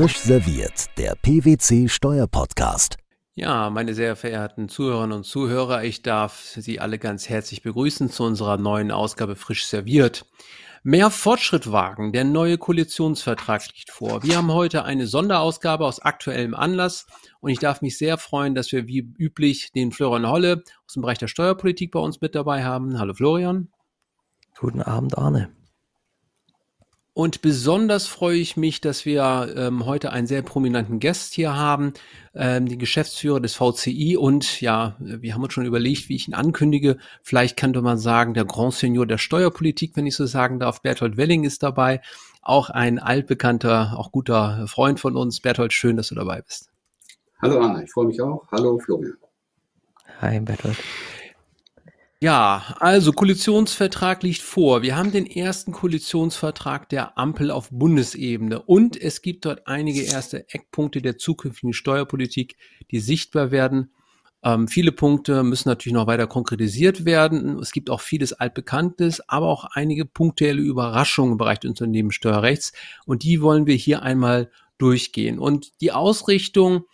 Frisch 0.00 0.16
serviert, 0.16 0.86
der 0.96 1.14
PwC 1.14 1.86
Steuerpodcast. 1.86 2.96
Ja, 3.34 3.68
meine 3.68 3.92
sehr 3.92 4.16
verehrten 4.16 4.70
Zuhörerinnen 4.70 5.18
und 5.18 5.24
Zuhörer, 5.24 5.84
ich 5.84 6.00
darf 6.00 6.40
Sie 6.56 6.80
alle 6.80 6.98
ganz 6.98 7.28
herzlich 7.28 7.60
begrüßen 7.60 8.08
zu 8.08 8.24
unserer 8.24 8.56
neuen 8.56 8.92
Ausgabe 8.92 9.36
Frisch 9.36 9.66
serviert. 9.66 10.24
Mehr 10.82 11.10
Fortschritt 11.10 11.70
wagen, 11.70 12.12
der 12.12 12.24
neue 12.24 12.56
Koalitionsvertrag 12.56 13.66
liegt 13.74 13.90
vor. 13.90 14.22
Wir 14.22 14.38
haben 14.38 14.50
heute 14.50 14.86
eine 14.86 15.06
Sonderausgabe 15.06 15.84
aus 15.84 16.00
aktuellem 16.00 16.54
Anlass 16.54 17.06
und 17.40 17.50
ich 17.50 17.58
darf 17.58 17.82
mich 17.82 17.98
sehr 17.98 18.16
freuen, 18.16 18.54
dass 18.54 18.72
wir 18.72 18.88
wie 18.88 19.00
üblich 19.18 19.70
den 19.72 19.92
Florian 19.92 20.26
Holle 20.26 20.62
aus 20.86 20.94
dem 20.94 21.02
Bereich 21.02 21.18
der 21.18 21.28
Steuerpolitik 21.28 21.90
bei 21.90 22.00
uns 22.00 22.22
mit 22.22 22.34
dabei 22.34 22.64
haben. 22.64 22.98
Hallo 22.98 23.12
Florian. 23.12 23.68
Guten 24.58 24.80
Abend, 24.80 25.18
Arne. 25.18 25.59
Und 27.20 27.42
besonders 27.42 28.06
freue 28.06 28.38
ich 28.38 28.56
mich, 28.56 28.80
dass 28.80 29.04
wir 29.04 29.52
ähm, 29.54 29.84
heute 29.84 30.10
einen 30.10 30.26
sehr 30.26 30.40
prominenten 30.40 31.00
Gast 31.00 31.34
hier 31.34 31.54
haben, 31.54 31.92
ähm, 32.32 32.66
den 32.66 32.78
Geschäftsführer 32.78 33.40
des 33.40 33.56
VCI. 33.56 34.16
Und 34.16 34.62
ja, 34.62 34.96
wir 34.98 35.34
haben 35.34 35.42
uns 35.42 35.52
schon 35.52 35.66
überlegt, 35.66 36.08
wie 36.08 36.16
ich 36.16 36.28
ihn 36.28 36.32
ankündige. 36.32 36.96
Vielleicht 37.22 37.58
könnte 37.58 37.82
man 37.82 37.98
sagen, 37.98 38.32
der 38.32 38.46
Grand 38.46 38.72
Senior 38.72 39.04
der 39.04 39.18
Steuerpolitik, 39.18 39.98
wenn 39.98 40.06
ich 40.06 40.16
so 40.16 40.24
sagen 40.24 40.60
darf. 40.60 40.80
Berthold 40.80 41.18
Welling 41.18 41.44
ist 41.44 41.62
dabei. 41.62 42.00
Auch 42.40 42.70
ein 42.70 42.98
altbekannter, 42.98 43.98
auch 43.98 44.12
guter 44.12 44.66
Freund 44.66 44.98
von 44.98 45.14
uns. 45.14 45.40
Berthold, 45.40 45.74
schön, 45.74 45.98
dass 45.98 46.08
du 46.08 46.14
dabei 46.14 46.40
bist. 46.40 46.70
Hallo 47.42 47.60
Anna, 47.60 47.82
ich 47.82 47.90
freue 47.90 48.06
mich 48.06 48.22
auch. 48.22 48.50
Hallo 48.50 48.78
Florian. 48.78 49.18
Hi 50.22 50.40
Berthold. 50.40 50.78
Ja, 52.22 52.76
also 52.80 53.12
Koalitionsvertrag 53.12 54.22
liegt 54.22 54.42
vor. 54.42 54.82
Wir 54.82 54.94
haben 54.94 55.10
den 55.10 55.24
ersten 55.24 55.72
Koalitionsvertrag 55.72 56.86
der 56.90 57.16
Ampel 57.16 57.50
auf 57.50 57.70
Bundesebene 57.70 58.60
und 58.60 59.00
es 59.00 59.22
gibt 59.22 59.46
dort 59.46 59.66
einige 59.66 60.02
erste 60.02 60.46
Eckpunkte 60.50 61.00
der 61.00 61.16
zukünftigen 61.16 61.72
Steuerpolitik, 61.72 62.56
die 62.90 63.00
sichtbar 63.00 63.52
werden. 63.52 63.94
Ähm, 64.42 64.68
viele 64.68 64.92
Punkte 64.92 65.42
müssen 65.42 65.70
natürlich 65.70 65.94
noch 65.94 66.06
weiter 66.06 66.26
konkretisiert 66.26 67.06
werden. 67.06 67.58
Es 67.58 67.72
gibt 67.72 67.88
auch 67.88 68.02
vieles 68.02 68.34
Altbekanntes, 68.34 69.26
aber 69.26 69.46
auch 69.46 69.64
einige 69.72 70.04
punktuelle 70.04 70.60
Überraschungen 70.60 71.32
im 71.32 71.38
Bereich 71.38 71.60
des 71.60 71.70
Unternehmenssteuerrechts 71.70 72.74
und 73.06 73.22
die 73.22 73.40
wollen 73.40 73.66
wir 73.66 73.76
hier 73.76 74.02
einmal 74.02 74.50
durchgehen. 74.76 75.38
Und 75.38 75.80
die 75.80 75.92
Ausrichtung 75.92 76.84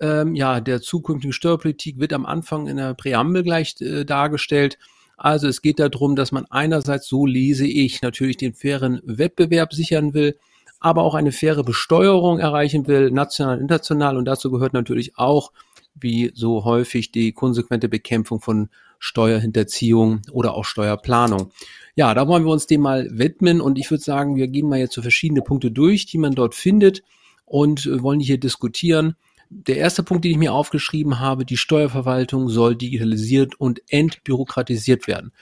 ähm, 0.00 0.34
ja, 0.34 0.60
der 0.60 0.80
zukünftigen 0.80 1.32
Steuerpolitik 1.32 1.98
wird 1.98 2.12
am 2.12 2.26
Anfang 2.26 2.66
in 2.66 2.76
der 2.76 2.94
Präambel 2.94 3.42
gleich 3.42 3.80
äh, 3.80 4.04
dargestellt. 4.04 4.78
Also 5.16 5.48
es 5.48 5.62
geht 5.62 5.78
darum, 5.78 6.16
dass 6.16 6.32
man 6.32 6.46
einerseits, 6.50 7.08
so 7.08 7.24
lese 7.24 7.66
ich, 7.66 8.02
natürlich 8.02 8.36
den 8.36 8.52
fairen 8.52 9.00
Wettbewerb 9.04 9.72
sichern 9.72 10.12
will, 10.12 10.38
aber 10.78 11.02
auch 11.02 11.14
eine 11.14 11.32
faire 11.32 11.64
Besteuerung 11.64 12.38
erreichen 12.38 12.86
will, 12.86 13.10
national 13.10 13.58
international. 13.58 14.18
Und 14.18 14.26
dazu 14.26 14.50
gehört 14.50 14.74
natürlich 14.74 15.16
auch, 15.16 15.52
wie 15.94 16.30
so 16.34 16.64
häufig, 16.64 17.10
die 17.10 17.32
konsequente 17.32 17.88
Bekämpfung 17.88 18.40
von 18.40 18.68
Steuerhinterziehung 18.98 20.20
oder 20.30 20.54
auch 20.54 20.66
Steuerplanung. 20.66 21.50
Ja, 21.94 22.12
da 22.12 22.28
wollen 22.28 22.44
wir 22.44 22.52
uns 22.52 22.66
dem 22.66 22.82
mal 22.82 23.08
widmen 23.10 23.62
und 23.62 23.78
ich 23.78 23.90
würde 23.90 24.04
sagen, 24.04 24.36
wir 24.36 24.48
gehen 24.48 24.68
mal 24.68 24.78
jetzt 24.78 24.94
so 24.94 25.00
verschiedene 25.00 25.40
Punkte 25.40 25.70
durch, 25.70 26.04
die 26.04 26.18
man 26.18 26.34
dort 26.34 26.54
findet 26.54 27.02
und 27.46 27.86
äh, 27.86 28.02
wollen 28.02 28.20
hier 28.20 28.38
diskutieren 28.38 29.16
der 29.50 29.76
erste 29.76 30.02
Punkt, 30.02 30.24
den 30.24 30.32
ich 30.32 30.38
mir 30.38 30.52
aufgeschrieben 30.52 31.20
habe, 31.20 31.44
die 31.44 31.56
Steuerverwaltung 31.56 32.48
soll 32.48 32.76
digitalisiert 32.76 33.58
und 33.60 33.82
entbürokratisiert 33.88 35.06
werden. 35.06 35.32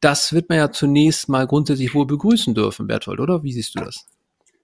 Das 0.00 0.32
wird 0.32 0.48
man 0.48 0.58
ja 0.58 0.70
zunächst 0.70 1.28
mal 1.28 1.46
grundsätzlich 1.46 1.94
wohl 1.94 2.06
begrüßen 2.06 2.54
dürfen, 2.54 2.86
Berthold, 2.86 3.20
oder? 3.20 3.42
Wie 3.42 3.52
siehst 3.52 3.74
du 3.74 3.84
das? 3.84 4.06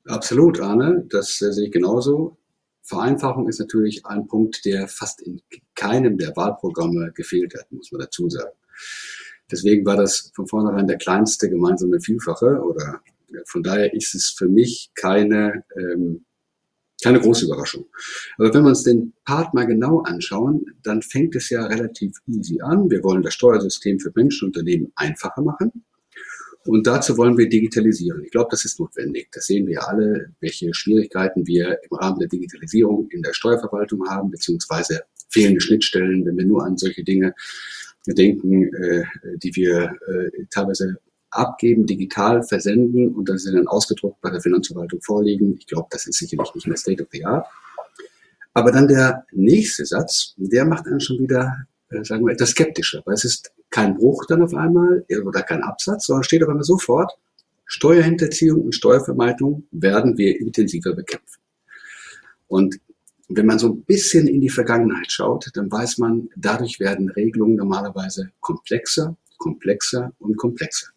Absolut, 0.06 0.60
Arne. 0.60 1.06
Das 1.08 1.40
äh, 1.40 1.52
sehe 1.52 1.66
ich 1.66 1.72
genauso. 1.72 2.36
Vereinfachung 2.82 3.48
ist 3.48 3.60
natürlich 3.60 4.04
ein 4.06 4.26
Punkt, 4.26 4.64
der 4.64 4.88
fast 4.88 5.22
in 5.22 5.40
keinem 5.74 6.18
der 6.18 6.34
Wahlprogramme 6.36 7.12
gefehlt 7.12 7.54
hat, 7.54 7.70
muss 7.70 7.92
man 7.92 8.00
dazu 8.00 8.28
sagen. 8.28 8.50
Deswegen 9.50 9.84
war 9.84 9.96
das 9.96 10.32
von 10.34 10.46
vornherein 10.46 10.86
der 10.86 10.98
kleinste 10.98 11.48
gemeinsame 11.48 12.00
Vielfache 12.00 12.60
oder 12.62 13.00
von 13.46 13.62
daher 13.62 13.94
ist 13.94 14.14
es 14.14 14.34
für 14.36 14.48
mich 14.48 14.90
keine 14.94 15.64
ähm, 15.76 16.24
keine 17.02 17.20
große 17.20 17.46
Überraschung. 17.46 17.86
Aber 18.36 18.52
wenn 18.52 18.62
wir 18.62 18.68
uns 18.68 18.82
den 18.82 19.12
Part 19.24 19.54
mal 19.54 19.66
genau 19.66 20.00
anschauen, 20.00 20.64
dann 20.82 21.02
fängt 21.02 21.34
es 21.36 21.50
ja 21.50 21.66
relativ 21.66 22.16
easy 22.26 22.60
an. 22.60 22.90
Wir 22.90 23.02
wollen 23.02 23.22
das 23.22 23.34
Steuersystem 23.34 23.98
für 23.98 24.12
Menschen 24.14 24.46
und 24.46 24.56
Unternehmen 24.56 24.92
einfacher 24.96 25.42
machen. 25.42 25.84
Und 26.66 26.86
dazu 26.86 27.16
wollen 27.16 27.38
wir 27.38 27.48
digitalisieren. 27.48 28.22
Ich 28.24 28.30
glaube, 28.30 28.48
das 28.50 28.64
ist 28.64 28.78
notwendig. 28.78 29.28
Das 29.32 29.46
sehen 29.46 29.66
wir 29.66 29.88
alle, 29.88 30.32
welche 30.40 30.74
Schwierigkeiten 30.74 31.46
wir 31.46 31.78
im 31.88 31.96
Rahmen 31.96 32.18
der 32.18 32.28
Digitalisierung 32.28 33.08
in 33.10 33.22
der 33.22 33.32
Steuerverwaltung 33.32 34.06
haben, 34.08 34.30
beziehungsweise 34.30 35.02
fehlende 35.30 35.60
Schnittstellen, 35.60 36.26
wenn 36.26 36.36
wir 36.36 36.44
nur 36.44 36.64
an 36.64 36.76
solche 36.76 37.02
Dinge 37.02 37.34
denken, 38.06 38.74
äh, 38.74 39.04
die 39.42 39.54
wir 39.56 39.96
äh, 40.06 40.44
teilweise 40.50 40.98
abgeben, 41.30 41.86
digital 41.86 42.42
versenden 42.42 43.14
und 43.14 43.28
dann 43.28 43.38
sind 43.38 43.54
dann 43.54 43.68
ausgedruckt 43.68 44.20
bei 44.20 44.30
der 44.30 44.40
Finanzverwaltung 44.40 45.00
vorliegen. 45.00 45.56
Ich 45.58 45.66
glaube, 45.66 45.88
das 45.90 46.06
ist 46.06 46.18
sicherlich 46.18 46.54
nicht 46.54 46.66
mehr 46.66 46.76
State 46.76 47.02
of 47.02 47.08
the 47.12 47.24
Art. 47.24 47.46
Aber 48.52 48.72
dann 48.72 48.88
der 48.88 49.24
nächste 49.32 49.86
Satz, 49.86 50.34
der 50.36 50.64
macht 50.64 50.86
einen 50.86 51.00
schon 51.00 51.20
wieder, 51.20 51.66
äh, 51.90 52.04
sagen 52.04 52.26
wir, 52.26 52.32
etwas 52.32 52.50
skeptischer, 52.50 53.02
weil 53.04 53.14
es 53.14 53.24
ist 53.24 53.52
kein 53.70 53.94
Bruch 53.94 54.26
dann 54.26 54.42
auf 54.42 54.54
einmal 54.54 55.04
oder 55.24 55.42
kein 55.42 55.62
Absatz, 55.62 56.06
sondern 56.06 56.24
steht 56.24 56.42
auf 56.42 56.48
einmal 56.48 56.64
sofort, 56.64 57.12
Steuerhinterziehung 57.66 58.62
und 58.62 58.74
Steuervermeidung 58.74 59.68
werden 59.70 60.18
wir 60.18 60.40
intensiver 60.40 60.92
bekämpfen. 60.92 61.40
Und 62.48 62.80
wenn 63.28 63.46
man 63.46 63.60
so 63.60 63.68
ein 63.68 63.82
bisschen 63.84 64.26
in 64.26 64.40
die 64.40 64.48
Vergangenheit 64.48 65.12
schaut, 65.12 65.48
dann 65.54 65.70
weiß 65.70 65.98
man, 65.98 66.28
dadurch 66.34 66.80
werden 66.80 67.08
Regelungen 67.10 67.54
normalerweise 67.54 68.32
komplexer, 68.40 69.16
komplexer 69.38 70.12
und 70.18 70.36
komplexer. 70.36 70.88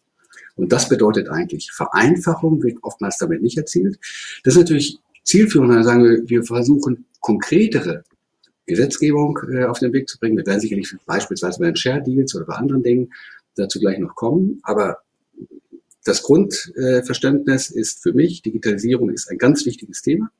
Und 0.56 0.72
das 0.72 0.88
bedeutet 0.88 1.28
eigentlich, 1.28 1.72
Vereinfachung 1.72 2.62
wird 2.62 2.78
oftmals 2.82 3.18
damit 3.18 3.42
nicht 3.42 3.58
erzielt. 3.58 3.98
Das 4.44 4.54
ist 4.54 4.60
natürlich 4.60 4.98
zielführend, 5.24 5.72
dann 5.72 5.84
sagen 5.84 6.04
wir, 6.04 6.28
wir 6.28 6.44
versuchen 6.44 7.06
konkretere 7.20 8.04
Gesetzgebung 8.66 9.38
äh, 9.52 9.64
auf 9.64 9.78
den 9.78 9.92
Weg 9.92 10.08
zu 10.08 10.18
bringen. 10.18 10.36
Wir 10.36 10.46
werden 10.46 10.60
sicherlich 10.60 10.94
beispielsweise 11.06 11.58
bei 11.58 11.66
den 11.66 11.76
Share 11.76 12.02
Deals 12.02 12.34
oder 12.34 12.46
bei 12.46 12.54
anderen 12.54 12.82
Dingen 12.82 13.12
dazu 13.56 13.78
gleich 13.78 13.98
noch 13.98 14.14
kommen. 14.14 14.60
Aber 14.62 14.98
das 16.04 16.22
Grundverständnis 16.22 17.70
äh, 17.70 17.80
ist 17.80 18.02
für 18.02 18.12
mich, 18.12 18.42
Digitalisierung 18.42 19.10
ist 19.10 19.30
ein 19.30 19.38
ganz 19.38 19.66
wichtiges 19.66 20.02
Thema. 20.02 20.30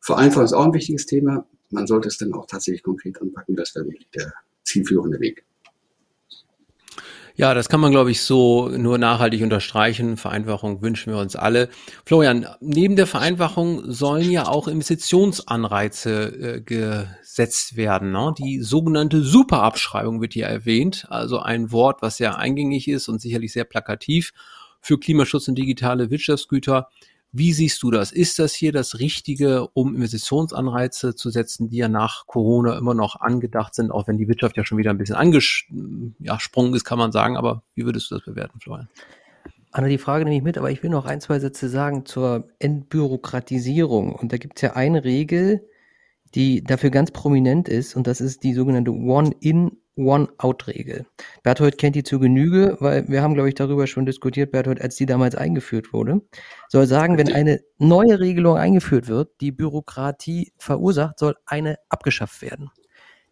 Vereinfachung 0.00 0.44
ist 0.44 0.52
auch 0.52 0.66
ein 0.66 0.74
wichtiges 0.74 1.06
Thema. 1.06 1.46
Man 1.70 1.86
sollte 1.86 2.08
es 2.08 2.18
dann 2.18 2.32
auch 2.34 2.46
tatsächlich 2.46 2.82
konkret 2.82 3.20
anpacken. 3.20 3.56
Das 3.56 3.74
wäre 3.74 3.86
wirklich 3.86 4.08
der 4.14 4.32
zielführende 4.64 5.20
Weg. 5.20 5.44
Ja, 7.36 7.52
das 7.52 7.68
kann 7.68 7.80
man, 7.80 7.90
glaube 7.90 8.12
ich, 8.12 8.22
so 8.22 8.68
nur 8.68 8.96
nachhaltig 8.96 9.42
unterstreichen. 9.42 10.16
Vereinfachung 10.16 10.82
wünschen 10.82 11.12
wir 11.12 11.18
uns 11.18 11.34
alle. 11.34 11.68
Florian, 12.06 12.46
neben 12.60 12.94
der 12.94 13.08
Vereinfachung 13.08 13.90
sollen 13.90 14.30
ja 14.30 14.46
auch 14.46 14.68
Investitionsanreize 14.68 16.26
äh, 16.26 16.60
gesetzt 16.60 17.76
werden. 17.76 18.12
Ne? 18.12 18.34
Die 18.38 18.60
sogenannte 18.60 19.20
Superabschreibung 19.20 20.20
wird 20.20 20.34
hier 20.34 20.46
erwähnt. 20.46 21.06
Also 21.10 21.40
ein 21.40 21.72
Wort, 21.72 22.02
was 22.02 22.18
sehr 22.18 22.38
eingängig 22.38 22.86
ist 22.86 23.08
und 23.08 23.20
sicherlich 23.20 23.52
sehr 23.52 23.64
plakativ 23.64 24.32
für 24.80 25.00
Klimaschutz 25.00 25.48
und 25.48 25.56
digitale 25.56 26.10
Wirtschaftsgüter. 26.10 26.88
Wie 27.36 27.52
siehst 27.52 27.82
du 27.82 27.90
das? 27.90 28.12
Ist 28.12 28.38
das 28.38 28.54
hier 28.54 28.70
das 28.70 29.00
Richtige, 29.00 29.66
um 29.72 29.96
Investitionsanreize 29.96 31.16
zu 31.16 31.30
setzen, 31.30 31.68
die 31.68 31.78
ja 31.78 31.88
nach 31.88 32.28
Corona 32.28 32.78
immer 32.78 32.94
noch 32.94 33.20
angedacht 33.20 33.74
sind, 33.74 33.90
auch 33.90 34.06
wenn 34.06 34.18
die 34.18 34.28
Wirtschaft 34.28 34.56
ja 34.56 34.64
schon 34.64 34.78
wieder 34.78 34.90
ein 34.90 34.98
bisschen 34.98 35.16
angesprungen 35.16 36.14
ja, 36.20 36.36
ist, 36.76 36.84
kann 36.84 36.96
man 36.96 37.10
sagen. 37.10 37.36
Aber 37.36 37.64
wie 37.74 37.84
würdest 37.84 38.08
du 38.08 38.14
das 38.14 38.24
bewerten, 38.24 38.60
Florian? 38.60 38.88
Anna, 39.72 39.88
die 39.88 39.98
Frage 39.98 40.24
nehme 40.24 40.36
ich 40.36 40.44
mit, 40.44 40.58
aber 40.58 40.70
ich 40.70 40.84
will 40.84 40.90
noch 40.90 41.06
ein, 41.06 41.20
zwei 41.20 41.40
Sätze 41.40 41.68
sagen 41.68 42.06
zur 42.06 42.46
Entbürokratisierung. 42.60 44.14
Und 44.14 44.32
da 44.32 44.36
gibt 44.36 44.58
es 44.58 44.62
ja 44.62 44.74
eine 44.74 45.02
Regel, 45.02 45.68
die 46.36 46.62
dafür 46.62 46.90
ganz 46.90 47.10
prominent 47.10 47.68
ist, 47.68 47.96
und 47.96 48.06
das 48.06 48.20
ist 48.20 48.44
die 48.44 48.54
sogenannte 48.54 48.92
One-In, 48.92 49.72
One-Out-Regel. 49.96 51.06
Berthold 51.42 51.78
kennt 51.78 51.96
die 51.96 52.02
zu 52.02 52.18
Genüge, 52.18 52.76
weil 52.80 53.08
wir 53.08 53.22
haben, 53.22 53.34
glaube 53.34 53.48
ich, 53.48 53.54
darüber 53.54 53.86
schon 53.86 54.06
diskutiert, 54.06 54.50
Berthold, 54.50 54.80
als 54.80 54.96
die 54.96 55.06
damals 55.06 55.34
eingeführt 55.34 55.92
wurde. 55.92 56.20
Soll 56.68 56.86
sagen, 56.86 57.18
wenn 57.18 57.32
eine 57.32 57.60
neue 57.78 58.18
Regelung 58.18 58.56
eingeführt 58.56 59.08
wird, 59.08 59.30
die 59.40 59.52
Bürokratie 59.52 60.52
verursacht, 60.58 61.18
soll 61.18 61.36
eine 61.46 61.76
abgeschafft 61.88 62.42
werden. 62.42 62.70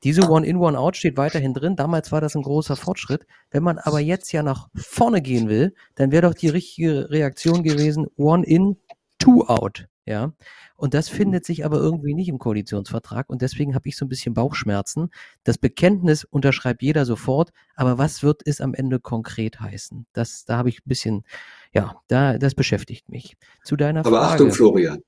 Diese 0.04 0.28
One-In, 0.28 0.56
One-Out 0.56 0.96
steht 0.96 1.16
weiterhin 1.16 1.54
drin. 1.54 1.76
Damals 1.76 2.10
war 2.10 2.20
das 2.20 2.34
ein 2.34 2.42
großer 2.42 2.74
Fortschritt. 2.74 3.24
Wenn 3.52 3.62
man 3.62 3.78
aber 3.78 4.00
jetzt 4.00 4.32
ja 4.32 4.42
nach 4.42 4.68
vorne 4.74 5.22
gehen 5.22 5.48
will, 5.48 5.74
dann 5.94 6.10
wäre 6.10 6.22
doch 6.22 6.34
die 6.34 6.48
richtige 6.48 7.08
Reaktion 7.10 7.62
gewesen, 7.62 8.08
One-In, 8.16 8.78
Two-Out. 9.22 9.86
Ja, 10.04 10.32
und 10.74 10.94
das 10.94 11.12
mhm. 11.12 11.16
findet 11.16 11.44
sich 11.44 11.64
aber 11.64 11.76
irgendwie 11.76 12.14
nicht 12.14 12.28
im 12.28 12.40
Koalitionsvertrag 12.40 13.30
und 13.30 13.40
deswegen 13.40 13.76
habe 13.76 13.88
ich 13.88 13.96
so 13.96 14.04
ein 14.04 14.08
bisschen 14.08 14.34
Bauchschmerzen. 14.34 15.10
Das 15.44 15.58
Bekenntnis 15.58 16.24
unterschreibt 16.24 16.82
jeder 16.82 17.04
sofort, 17.04 17.52
aber 17.76 17.98
was 17.98 18.24
wird 18.24 18.42
es 18.44 18.60
am 18.60 18.74
Ende 18.74 18.98
konkret 18.98 19.60
heißen? 19.60 20.06
Das, 20.12 20.44
da 20.44 20.56
habe 20.56 20.70
ich 20.70 20.78
ein 20.78 20.88
bisschen, 20.88 21.24
ja, 21.72 21.94
da, 22.08 22.36
das 22.36 22.56
beschäftigt 22.56 23.08
mich. 23.10 23.36
Zu 23.62 23.76
deiner 23.76 24.00
aber 24.00 24.10
Frage. 24.10 24.32
Achtung, 24.32 24.52
Florian. 24.52 24.98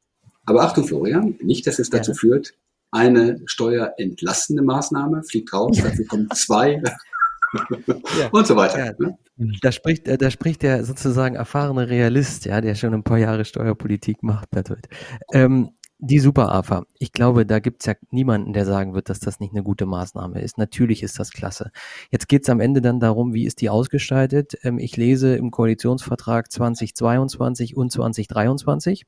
Aber 0.47 0.63
Achtung, 0.63 0.87
Florian, 0.87 1.35
nicht, 1.43 1.67
dass 1.67 1.81
es 1.81 1.91
dazu 1.91 2.13
ja. 2.13 2.17
führt, 2.17 2.55
eine 2.93 3.41
steuerentlastende 3.47 4.63
Maßnahme 4.63 5.25
fliegt 5.25 5.53
raus, 5.53 5.77
dafür 5.83 6.07
kommen 6.07 6.31
zwei 6.35 6.81
ja. 8.19 8.29
und 8.31 8.47
so 8.47 8.57
weiter. 8.57 8.87
Ja. 8.87 8.93
Ne? 8.99 9.17
Da 9.63 9.73
spricht, 9.73 10.07
äh, 10.09 10.19
da 10.19 10.31
spricht 10.31 10.63
der 10.63 10.85
sozusagen 10.85 11.35
erfahrene 11.35 11.89
Realist, 11.89 12.45
ja, 12.45 12.61
der 12.61 12.75
schon 12.75 12.95
ein 12.95 13.03
paar 13.03 13.19
Jahre 13.19 13.45
Steuerpolitik 13.45 14.23
macht, 14.23 14.51
Bertolt. 14.51 14.89
Ähm, 15.33 15.71
die 15.99 16.19
Super-AFA. 16.19 16.85
Ich 16.99 17.13
glaube, 17.13 17.47
da 17.47 17.61
gibt's 17.61 17.87
ja 17.87 17.95
niemanden, 18.11 18.53
der 18.53 18.67
sagen 18.67 18.95
wird, 18.95 19.09
dass 19.09 19.21
das 19.21 19.41
nicht 19.41 19.53
eine 19.55 19.63
gute 19.63 19.87
Maßnahme 19.87 20.41
ist. 20.41 20.59
Natürlich 20.59 21.03
ist 21.03 21.19
das 21.19 21.31
klasse. 21.31 21.71
Jetzt 22.11 22.29
geht's 22.29 22.51
am 22.51 22.61
Ende 22.61 22.83
dann 22.83 23.01
darum, 23.01 23.33
wie 23.33 23.47
ist 23.47 23.61
die 23.61 23.71
ausgestaltet. 23.71 24.55
Ähm, 24.63 24.79
ich 24.79 24.97
lese 24.97 25.37
im 25.37 25.51
Koalitionsvertrag 25.51 26.51
2022 26.51 27.77
und 27.77 27.91
2023. 27.91 29.07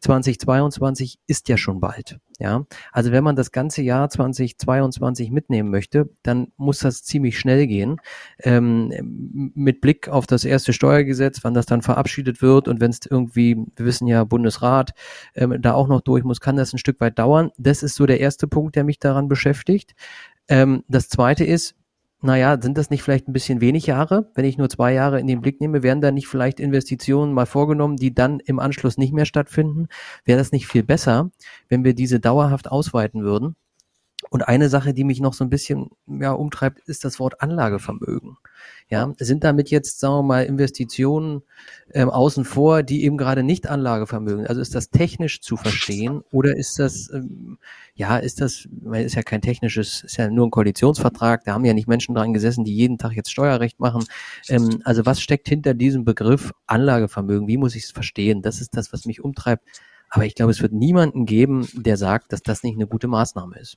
2022 0.00 1.18
ist 1.26 1.48
ja 1.48 1.56
schon 1.56 1.80
bald. 1.80 2.18
Ja, 2.40 2.66
also 2.92 3.10
wenn 3.10 3.24
man 3.24 3.34
das 3.34 3.50
ganze 3.50 3.82
Jahr 3.82 4.08
2022 4.08 5.32
mitnehmen 5.32 5.70
möchte, 5.70 6.08
dann 6.22 6.52
muss 6.56 6.78
das 6.78 7.02
ziemlich 7.02 7.36
schnell 7.36 7.66
gehen. 7.66 8.00
Ähm, 8.38 9.52
mit 9.54 9.80
Blick 9.80 10.08
auf 10.08 10.28
das 10.28 10.44
erste 10.44 10.72
Steuergesetz, 10.72 11.42
wann 11.42 11.54
das 11.54 11.66
dann 11.66 11.82
verabschiedet 11.82 12.40
wird 12.40 12.68
und 12.68 12.80
wenn 12.80 12.92
es 12.92 13.00
irgendwie, 13.10 13.56
wir 13.74 13.86
wissen 13.86 14.06
ja, 14.06 14.22
Bundesrat 14.22 14.92
ähm, 15.34 15.60
da 15.60 15.74
auch 15.74 15.88
noch 15.88 16.00
durch 16.00 16.22
muss, 16.22 16.40
kann 16.40 16.54
das 16.54 16.72
ein 16.72 16.78
Stück 16.78 17.00
weit 17.00 17.18
dauern. 17.18 17.50
Das 17.58 17.82
ist 17.82 17.96
so 17.96 18.06
der 18.06 18.20
erste 18.20 18.46
Punkt, 18.46 18.76
der 18.76 18.84
mich 18.84 19.00
daran 19.00 19.26
beschäftigt. 19.26 19.96
Ähm, 20.48 20.84
das 20.86 21.08
zweite 21.08 21.44
ist, 21.44 21.74
naja, 22.20 22.60
sind 22.60 22.76
das 22.76 22.90
nicht 22.90 23.02
vielleicht 23.02 23.28
ein 23.28 23.32
bisschen 23.32 23.60
wenig 23.60 23.86
Jahre? 23.86 24.30
Wenn 24.34 24.44
ich 24.44 24.58
nur 24.58 24.68
zwei 24.68 24.92
Jahre 24.92 25.20
in 25.20 25.28
den 25.28 25.40
Blick 25.40 25.60
nehme, 25.60 25.82
werden 25.84 26.00
da 26.00 26.10
nicht 26.10 26.26
vielleicht 26.26 26.58
Investitionen 26.58 27.32
mal 27.32 27.46
vorgenommen, 27.46 27.96
die 27.96 28.12
dann 28.12 28.40
im 28.40 28.58
Anschluss 28.58 28.98
nicht 28.98 29.12
mehr 29.12 29.24
stattfinden? 29.24 29.86
Wäre 30.24 30.38
das 30.38 30.50
nicht 30.52 30.66
viel 30.66 30.82
besser, 30.82 31.30
wenn 31.68 31.84
wir 31.84 31.94
diese 31.94 32.18
dauerhaft 32.18 32.70
ausweiten 32.70 33.22
würden? 33.22 33.54
Und 34.30 34.48
eine 34.48 34.68
Sache, 34.68 34.94
die 34.94 35.04
mich 35.04 35.20
noch 35.20 35.34
so 35.34 35.44
ein 35.44 35.50
bisschen 35.50 35.90
ja, 36.06 36.32
umtreibt, 36.32 36.80
ist 36.88 37.04
das 37.04 37.18
Wort 37.18 37.40
Anlagevermögen. 37.40 38.36
Ja, 38.90 39.12
sind 39.18 39.44
damit 39.44 39.70
jetzt, 39.70 40.00
sagen 40.00 40.14
wir 40.14 40.22
mal, 40.22 40.44
Investitionen 40.44 41.42
ähm, 41.92 42.08
außen 42.08 42.44
vor, 42.44 42.82
die 42.82 43.04
eben 43.04 43.18
gerade 43.18 43.42
nicht 43.42 43.66
Anlagevermögen. 43.66 44.46
Also 44.46 44.60
ist 44.60 44.74
das 44.74 44.90
technisch 44.90 45.40
zu 45.42 45.56
verstehen 45.56 46.22
oder 46.32 46.56
ist 46.56 46.78
das, 46.78 47.10
ähm, 47.12 47.58
ja, 47.94 48.16
ist 48.16 48.40
das, 48.40 48.66
weil 48.82 49.04
ist 49.04 49.14
ja 49.14 49.22
kein 49.22 49.42
technisches, 49.42 50.04
ist 50.04 50.16
ja 50.16 50.30
nur 50.30 50.46
ein 50.46 50.50
Koalitionsvertrag, 50.50 51.44
da 51.44 51.52
haben 51.52 51.64
ja 51.66 51.74
nicht 51.74 51.88
Menschen 51.88 52.14
dran 52.14 52.32
gesessen, 52.32 52.64
die 52.64 52.74
jeden 52.74 52.96
Tag 52.96 53.12
jetzt 53.12 53.30
Steuerrecht 53.30 53.78
machen. 53.78 54.04
Ähm, 54.48 54.80
also 54.84 55.04
was 55.04 55.20
steckt 55.20 55.48
hinter 55.48 55.74
diesem 55.74 56.04
Begriff 56.04 56.52
Anlagevermögen? 56.66 57.46
Wie 57.46 57.58
muss 57.58 57.74
ich 57.74 57.84
es 57.84 57.90
verstehen? 57.90 58.40
Das 58.40 58.60
ist 58.60 58.76
das, 58.76 58.92
was 58.92 59.04
mich 59.04 59.22
umtreibt. 59.22 59.64
Aber 60.10 60.24
ich 60.24 60.34
glaube, 60.34 60.52
es 60.52 60.62
wird 60.62 60.72
niemanden 60.72 61.26
geben, 61.26 61.68
der 61.74 61.96
sagt, 61.96 62.32
dass 62.32 62.42
das 62.42 62.62
nicht 62.62 62.76
eine 62.76 62.86
gute 62.86 63.08
Maßnahme 63.08 63.58
ist. 63.58 63.76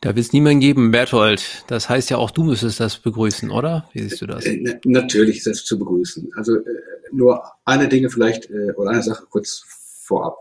Da 0.00 0.14
wird 0.14 0.26
es 0.26 0.32
niemanden 0.32 0.60
geben, 0.60 0.90
Berthold. 0.90 1.64
Das 1.66 1.88
heißt 1.88 2.10
ja 2.10 2.18
auch, 2.18 2.30
du 2.30 2.44
müsstest 2.44 2.78
das 2.80 2.98
begrüßen, 2.98 3.50
oder? 3.50 3.88
Wie 3.92 4.02
siehst 4.02 4.22
du 4.22 4.26
das? 4.26 4.44
Äh, 4.44 4.78
natürlich 4.84 5.38
ist 5.38 5.46
das 5.46 5.64
zu 5.64 5.78
begrüßen. 5.78 6.30
Also 6.36 6.56
äh, 6.56 6.62
nur 7.10 7.42
eine 7.64 7.88
Dinge 7.88 8.08
vielleicht 8.08 8.48
äh, 8.50 8.72
oder 8.76 8.90
eine 8.90 9.02
Sache 9.02 9.26
kurz 9.28 9.64
vorab. 10.02 10.36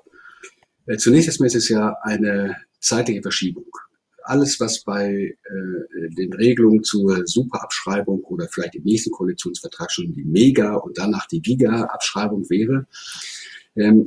Zunächst 1.00 1.28
ist 1.28 1.56
es 1.56 1.68
ja 1.68 1.98
eine 2.04 2.56
zeitliche 2.80 3.22
Verschiebung. 3.22 3.66
Alles, 4.24 4.58
was 4.62 4.86
bei 4.86 5.36
den 6.18 6.32
Regelungen 6.32 6.82
zur 6.82 7.28
Superabschreibung 7.28 8.22
oder 8.24 8.48
vielleicht 8.50 8.76
im 8.76 8.84
nächsten 8.84 9.12
Koalitionsvertrag 9.12 9.92
schon 9.92 10.14
die 10.14 10.24
Mega 10.24 10.76
und 10.76 10.98
danach 10.98 11.28
die 11.28 11.42
Giga-Abschreibung 11.42 12.50
wäre, 12.50 12.88
ähm, 13.76 14.06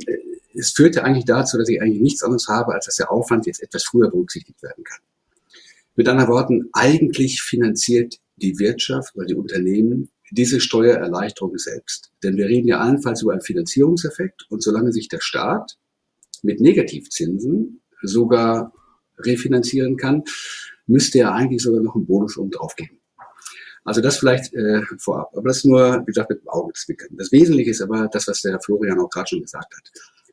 es 0.53 0.71
führte 0.71 1.03
eigentlich 1.03 1.25
dazu, 1.25 1.57
dass 1.57 1.69
ich 1.69 1.81
eigentlich 1.81 2.01
nichts 2.01 2.23
anderes 2.23 2.47
habe, 2.47 2.73
als 2.73 2.85
dass 2.85 2.97
der 2.97 3.11
Aufwand 3.11 3.45
jetzt 3.45 3.61
etwas 3.61 3.83
früher 3.83 4.09
berücksichtigt 4.09 4.61
werden 4.61 4.83
kann. 4.83 4.99
Mit 5.95 6.07
anderen 6.07 6.29
Worten, 6.29 6.69
eigentlich 6.73 7.41
finanziert 7.41 8.15
die 8.37 8.57
Wirtschaft 8.59 9.15
oder 9.15 9.25
die 9.25 9.35
Unternehmen 9.35 10.09
diese 10.31 10.61
Steuererleichterung 10.61 11.57
selbst. 11.57 12.11
Denn 12.23 12.37
wir 12.37 12.47
reden 12.47 12.67
ja 12.67 12.79
allenfalls 12.79 13.21
über 13.21 13.33
einen 13.33 13.41
Finanzierungseffekt 13.41 14.45
und 14.49 14.63
solange 14.63 14.93
sich 14.93 15.09
der 15.09 15.19
Staat 15.19 15.77
mit 16.41 16.61
Negativzinsen 16.61 17.81
sogar 18.01 18.73
refinanzieren 19.19 19.97
kann, 19.97 20.23
müsste 20.87 21.19
er 21.19 21.33
eigentlich 21.33 21.61
sogar 21.61 21.81
noch 21.81 21.95
einen 21.95 22.05
Bonus 22.05 22.37
oben 22.37 22.51
drauf 22.51 22.75
geben. 22.75 23.01
Also 23.83 24.01
das 24.01 24.17
vielleicht 24.17 24.53
äh, 24.53 24.81
vorab. 24.99 25.31
Aber 25.35 25.47
das 25.47 25.63
nur, 25.63 26.01
wie 26.01 26.11
gesagt, 26.11 26.29
mit 26.29 26.41
dem 26.41 26.49
Auge 26.49 26.73
zwickern. 26.73 27.09
Das 27.17 27.31
Wesentliche 27.31 27.71
ist 27.71 27.81
aber 27.81 28.07
das, 28.11 28.27
was 28.27 28.41
der 28.41 28.59
Florian 28.59 28.99
auch 28.99 29.09
gerade 29.09 29.27
schon 29.27 29.41
gesagt 29.41 29.73
hat. 29.75 29.91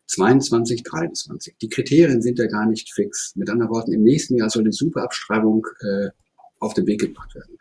22, 0.09 0.83
23. 0.83 1.57
Die 1.61 1.69
Kriterien 1.69 2.23
sind 2.23 2.39
ja 2.39 2.47
gar 2.47 2.67
nicht 2.67 2.93
fix. 2.93 3.35
Mit 3.37 3.49
anderen 3.51 3.71
Worten, 3.71 3.93
im 3.93 4.03
nächsten 4.03 4.37
Jahr 4.37 4.51
soll 4.51 4.65
die 4.65 4.73
Superabschreibung 4.73 5.67
äh, 5.81 6.09
auf 6.61 6.75
den 6.75 6.87
Weg 6.87 7.01
gebracht 7.01 7.35
werden. 7.35 7.59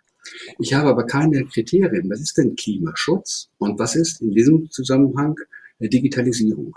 Ich 0.60 0.74
habe 0.74 0.90
aber 0.90 1.06
keine 1.06 1.46
Kriterien. 1.46 2.10
Was 2.10 2.22
ist 2.22 2.38
denn 2.38 2.56
Klimaschutz? 2.56 3.50
Und 3.58 3.80
was 3.80 3.96
ist 3.96 4.22
in 4.22 4.32
diesem 4.32 4.70
Zusammenhang 4.72 5.36
äh, 5.80 5.90
Digitalisierung? 5.90 6.74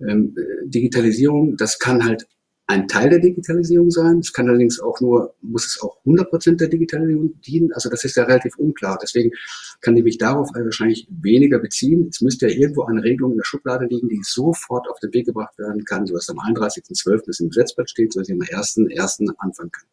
Ähm, 0.00 0.34
äh, 0.36 0.68
Digitalisierung, 0.68 1.56
das 1.56 1.78
kann 1.78 2.04
halt 2.04 2.26
ein 2.70 2.86
Teil 2.86 3.10
der 3.10 3.18
Digitalisierung 3.18 3.90
sein. 3.90 4.20
Es 4.20 4.32
kann 4.32 4.48
allerdings 4.48 4.78
auch 4.78 5.00
nur, 5.00 5.34
muss 5.42 5.66
es 5.66 5.82
auch 5.82 5.98
100 6.06 6.30
Prozent 6.30 6.60
der 6.60 6.68
Digitalisierung 6.68 7.40
dienen. 7.40 7.72
Also 7.72 7.90
das 7.90 8.04
ist 8.04 8.16
ja 8.16 8.22
relativ 8.22 8.56
unklar. 8.58 8.96
Deswegen 9.02 9.32
kann 9.80 9.96
ich 9.96 10.04
mich 10.04 10.18
darauf 10.18 10.50
wahrscheinlich 10.54 11.08
weniger 11.10 11.58
beziehen. 11.58 12.06
Es 12.08 12.20
müsste 12.20 12.48
ja 12.48 12.56
irgendwo 12.56 12.84
eine 12.84 13.02
Regelung 13.02 13.32
in 13.32 13.38
der 13.38 13.44
Schublade 13.44 13.86
liegen, 13.86 14.08
die 14.08 14.20
sofort 14.22 14.88
auf 14.88 15.00
den 15.00 15.12
Weg 15.12 15.26
gebracht 15.26 15.58
werden 15.58 15.84
kann, 15.84 16.06
so 16.06 16.14
dass 16.14 16.28
am 16.28 16.38
31.12. 16.38 17.22
das 17.26 17.40
im 17.40 17.48
Gesetzblatt 17.48 17.90
steht, 17.90 18.12
so 18.12 18.20
dass 18.20 18.28
ich 18.28 18.34
am 18.34 18.40
1.1. 18.40 19.34
anfangen 19.38 19.72
kann. 19.72 19.86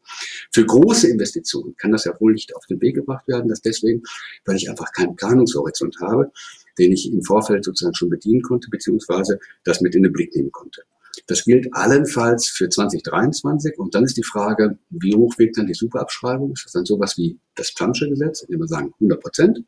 Für 0.54 0.66
große 0.66 1.08
Investitionen 1.08 1.76
kann 1.78 1.92
das 1.92 2.06
ja 2.06 2.16
wohl 2.20 2.34
nicht 2.34 2.56
auf 2.56 2.68
den 2.68 2.80
Weg 2.80 2.96
gebracht 2.96 3.28
werden. 3.28 3.50
Das 3.50 3.62
deswegen, 3.62 4.04
weil 4.46 4.56
ich 4.56 4.70
einfach 4.70 4.92
keinen 4.92 5.16
Planungshorizont 5.16 5.98
habe, 6.00 6.32
den 6.78 6.92
ich 6.92 7.12
im 7.12 7.24
Vorfeld 7.24 7.66
sozusagen 7.66 7.96
schon 7.96 8.10
bedienen 8.10 8.44
konnte, 8.44 8.70
beziehungsweise 8.70 9.40
das 9.64 9.82
mit 9.82 9.96
in 9.96 10.04
den 10.04 10.14
Blick 10.14 10.36
nehmen 10.36 10.52
konnte. 10.52 10.84
Das 11.26 11.44
gilt 11.46 11.68
allenfalls 11.74 12.48
für 12.48 12.70
2023. 12.70 13.78
Und 13.80 13.96
dann 13.96 14.04
ist 14.04 14.18
die 14.18 14.24
Frage, 14.24 14.78
wie 14.90 15.16
hoch 15.16 15.38
wirkt 15.38 15.58
dann 15.58 15.68
die 15.68 15.74
Superabschreibung? 15.74 16.54
Ist 16.54 16.66
das 16.66 16.74
dann 16.74 16.86
sowas 16.86 17.18
wie 17.18 17.40
das 17.56 17.74
Plansche 17.74 18.08
Gesetz, 18.08 18.42
in 18.42 18.52
dem 18.52 18.60
wir 18.60 18.68
sagen 18.68 18.94
100 18.96 19.20
Prozent? 19.20 19.64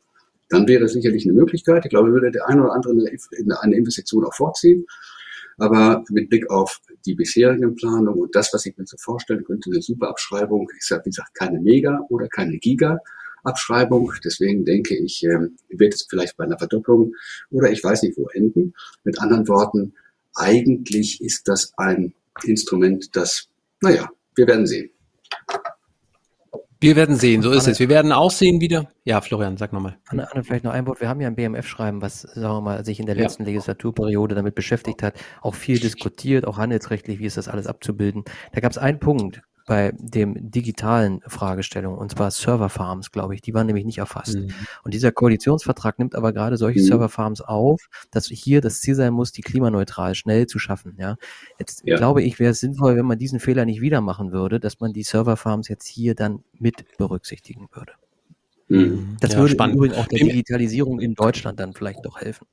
Dann 0.48 0.66
wäre 0.66 0.84
es 0.84 0.92
sicherlich 0.92 1.24
eine 1.24 1.34
Möglichkeit. 1.34 1.84
Ich 1.84 1.90
glaube, 1.90 2.12
würde 2.12 2.30
der 2.30 2.48
eine 2.48 2.64
oder 2.64 2.72
andere 2.72 2.92
eine 2.92 3.76
Investition 3.76 4.24
auch 4.24 4.34
vorziehen. 4.34 4.84
Aber 5.60 6.02
mit 6.08 6.30
Blick 6.30 6.50
auf 6.50 6.80
die 7.04 7.14
bisherigen 7.14 7.74
Planungen 7.74 8.18
und 8.18 8.34
das, 8.34 8.52
was 8.54 8.64
ich 8.64 8.76
mir 8.78 8.86
so 8.86 8.96
vorstellen 8.96 9.44
könnte, 9.44 9.70
eine 9.70 9.82
Superabschreibung 9.82 10.68
ist 10.78 10.88
ja, 10.88 10.98
wie 11.04 11.10
gesagt, 11.10 11.34
keine 11.34 11.60
Mega- 11.60 12.00
oder 12.08 12.28
keine 12.28 12.56
Giga-Abschreibung. 12.58 14.12
Deswegen 14.24 14.64
denke 14.64 14.96
ich, 14.96 15.22
ähm, 15.24 15.56
wird 15.68 15.94
es 15.94 16.06
vielleicht 16.08 16.38
bei 16.38 16.44
einer 16.44 16.58
Verdopplung 16.58 17.14
oder 17.50 17.70
ich 17.70 17.84
weiß 17.84 18.02
nicht 18.02 18.16
wo 18.16 18.26
enden. 18.28 18.72
Mit 19.04 19.20
anderen 19.20 19.46
Worten, 19.48 19.92
eigentlich 20.40 21.20
ist 21.20 21.46
das 21.48 21.72
ein 21.76 22.14
Instrument, 22.44 23.14
das, 23.14 23.48
naja, 23.80 24.08
wir 24.34 24.46
werden 24.46 24.66
sehen. 24.66 24.90
Wir 26.82 26.96
werden 26.96 27.16
sehen, 27.16 27.42
so 27.42 27.50
ist 27.50 27.64
Anne, 27.64 27.72
es. 27.72 27.78
Wir 27.78 27.90
werden 27.90 28.10
auch 28.10 28.30
sehen 28.30 28.62
wieder. 28.62 28.88
Ja, 29.04 29.20
Florian, 29.20 29.58
sag 29.58 29.74
nochmal. 29.74 29.98
Anne, 30.08 30.32
Anne, 30.32 30.42
vielleicht 30.42 30.64
noch 30.64 30.72
ein 30.72 30.86
Wort. 30.86 31.02
Wir 31.02 31.10
haben 31.10 31.20
ja 31.20 31.28
ein 31.28 31.36
BMF-Schreiben, 31.36 32.00
was, 32.00 32.22
sagen 32.22 32.54
wir 32.54 32.60
mal, 32.62 32.84
sich 32.86 32.98
in 32.98 33.04
der 33.04 33.16
letzten 33.16 33.42
ja. 33.42 33.48
Legislaturperiode 33.48 34.34
damit 34.34 34.54
beschäftigt 34.54 35.02
hat, 35.02 35.14
auch 35.42 35.54
viel 35.54 35.78
diskutiert, 35.78 36.46
auch 36.46 36.56
handelsrechtlich, 36.56 37.18
wie 37.18 37.26
ist 37.26 37.36
das 37.36 37.48
alles 37.48 37.66
abzubilden. 37.66 38.24
Da 38.52 38.60
gab 38.60 38.72
es 38.72 38.78
einen 38.78 38.98
Punkt, 38.98 39.42
bei 39.66 39.92
dem 39.98 40.50
digitalen 40.50 41.20
Fragestellung, 41.26 41.96
und 41.96 42.12
zwar 42.12 42.30
Serverfarms, 42.30 43.12
glaube 43.12 43.34
ich, 43.34 43.42
die 43.42 43.54
waren 43.54 43.66
nämlich 43.66 43.84
nicht 43.84 43.98
erfasst. 43.98 44.36
Mhm. 44.36 44.52
Und 44.84 44.94
dieser 44.94 45.12
Koalitionsvertrag 45.12 45.98
nimmt 45.98 46.14
aber 46.14 46.32
gerade 46.32 46.56
solche 46.56 46.80
mhm. 46.80 46.84
Serverfarms 46.84 47.40
auf, 47.40 47.88
dass 48.10 48.26
hier 48.26 48.60
das 48.60 48.80
Ziel 48.80 48.94
sein 48.94 49.12
muss, 49.12 49.32
die 49.32 49.42
klimaneutral 49.42 50.14
schnell 50.14 50.46
zu 50.46 50.58
schaffen. 50.58 50.94
Ja, 50.98 51.16
jetzt 51.58 51.82
ja. 51.84 51.96
glaube 51.96 52.22
ich, 52.22 52.38
wäre 52.38 52.52
es 52.52 52.60
sinnvoll, 52.60 52.96
wenn 52.96 53.06
man 53.06 53.18
diesen 53.18 53.40
Fehler 53.40 53.64
nicht 53.64 53.80
wieder 53.80 54.00
machen 54.00 54.32
würde, 54.32 54.60
dass 54.60 54.80
man 54.80 54.92
die 54.92 55.02
Serverfarms 55.02 55.68
jetzt 55.68 55.86
hier 55.86 56.14
dann 56.14 56.42
mit 56.58 56.84
berücksichtigen 56.98 57.68
würde. 57.72 57.92
Mhm. 58.68 59.16
Das 59.20 59.32
ja, 59.32 59.38
würde 59.38 59.52
spannend. 59.52 59.76
übrigens 59.76 59.96
auch 59.98 60.06
der 60.06 60.20
Digitalisierung 60.20 61.00
in 61.00 61.14
Deutschland 61.14 61.58
dann 61.58 61.74
vielleicht 61.74 62.04
doch 62.04 62.20
helfen. 62.20 62.46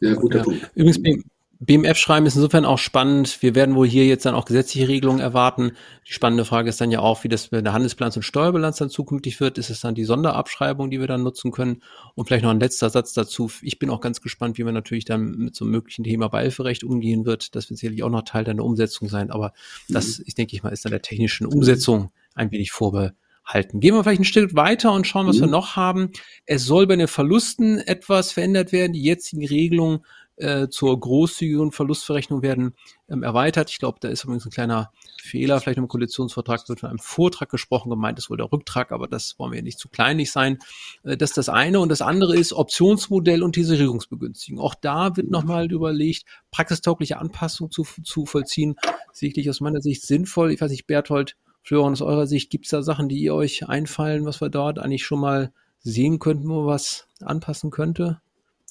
Ja, 0.00 0.14
guter 0.14 0.38
ja. 0.38 0.44
Punkt. 0.44 0.70
Übrigens, 0.74 1.24
BMF-Schreiben 1.60 2.24
ist 2.26 2.36
insofern 2.36 2.64
auch 2.64 2.78
spannend. 2.78 3.42
Wir 3.42 3.56
werden 3.56 3.74
wohl 3.74 3.88
hier 3.88 4.06
jetzt 4.06 4.24
dann 4.24 4.36
auch 4.36 4.44
gesetzliche 4.44 4.86
Regelungen 4.86 5.18
erwarten. 5.18 5.72
Die 6.06 6.12
spannende 6.12 6.44
Frage 6.44 6.68
ist 6.68 6.80
dann 6.80 6.92
ja 6.92 7.00
auch, 7.00 7.24
wie 7.24 7.28
das 7.28 7.50
mit 7.50 7.66
der 7.66 7.72
Handelsbilanz 7.72 8.14
und 8.14 8.22
Steuerbilanz 8.22 8.76
dann 8.76 8.90
zukünftig 8.90 9.40
wird. 9.40 9.58
Ist 9.58 9.68
es 9.68 9.80
dann 9.80 9.96
die 9.96 10.04
Sonderabschreibung, 10.04 10.88
die 10.88 11.00
wir 11.00 11.08
dann 11.08 11.24
nutzen 11.24 11.50
können? 11.50 11.82
Und 12.14 12.26
vielleicht 12.26 12.44
noch 12.44 12.52
ein 12.52 12.60
letzter 12.60 12.90
Satz 12.90 13.12
dazu. 13.12 13.50
Ich 13.62 13.80
bin 13.80 13.90
auch 13.90 14.00
ganz 14.00 14.20
gespannt, 14.20 14.56
wie 14.56 14.62
man 14.62 14.74
natürlich 14.74 15.04
dann 15.04 15.32
mit 15.32 15.56
so 15.56 15.64
einem 15.64 15.72
möglichen 15.72 16.04
Thema 16.04 16.28
Beihilferecht 16.28 16.84
umgehen 16.84 17.26
wird. 17.26 17.56
Das 17.56 17.68
wird 17.68 17.80
sicherlich 17.80 18.04
auch 18.04 18.10
noch 18.10 18.22
Teil 18.22 18.44
deiner 18.44 18.64
Umsetzung 18.64 19.08
sein. 19.08 19.32
Aber 19.32 19.52
das, 19.88 20.18
mhm. 20.18 20.24
ich 20.28 20.34
denke 20.36 20.54
ich 20.54 20.62
mal, 20.62 20.70
ist 20.70 20.84
dann 20.84 20.92
der 20.92 21.02
technischen 21.02 21.46
Umsetzung 21.46 22.12
ein 22.34 22.52
wenig 22.52 22.70
vorbehalten 22.70 23.16
halten. 23.48 23.80
Gehen 23.80 23.94
wir 23.94 24.04
vielleicht 24.04 24.20
ein 24.20 24.24
Stück 24.24 24.54
weiter 24.54 24.92
und 24.92 25.06
schauen, 25.06 25.26
was 25.26 25.36
Mhm. 25.38 25.42
wir 25.42 25.48
noch 25.48 25.74
haben. 25.76 26.10
Es 26.46 26.64
soll 26.64 26.86
bei 26.86 26.96
den 26.96 27.08
Verlusten 27.08 27.78
etwas 27.78 28.30
verändert 28.32 28.72
werden. 28.72 28.92
Die 28.92 29.02
jetzigen 29.02 29.44
Regelungen 29.46 30.04
äh, 30.36 30.68
zur 30.68 31.00
großzügigen 31.00 31.72
Verlustverrechnung 31.72 32.42
werden 32.42 32.74
ähm, 33.08 33.24
erweitert. 33.24 33.70
Ich 33.70 33.78
glaube, 33.78 33.98
da 34.00 34.06
ist 34.06 34.22
übrigens 34.22 34.46
ein 34.46 34.52
kleiner 34.52 34.92
Fehler. 35.20 35.60
Vielleicht 35.60 35.78
im 35.78 35.88
Koalitionsvertrag 35.88 36.68
wird 36.68 36.78
von 36.78 36.90
einem 36.90 37.00
Vortrag 37.00 37.48
gesprochen. 37.48 37.90
Gemeint 37.90 38.20
ist 38.20 38.30
wohl 38.30 38.36
der 38.36 38.52
Rücktrag, 38.52 38.92
aber 38.92 39.08
das 39.08 39.36
wollen 39.38 39.52
wir 39.52 39.62
nicht 39.62 39.80
zu 39.80 39.88
kleinlich 39.88 40.30
sein. 40.30 40.58
Äh, 41.02 41.16
das 41.16 41.30
ist 41.30 41.38
das 41.38 41.48
eine. 41.48 41.80
Und 41.80 41.88
das 41.88 42.02
andere 42.02 42.36
ist 42.36 42.52
Optionsmodell 42.52 43.42
und 43.42 43.54
Tesorierungsbegünstigung. 43.54 44.60
Auch 44.62 44.76
da 44.76 45.16
wird 45.16 45.28
nochmal 45.28 45.72
überlegt, 45.72 46.24
praxistaugliche 46.52 47.18
Anpassung 47.18 47.72
zu, 47.72 47.84
zu 48.04 48.24
vollziehen. 48.24 48.76
Sicherlich 49.12 49.50
aus 49.50 49.60
meiner 49.60 49.80
Sicht 49.80 50.02
sinnvoll. 50.02 50.52
Ich 50.52 50.60
weiß 50.60 50.70
nicht, 50.70 50.86
Berthold, 50.86 51.34
Florian, 51.68 51.92
aus 51.92 52.00
eurer 52.00 52.26
Sicht, 52.26 52.48
gibt 52.48 52.64
es 52.64 52.70
da 52.70 52.82
Sachen, 52.82 53.10
die 53.10 53.18
ihr 53.18 53.34
euch 53.34 53.68
einfallen, 53.68 54.24
was 54.24 54.40
wir 54.40 54.48
dort 54.48 54.78
eigentlich 54.78 55.04
schon 55.04 55.20
mal 55.20 55.52
sehen 55.80 56.18
könnten, 56.18 56.48
wo 56.48 56.64
was 56.64 57.06
anpassen 57.20 57.70
könnte? 57.70 58.22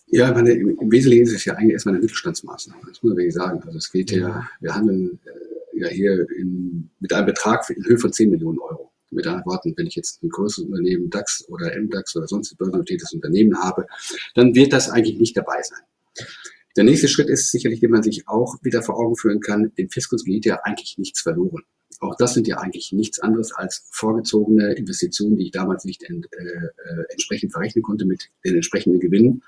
Ja, 0.07 0.31
meine, 0.31 0.53
im, 0.53 0.79
im 0.79 0.91
Wesentlichen 0.91 1.25
ist 1.25 1.33
es 1.33 1.45
ja 1.45 1.53
eigentlich 1.53 1.73
erstmal 1.73 1.93
eine 1.93 2.01
Mittelstandsmaßnahme. 2.01 2.81
Das 2.87 3.03
muss 3.03 3.11
man 3.11 3.17
wirklich 3.17 3.35
sagen. 3.35 3.61
Also 3.63 3.77
es 3.77 3.91
geht 3.91 4.09
ja, 4.09 4.49
wir 4.61 4.73
handeln 4.73 5.19
äh, 5.25 5.79
ja 5.79 5.89
hier 5.89 6.25
in, 6.39 6.89
mit 6.99 7.13
einem 7.13 7.27
Betrag 7.27 7.69
in 7.69 7.85
Höhe 7.85 7.99
von 7.99 8.11
10 8.11 8.31
Millionen 8.31 8.57
Euro. 8.57 8.91
Mit 9.11 9.27
anderen 9.27 9.45
Worten, 9.45 9.75
wenn 9.77 9.85
ich 9.85 9.95
jetzt 9.95 10.23
ein 10.23 10.29
größeres 10.29 10.67
Unternehmen, 10.67 11.11
DAX 11.11 11.47
oder 11.49 11.79
MDAX 11.79 12.15
oder 12.15 12.27
sonst 12.27 12.51
ein 12.51 12.57
börsennotiertes 12.57 13.13
Unternehmen 13.13 13.59
habe, 13.59 13.85
dann 14.33 14.55
wird 14.55 14.73
das 14.73 14.89
eigentlich 14.89 15.19
nicht 15.19 15.37
dabei 15.37 15.61
sein. 15.61 16.27
Der 16.75 16.83
nächste 16.83 17.07
Schritt 17.07 17.29
ist 17.29 17.51
sicherlich, 17.51 17.79
den 17.79 17.91
man 17.91 18.01
sich 18.01 18.27
auch 18.27 18.55
wieder 18.63 18.81
vor 18.81 18.97
Augen 18.97 19.15
führen 19.15 19.39
kann, 19.39 19.71
dem 19.77 19.91
Fiskus 19.91 20.23
geht 20.23 20.45
ja 20.45 20.61
eigentlich 20.63 20.97
nichts 20.97 21.21
verloren. 21.21 21.61
Auch 21.99 22.15
das 22.17 22.33
sind 22.33 22.47
ja 22.47 22.57
eigentlich 22.57 22.91
nichts 22.91 23.19
anderes 23.19 23.53
als 23.53 23.87
vorgezogene 23.91 24.73
Investitionen, 24.73 25.37
die 25.37 25.45
ich 25.45 25.51
damals 25.51 25.83
nicht 25.83 26.03
ent, 26.03 26.27
äh, 26.31 26.43
äh, 26.43 27.03
entsprechend 27.09 27.51
verrechnen 27.51 27.83
konnte 27.83 28.05
mit 28.05 28.29
den 28.45 28.55
entsprechenden 28.55 28.99
Gewinnen. 28.99 29.43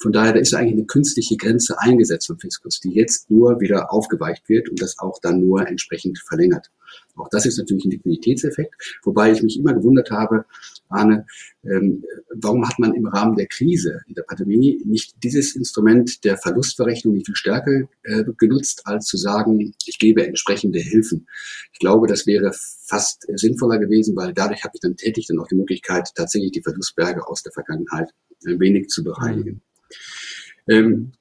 Von 0.00 0.12
daher, 0.12 0.32
da 0.32 0.40
ist 0.40 0.54
eigentlich 0.54 0.72
eine 0.72 0.86
künstliche 0.86 1.36
Grenze 1.36 1.78
eingesetzt 1.78 2.26
vom 2.26 2.38
Fiskus, 2.38 2.80
die 2.80 2.92
jetzt 2.92 3.30
nur 3.30 3.60
wieder 3.60 3.92
aufgeweicht 3.92 4.48
wird 4.48 4.68
und 4.68 4.80
das 4.80 4.98
auch 4.98 5.20
dann 5.20 5.40
nur 5.40 5.66
entsprechend 5.66 6.18
verlängert. 6.18 6.70
Auch 7.14 7.28
das 7.30 7.44
ist 7.46 7.58
natürlich 7.58 7.84
ein 7.84 7.90
Liquiditätseffekt, 7.90 8.74
wobei 9.04 9.32
ich 9.32 9.42
mich 9.42 9.58
immer 9.58 9.74
gewundert 9.74 10.10
habe, 10.10 10.46
Arne, 10.88 11.26
ähm, 11.64 12.04
warum 12.34 12.66
hat 12.66 12.78
man 12.78 12.94
im 12.94 13.06
Rahmen 13.06 13.36
der 13.36 13.46
Krise, 13.46 14.00
in 14.08 14.14
der 14.14 14.22
Pandemie, 14.22 14.80
nicht 14.84 15.22
dieses 15.22 15.54
Instrument 15.54 16.24
der 16.24 16.38
Verlustverrechnung 16.38 17.14
nicht 17.14 17.26
viel 17.26 17.36
stärker 17.36 17.88
äh, 18.02 18.24
genutzt, 18.38 18.82
als 18.84 19.06
zu 19.06 19.16
sagen, 19.16 19.74
ich 19.86 19.98
gebe 19.98 20.26
entsprechende 20.26 20.78
Hilfen. 20.78 21.26
Ich 21.72 21.78
glaube, 21.78 22.06
das 22.06 22.26
wäre 22.26 22.52
fast 22.52 23.26
sinnvoller 23.34 23.78
gewesen, 23.78 24.16
weil 24.16 24.32
dadurch 24.32 24.64
habe 24.64 24.72
ich 24.74 24.80
dann 24.80 24.96
tätig 24.96 25.26
dann 25.26 25.38
auch 25.38 25.48
die 25.48 25.56
Möglichkeit, 25.56 26.10
tatsächlich 26.14 26.52
die 26.52 26.62
Verlustberge 26.62 27.26
aus 27.28 27.42
der 27.42 27.52
Vergangenheit 27.52 28.10
ein 28.46 28.58
wenig 28.58 28.88
zu 28.88 29.04
bereinigen. 29.04 29.62
Mhm. 30.66 30.74
Ähm, 30.74 31.12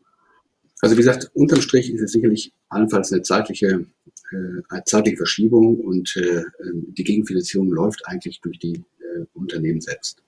also 0.81 0.95
wie 0.95 1.01
gesagt, 1.01 1.29
unterm 1.33 1.61
Strich 1.61 1.93
ist 1.93 2.01
es 2.01 2.11
sicherlich 2.11 2.53
allenfalls 2.69 3.11
eine 3.11 3.21
zeitliche, 3.21 3.85
äh, 4.31 4.81
zeitliche 4.85 5.17
Verschiebung 5.17 5.79
und 5.79 6.15
äh, 6.17 6.43
die 6.73 7.03
Gegenfinanzierung 7.03 7.71
läuft 7.71 8.05
eigentlich 8.05 8.41
durch 8.41 8.59
die 8.59 8.75
äh, 8.99 9.25
Unternehmen 9.33 9.81
selbst. 9.81 10.23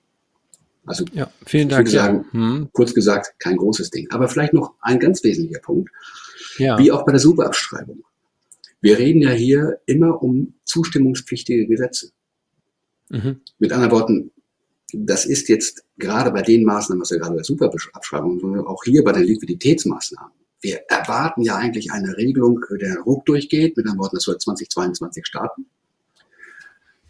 Also 0.86 1.04
ja, 1.12 1.30
vielen 1.46 1.68
Dank. 1.68 1.88
Ich 1.88 1.94
würde 1.94 2.04
sagen, 2.04 2.26
ja. 2.32 2.40
hm. 2.40 2.68
kurz 2.72 2.94
gesagt, 2.94 3.34
kein 3.38 3.56
großes 3.56 3.90
Ding. 3.90 4.10
Aber 4.10 4.28
vielleicht 4.28 4.52
noch 4.52 4.74
ein 4.80 5.00
ganz 5.00 5.24
wesentlicher 5.24 5.60
Punkt, 5.60 5.90
ja. 6.58 6.78
wie 6.78 6.92
auch 6.92 7.04
bei 7.04 7.12
der 7.12 7.20
Superabschreibung. 7.20 8.02
Wir 8.80 8.98
reden 8.98 9.22
ja 9.22 9.30
hier 9.30 9.80
immer 9.86 10.22
um 10.22 10.54
zustimmungspflichtige 10.64 11.66
Gesetze. 11.66 12.10
Mhm. 13.08 13.40
Mit 13.58 13.72
anderen 13.72 13.92
Worten, 13.92 14.30
das 14.92 15.24
ist 15.24 15.48
jetzt 15.48 15.84
gerade 15.96 16.30
bei 16.30 16.42
den 16.42 16.64
Maßnahmen, 16.64 17.00
was 17.00 17.10
wir 17.10 17.18
gerade 17.18 17.32
bei 17.32 17.38
der 17.38 17.44
Superabschreibung, 17.44 18.40
sondern 18.40 18.66
auch 18.66 18.84
hier 18.84 19.02
bei 19.02 19.12
den 19.12 19.24
Liquiditätsmaßnahmen. 19.24 20.32
Wir 20.60 20.80
erwarten 20.88 21.42
ja 21.42 21.56
eigentlich 21.56 21.92
eine 21.92 22.16
Regelung, 22.16 22.60
der 22.80 23.00
ruck 23.00 23.26
durchgeht. 23.26 23.76
Mit 23.76 23.86
anderen 23.86 24.00
Worten, 24.00 24.16
das 24.16 24.24
soll 24.24 24.38
2022 24.38 25.26
starten. 25.26 25.66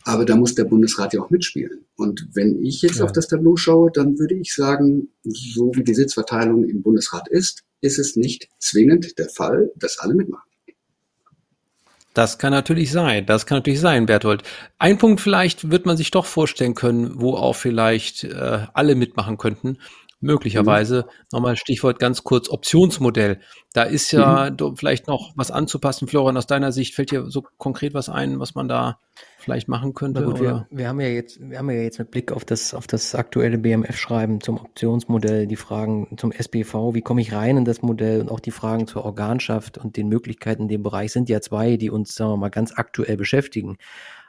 Aber 0.05 0.25
da 0.25 0.37
muss 0.37 0.55
der 0.55 0.65
Bundesrat 0.65 1.15
ja 1.15 1.23
auch 1.23 1.31
mitspielen. 1.31 1.87
Und 1.97 2.29
wenn 2.35 2.63
ich 2.63 2.83
jetzt 2.83 2.99
ja. 2.99 3.05
auf 3.05 3.13
das 3.13 3.29
Tableau 3.29 3.57
schaue, 3.57 3.91
dann 3.91 4.19
würde 4.19 4.35
ich 4.35 4.55
sagen, 4.55 5.09
so 5.23 5.73
wie 5.75 5.85
die 5.85 5.95
Sitzverteilung 5.95 6.65
im 6.65 6.83
Bundesrat 6.83 7.29
ist, 7.29 7.63
ist 7.81 7.99
es 7.99 8.17
nicht 8.17 8.49
zwingend 8.59 9.19
der 9.19 9.29
Fall, 9.29 9.71
dass 9.77 9.99
alle 9.99 10.15
mitmachen. 10.15 10.51
Das 12.15 12.39
kann 12.39 12.53
natürlich 12.53 12.93
sein. 12.93 13.27
Das 13.27 13.45
kann 13.45 13.59
natürlich 13.59 13.81
sein, 13.81 14.07
Berthold. 14.07 14.45
Ein 14.79 14.99
Punkt 14.99 15.21
vielleicht 15.21 15.71
wird 15.71 15.85
man 15.85 15.97
sich 15.97 16.13
doch 16.13 16.27
vorstellen 16.27 16.77
können, 16.77 17.21
wo 17.21 17.35
auch 17.35 17.57
vielleicht 17.57 18.23
äh, 18.25 18.67
alle 18.73 18.95
mitmachen 18.95 19.37
könnten. 19.37 19.79
Möglicherweise. 20.25 21.05
Mhm. 21.07 21.27
Nochmal 21.33 21.57
Stichwort 21.57 21.99
ganz 21.99 22.25
kurz 22.25 22.49
Optionsmodell. 22.49 23.41
Da 23.73 23.83
ist 23.83 24.11
ja 24.13 24.51
mhm. 24.51 24.77
vielleicht 24.77 25.07
noch 25.07 25.33
was 25.37 25.51
anzupassen. 25.51 26.09
Florian, 26.09 26.37
aus 26.37 26.47
deiner 26.47 26.73
Sicht 26.73 26.95
fällt 26.95 27.11
dir 27.11 27.31
so 27.31 27.45
konkret 27.59 27.95
was 27.95 28.09
ein, 28.09 28.41
was 28.41 28.55
man 28.55 28.69
da 28.69 28.99
vielleicht 29.39 29.69
machen 29.69 29.95
könnte? 29.95 30.25
Gut, 30.25 30.41
wir, 30.41 30.67
wir, 30.71 30.89
haben 30.89 31.01
ja 31.01 31.09
jetzt, 31.09 31.39
wir 31.41 31.59
haben 31.59 31.71
ja 31.71 31.77
jetzt 31.77 31.99
mit 31.99 32.11
Blick 32.11 32.33
auf 32.33 32.45
das, 32.45 32.75
auf 32.75 32.87
das 32.87 33.15
aktuelle 33.15 33.59
BMF-Schreiben 33.59 34.41
zum 34.41 34.57
Optionsmodell 34.59 35.47
die 35.47 35.57
Fragen 35.57 36.17
zum 36.17 36.33
SPV, 36.33 36.95
wie 36.95 37.03
komme 37.03 37.21
ich 37.21 37.33
rein 37.33 37.59
in 37.59 37.65
das 37.65 37.83
Modell 37.83 38.23
und 38.23 38.31
auch 38.31 38.41
die 38.41 38.51
Fragen 38.51 38.87
zur 38.87 39.05
Organschaft 39.05 39.79
und 39.79 39.97
den 39.97 40.09
Möglichkeiten 40.09 40.63
in 40.63 40.69
dem 40.69 40.83
Bereich 40.83 41.13
sind 41.13 41.29
ja 41.29 41.41
zwei, 41.41 41.77
die 41.77 41.91
uns, 41.91 42.15
sagen 42.15 42.33
wir 42.33 42.37
mal, 42.39 42.49
ganz 42.49 42.73
aktuell 42.75 43.17
beschäftigen. 43.17 43.77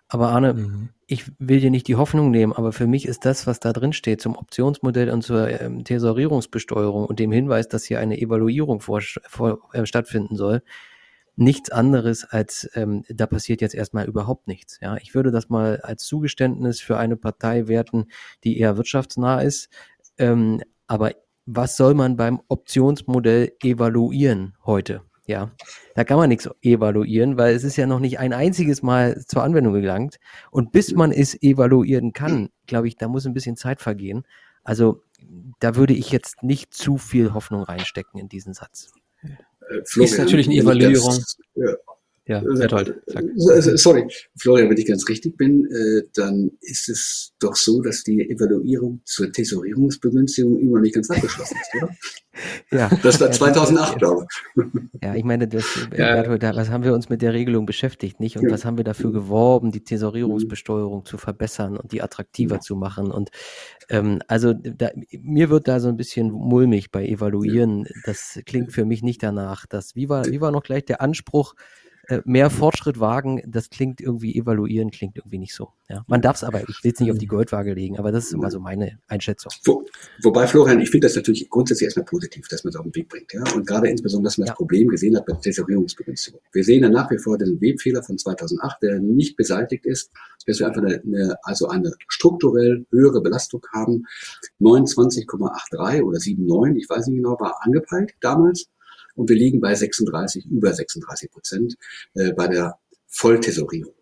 Aber 0.07 0.29
Arne, 0.29 0.53
mhm. 0.53 0.89
ich 1.07 1.31
will 1.39 1.59
dir 1.59 1.71
nicht 1.71 1.88
die 1.88 1.95
Hoffnung 1.95 2.29
nehmen, 2.29 2.53
aber 2.53 2.71
für 2.71 2.88
mich 2.88 3.07
ist 3.07 3.25
das, 3.25 3.47
was 3.47 3.59
da 3.59 3.74
drin 3.74 3.93
steht 3.93 4.21
zum 4.21 4.35
Optionsmodell 4.35 5.09
und 5.09 5.24
zur 5.24 5.50
ähm, 5.50 5.83
Tesorierungsbesteuerung 5.83 7.05
und 7.05 7.19
dem 7.19 7.31
Hinweis, 7.31 7.67
dass 7.67 7.85
hier 7.85 8.00
eine 8.00 8.19
Evaluierung 8.19 8.81
vor, 8.81 9.01
vor, 9.01 9.59
äh, 9.74 9.85
stattfinden 9.85 10.35
soll, 10.35 10.62
nichts 11.35 11.69
anderes 11.69 12.24
als 12.24 12.69
ähm, 12.75 13.03
da 13.09 13.27
passiert 13.27 13.62
jetzt 13.62 13.75
erstmal 13.75 14.05
überhaupt 14.07 14.47
nichts. 14.47 14.79
Ja, 14.81 14.95
ich 14.97 15.15
würde 15.15 15.31
das 15.31 15.50
mal 15.50 15.81
als 15.81 16.05
Zugeständnis 16.05 16.79
für 16.81 16.97
eine 16.97 17.17
Partei 17.17 17.67
werten, 17.67 18.05
die 18.43 18.57
eher 18.59 18.77
wirtschaftsnah 18.77 19.41
ist. 19.41 19.69
Ähm, 20.17 20.62
aber 20.88 21.12
was 21.45 21.77
soll 21.77 21.93
man 21.93 22.15
beim 22.15 22.41
Optionsmodell 22.47 23.53
evaluieren 23.62 24.55
heute? 24.65 25.01
Ja, 25.27 25.51
da 25.96 26.03
kann 26.03 26.17
man 26.17 26.29
nichts 26.29 26.48
evaluieren, 26.62 27.38
weil 27.38 27.55
es 27.55 27.63
ist 27.63 27.77
ja 27.77 27.88
noch 27.88 28.00
nicht 28.00 28.20
ein 28.20 28.32
einziges 28.32 28.84
Mal 28.84 29.24
zur 29.25 29.44
Anwendung 29.44 29.74
gelangt. 29.74 30.20
Und 30.51 30.72
bis 30.72 30.94
man 30.94 31.12
es 31.12 31.41
evaluieren 31.41 32.13
kann, 32.13 32.50
glaube 32.67 32.88
ich, 32.88 32.96
da 32.96 33.08
muss 33.08 33.25
ein 33.25 33.34
bisschen 33.34 33.58
Zeit 33.58 33.82
vergehen. 33.82 34.24
Also 34.63 35.01
da 35.60 35.75
würde 35.75 35.94
ich 35.94 36.12
jetzt 36.12 36.44
nicht 36.44 36.74
zu 36.74 36.98
viel 36.98 37.34
Hoffnung 37.34 37.63
reinstecken 37.63 38.20
in 38.20 38.29
diesen 38.29 38.53
Satz. 38.53 38.91
Florian, 39.86 40.13
ist 40.13 40.20
natürlich 40.20 40.48
eine 40.48 40.58
Evaluierung. 40.58 41.15
Das, 41.15 41.38
ja, 41.55 41.74
ja, 42.27 42.39
Berthold, 42.39 43.01
Sorry, 43.75 44.08
Florian, 44.36 44.70
wenn 44.70 44.77
ich 44.77 44.88
ganz 44.88 45.08
richtig 45.08 45.38
bin, 45.38 45.65
äh, 45.67 46.08
dann 46.15 46.51
ist 46.62 46.89
es 46.89 47.34
doch 47.39 47.55
so, 47.55 47.82
dass 47.82 48.03
die 48.03 48.27
Evaluierung 48.29 49.01
zur 49.05 49.32
Tesorierungsbegünstigung 49.32 50.60
immer 50.60 50.77
noch 50.77 50.82
nicht 50.82 50.96
ganz 50.96 51.10
abgeschlossen 51.12 51.55
ist, 51.62 51.84
oder? 51.84 51.96
ja. 52.72 52.89
Das 53.03 53.22
war 53.22 53.32
2008, 53.32 54.00
glaube 54.00 54.25
ich. 54.55 54.63
Ja, 55.03 55.13
ich 55.13 55.24
meine, 55.24 55.48
das, 55.48 55.65
ja. 55.96 56.22
Berthold, 56.24 56.41
was 56.55 56.70
haben 56.72 56.84
wir 56.84 56.96
uns 56.96 57.10
mit 57.10 57.22
der 57.22 57.34
Regelung 57.34 57.67
beschäftigt, 57.67 58.20
nicht? 58.20 58.38
Und 58.38 58.46
ja. 58.46 58.51
was 58.51 58.65
haben 58.65 58.77
wir 58.77 58.84
dafür 58.84 59.12
geworben, 59.12 59.72
die 59.72 59.84
Tesorierungsbesteuerung 59.84 61.01
mhm. 61.01 61.05
zu 61.05 61.20
verbessern 61.20 61.77
und 61.77 61.91
die 61.91 62.01
attraktiver 62.01 62.60
zu 62.60 62.75
machen? 62.75 63.12
Und 63.12 63.29
ähm, 63.89 64.22
also 64.27 64.53
da, 64.53 64.89
mir 65.12 65.51
wird 65.51 65.67
da 65.67 65.79
so 65.79 65.89
ein 65.89 65.98
bisschen 65.98 66.32
mulmig 66.32 66.91
bei 66.91 67.05
Evaluieren. 67.05 67.88
Das 68.03 68.39
klingt 68.48 68.72
für 68.72 68.86
mich 68.86 69.03
nicht 69.03 69.22
danach. 69.22 69.67
Dass, 69.67 69.96
wie, 69.96 70.10
war, 70.10 70.25
wie 70.25 70.41
war 70.41 70.51
noch 70.51 70.63
gleich 70.63 70.86
der 70.86 71.01
Anspruch, 71.01 71.53
äh, 71.53 71.85
mehr 72.25 72.50
Fortschritt 72.50 73.00
wagen, 73.00 73.41
das 73.45 73.69
klingt 73.69 74.01
irgendwie, 74.01 74.35
evaluieren 74.35 74.91
klingt 74.91 75.17
irgendwie 75.17 75.39
nicht 75.39 75.53
so. 75.53 75.69
Ja. 75.89 76.03
Man 76.07 76.21
darf 76.21 76.38
es 76.38 76.43
aber, 76.43 76.62
ich 76.62 76.83
will 76.83 76.91
es 76.93 77.00
nicht 77.00 77.12
auf 77.12 77.17
die 77.17 77.27
Goldwaage 77.27 77.74
legen, 77.74 77.97
aber 77.97 78.12
das 78.12 78.25
ist 78.25 78.33
immer 78.33 78.50
so 78.50 78.59
meine 78.59 79.00
Einschätzung. 79.07 79.51
Wo, 79.65 79.85
wobei, 80.24 80.47
Florian, 80.47 80.79
ich 80.79 80.89
finde 80.89 81.07
das 81.07 81.15
natürlich 81.15 81.50
grundsätzlich 81.50 81.85
erstmal 81.85 82.05
positiv, 82.05 82.47
dass 82.47 82.63
man 82.63 82.69
es 82.69 82.75
auf 82.75 82.83
den 82.83 82.95
Weg 82.95 83.09
bringt. 83.09 83.31
Ja? 83.33 83.43
Und 83.53 83.67
gerade 83.67 83.89
insbesondere, 83.89 84.29
dass 84.29 84.38
man 84.38 84.47
ja. 84.47 84.53
das 84.53 84.57
Problem 84.57 84.88
gesehen 84.88 85.15
hat 85.15 85.25
bei 85.25 85.33
der 85.33 85.41
Tesorierungsbegünstigung. 85.41 86.41
Wir 86.51 86.63
sehen 86.63 86.83
ja 86.83 86.89
nach 86.89 87.09
wie 87.12 87.17
vor 87.17 87.38
den 87.38 87.59
Webfehler 87.62 88.01
von 88.03 88.17
2008, 88.17 88.81
der 88.81 89.00
nicht 89.00 89.35
beseitigt 89.38 89.85
ist, 89.85 90.12
dass 90.45 90.59
wir 90.59 90.67
einfach 90.67 90.81
eine, 90.81 91.01
eine 91.01 91.38
also 91.43 91.67
eine 91.67 91.91
strukturell 92.07 92.85
höhere 92.91 93.21
Belastung 93.21 93.62
haben. 93.74 94.05
29,83 94.59 96.01
oder 96.01 96.17
7,9, 96.17 96.75
ich 96.75 96.89
weiß 96.89 97.07
nicht 97.07 97.17
genau, 97.17 97.39
war 97.39 97.59
angepeilt 97.62 98.13
damals 98.21 98.69
und 99.15 99.29
wir 99.29 99.36
liegen 99.36 99.60
bei 99.60 99.74
36, 99.74 100.45
über 100.45 100.74
36 100.74 101.31
Prozent 101.31 101.75
äh, 102.13 102.34
bei 102.34 102.48
der 102.48 102.77
Volltesorierung. 103.07 103.93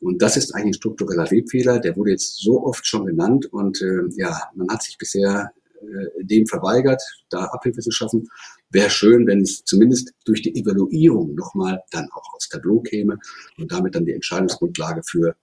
Und 0.00 0.22
das 0.22 0.36
ist 0.36 0.54
eigentlich 0.54 0.70
ein 0.70 0.74
struktureller 0.74 1.30
Webfehler, 1.30 1.78
der 1.78 1.96
wurde 1.96 2.12
jetzt 2.12 2.38
so 2.38 2.64
oft 2.64 2.86
schon 2.86 3.06
genannt 3.06 3.46
und 3.52 3.80
äh, 3.82 4.02
ja, 4.16 4.50
man 4.54 4.68
hat 4.70 4.82
sich 4.82 4.96
bisher 4.96 5.52
äh, 5.80 6.24
dem 6.24 6.46
verweigert, 6.46 7.02
da 7.28 7.44
Abhilfe 7.44 7.80
zu 7.80 7.90
schaffen. 7.90 8.28
Wäre 8.70 8.90
schön, 8.90 9.26
wenn 9.26 9.42
es 9.42 9.64
zumindest 9.64 10.12
durch 10.24 10.42
die 10.42 10.54
Evaluierung 10.54 11.34
nochmal 11.34 11.82
dann 11.90 12.08
auch 12.12 12.34
aus 12.34 12.48
Tableau 12.48 12.80
käme 12.80 13.18
und 13.58 13.70
damit 13.72 13.94
dann 13.94 14.06
die 14.06 14.12
Entscheidungsgrundlage 14.12 15.02
für 15.04 15.36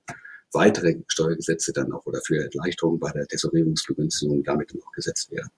weitere 0.54 0.96
Steuergesetze 1.08 1.74
dann 1.74 1.92
auch 1.92 2.06
oder 2.06 2.22
für 2.26 2.38
Erleichterungen 2.38 3.00
bei 3.00 3.12
der 3.12 3.28
Tesorierungsvergünstigung 3.28 4.44
damit 4.44 4.74
dann 4.74 4.82
auch 4.82 4.92
gesetzt 4.92 5.32
werden. 5.32 5.50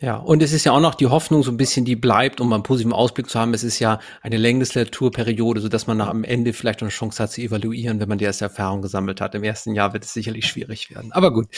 Ja, 0.00 0.14
und 0.16 0.44
es 0.44 0.52
ist 0.52 0.62
ja 0.62 0.70
auch 0.70 0.80
noch 0.80 0.94
die 0.94 1.08
Hoffnung 1.08 1.42
so 1.42 1.50
ein 1.50 1.56
bisschen, 1.56 1.84
die 1.84 1.96
bleibt, 1.96 2.40
um 2.40 2.52
einen 2.52 2.62
positiven 2.62 2.92
Ausblick 2.92 3.28
zu 3.28 3.40
haben. 3.40 3.52
Es 3.52 3.64
ist 3.64 3.80
ja 3.80 3.98
eine 4.22 4.36
Legislaturperiode, 4.36 5.60
so 5.60 5.68
dass 5.68 5.88
man 5.88 5.96
nach 5.96 6.06
am 6.06 6.22
Ende 6.22 6.52
vielleicht 6.52 6.82
eine 6.82 6.90
Chance 6.90 7.20
hat 7.20 7.32
zu 7.32 7.40
evaluieren, 7.40 7.98
wenn 7.98 8.08
man 8.08 8.18
die 8.18 8.24
erste 8.24 8.44
Erfahrung 8.44 8.80
gesammelt 8.80 9.20
hat. 9.20 9.34
Im 9.34 9.42
ersten 9.42 9.74
Jahr 9.74 9.92
wird 9.92 10.04
es 10.04 10.12
sicherlich 10.12 10.46
schwierig 10.46 10.94
werden. 10.94 11.10
Aber 11.10 11.32
gut, 11.32 11.48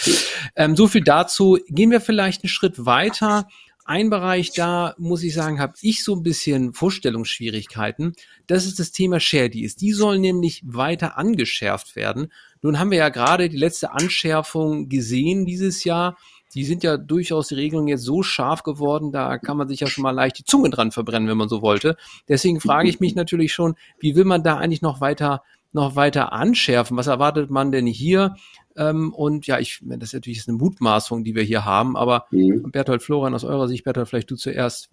ähm, 0.57 0.75
so 0.75 0.89
viel 0.89 1.05
dazu. 1.05 1.59
Gehen 1.69 1.91
wir 1.91 2.01
vielleicht 2.01 2.43
einen 2.43 2.49
Schritt 2.49 2.87
weiter. 2.87 3.47
Ein 3.85 4.09
Bereich, 4.09 4.53
da 4.53 4.95
muss 4.97 5.23
ich 5.23 5.35
sagen, 5.35 5.61
habe 5.61 5.75
ich 5.83 6.03
so 6.03 6.15
ein 6.15 6.23
bisschen 6.23 6.73
Vorstellungsschwierigkeiten. 6.73 8.15
Das 8.47 8.65
ist 8.65 8.79
das 8.79 8.91
Thema 8.91 9.21
Share 9.21 9.51
Deals. 9.51 9.77
Die 9.77 9.93
sollen 9.93 10.23
nämlich 10.23 10.63
weiter 10.65 11.19
angeschärft 11.19 11.95
werden. 11.95 12.33
Nun 12.63 12.79
haben 12.79 12.91
wir 12.91 12.99
ja 12.99 13.11
gerade 13.11 13.51
die 13.51 13.57
letzte 13.59 13.93
Anschärfung 13.93 14.89
gesehen 14.89 15.45
dieses 15.45 15.85
Jahr 15.85 16.17
die 16.55 16.65
sind 16.65 16.83
ja 16.83 16.97
durchaus 16.97 17.49
die 17.49 17.55
Regelungen 17.55 17.89
jetzt 17.89 18.03
so 18.03 18.23
scharf 18.23 18.63
geworden, 18.63 19.13
da 19.13 19.39
kann 19.39 19.57
man 19.57 19.69
sich 19.69 19.81
ja 19.81 19.87
schon 19.87 20.03
mal 20.03 20.11
leicht 20.11 20.39
die 20.39 20.45
Zunge 20.45 20.71
dran 20.71 20.91
verbrennen, 20.91 21.29
wenn 21.29 21.39
man 21.39 21.49
so 21.49 21.63
wollte. 21.63 21.97
Deswegen 22.29 22.61
frage 22.61 22.89
ich 22.89 23.01
mich 23.01 23.15
natürlich 23.15 23.53
schon, 23.53 23.75
wie 23.99 24.17
will 24.17 24.25
man 24.25 24.43
da 24.43 24.57
eigentlich 24.57 24.83
noch 24.83 25.01
weiter 25.01 25.43
noch 25.73 25.97
weiter 25.97 26.33
anschärfen? 26.33 26.97
Was 26.97 27.07
erwartet 27.07 27.51
man 27.51 27.71
denn 27.71 27.87
hier? 27.87 28.35
Ähm, 28.77 29.13
und 29.13 29.47
ja, 29.47 29.59
ich, 29.59 29.81
das 29.83 30.11
ist 30.11 30.15
natürlich 30.15 30.47
eine 30.49 30.57
Mutmaßung, 30.57 31.25
die 31.25 31.35
wir 31.35 31.43
hier 31.43 31.65
haben, 31.65 31.97
aber 31.97 32.27
mhm. 32.31 32.71
Berthold 32.71 33.03
Florian, 33.03 33.35
aus 33.35 33.45
eurer 33.45 33.69
Sicht, 33.69 33.85
Berthold, 33.85 34.09
vielleicht 34.09 34.31
du 34.31 34.37
zuerst, 34.37 34.91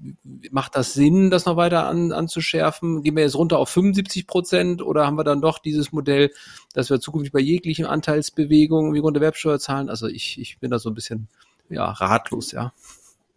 macht 0.52 0.76
das 0.76 0.94
Sinn, 0.94 1.30
das 1.30 1.46
noch 1.46 1.58
weiter 1.58 1.88
an, 1.88 2.12
anzuschärfen? 2.12 3.04
Gehen 3.04 3.16
wir 3.16 3.24
jetzt 3.24 3.36
runter 3.36 3.60
auf 3.60 3.70
75 3.70 4.28
Prozent 4.28 4.82
oder 4.82 5.06
haben 5.06 5.18
wir 5.18 5.24
dann 5.24 5.42
doch 5.42 5.60
dieses 5.60 5.92
Modell, 5.92 6.32
dass 6.74 6.90
wir 6.90 7.00
zukünftig 7.00 7.32
bei 7.32 7.40
jeglichen 7.40 7.86
Anteilsbewegungen 7.86 8.94
wie 8.94 9.00
Grunderwerbsteuer 9.00 9.60
zahlen? 9.60 9.90
Also 9.90 10.08
ich, 10.08 10.40
ich 10.40 10.60
bin 10.60 10.72
da 10.72 10.80
so 10.80 10.90
ein 10.90 10.96
bisschen 10.96 11.28
ja, 11.70 11.92
ratlos, 11.92 12.52
ja. 12.52 12.74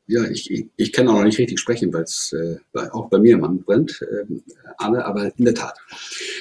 Ja, 0.07 0.25
ich, 0.25 0.51
ich, 0.51 0.67
ich 0.77 0.93
kann 0.93 1.07
auch 1.07 1.13
noch 1.13 1.23
nicht 1.23 1.39
richtig 1.39 1.61
sprechen, 1.61 1.93
weil 1.93 2.03
es 2.03 2.33
äh, 2.33 2.57
auch 2.91 3.09
bei 3.09 3.19
mir 3.21 3.35
im 3.35 3.43
Mann 3.43 3.63
brennt, 3.63 4.03
äh, 4.03 4.25
Anne, 4.77 5.05
aber 5.05 5.31
in 5.37 5.45
der 5.45 5.55
Tat. 5.55 5.79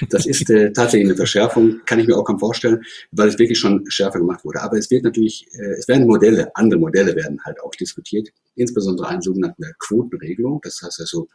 Das 0.09 0.25
ist 0.25 0.49
äh, 0.49 0.73
tatsächlich 0.73 1.07
eine 1.07 1.15
Verschärfung, 1.15 1.79
kann 1.85 1.99
ich 1.99 2.07
mir 2.07 2.17
auch 2.17 2.23
kaum 2.23 2.39
vorstellen, 2.39 2.81
weil 3.11 3.27
es 3.27 3.37
wirklich 3.37 3.59
schon 3.59 3.85
schärfer 3.87 4.17
gemacht 4.17 4.43
wurde. 4.43 4.61
Aber 4.63 4.75
es 4.79 4.89
wird 4.89 5.03
natürlich, 5.03 5.45
äh, 5.53 5.73
es 5.77 5.87
werden 5.87 6.07
Modelle, 6.07 6.49
andere 6.55 6.79
Modelle 6.79 7.15
werden 7.15 7.39
halt 7.45 7.61
auch 7.61 7.75
diskutiert, 7.75 8.29
insbesondere 8.59 9.07
eine 9.07 9.21
sogenannte 9.21 9.73
Quotenregelung. 9.79 10.59
Das 10.63 10.81
heißt 10.83 10.99
also, 11.01 11.27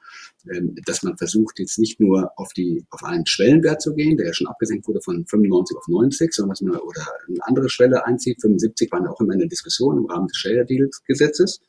ähm, 0.53 0.75
dass 0.87 1.03
man 1.03 1.17
versucht, 1.17 1.59
jetzt 1.59 1.79
nicht 1.79 2.01
nur 2.01 2.31
auf 2.37 2.53
die, 2.53 2.85
auf 2.91 3.03
einen 3.03 3.27
Schwellenwert 3.27 3.83
zu 3.83 3.95
gehen, 3.95 4.17
der 4.17 4.27
ja 4.27 4.35
schon 4.35 4.47
abgesenkt 4.47 4.87
wurde 4.87 5.01
von 5.03 5.27
95 5.27 5.77
auf 5.77 5.89
90, 5.89 6.33
sondern 6.33 6.51
dass 6.51 6.61
man 6.61 6.77
oder 6.77 7.07
eine 7.29 7.47
andere 7.47 7.69
Schwelle 7.69 8.05
einzieht. 8.07 8.41
75 8.41 8.91
waren 8.93 9.07
auch 9.07 9.21
immer 9.21 9.33
in 9.33 9.41
der 9.41 9.49
Diskussion 9.49 9.99
im 9.99 10.07
Rahmen 10.07 10.29
des 10.29 10.37
Share 10.37 10.65
Deals 10.65 11.03
Gesetzes 11.07 11.61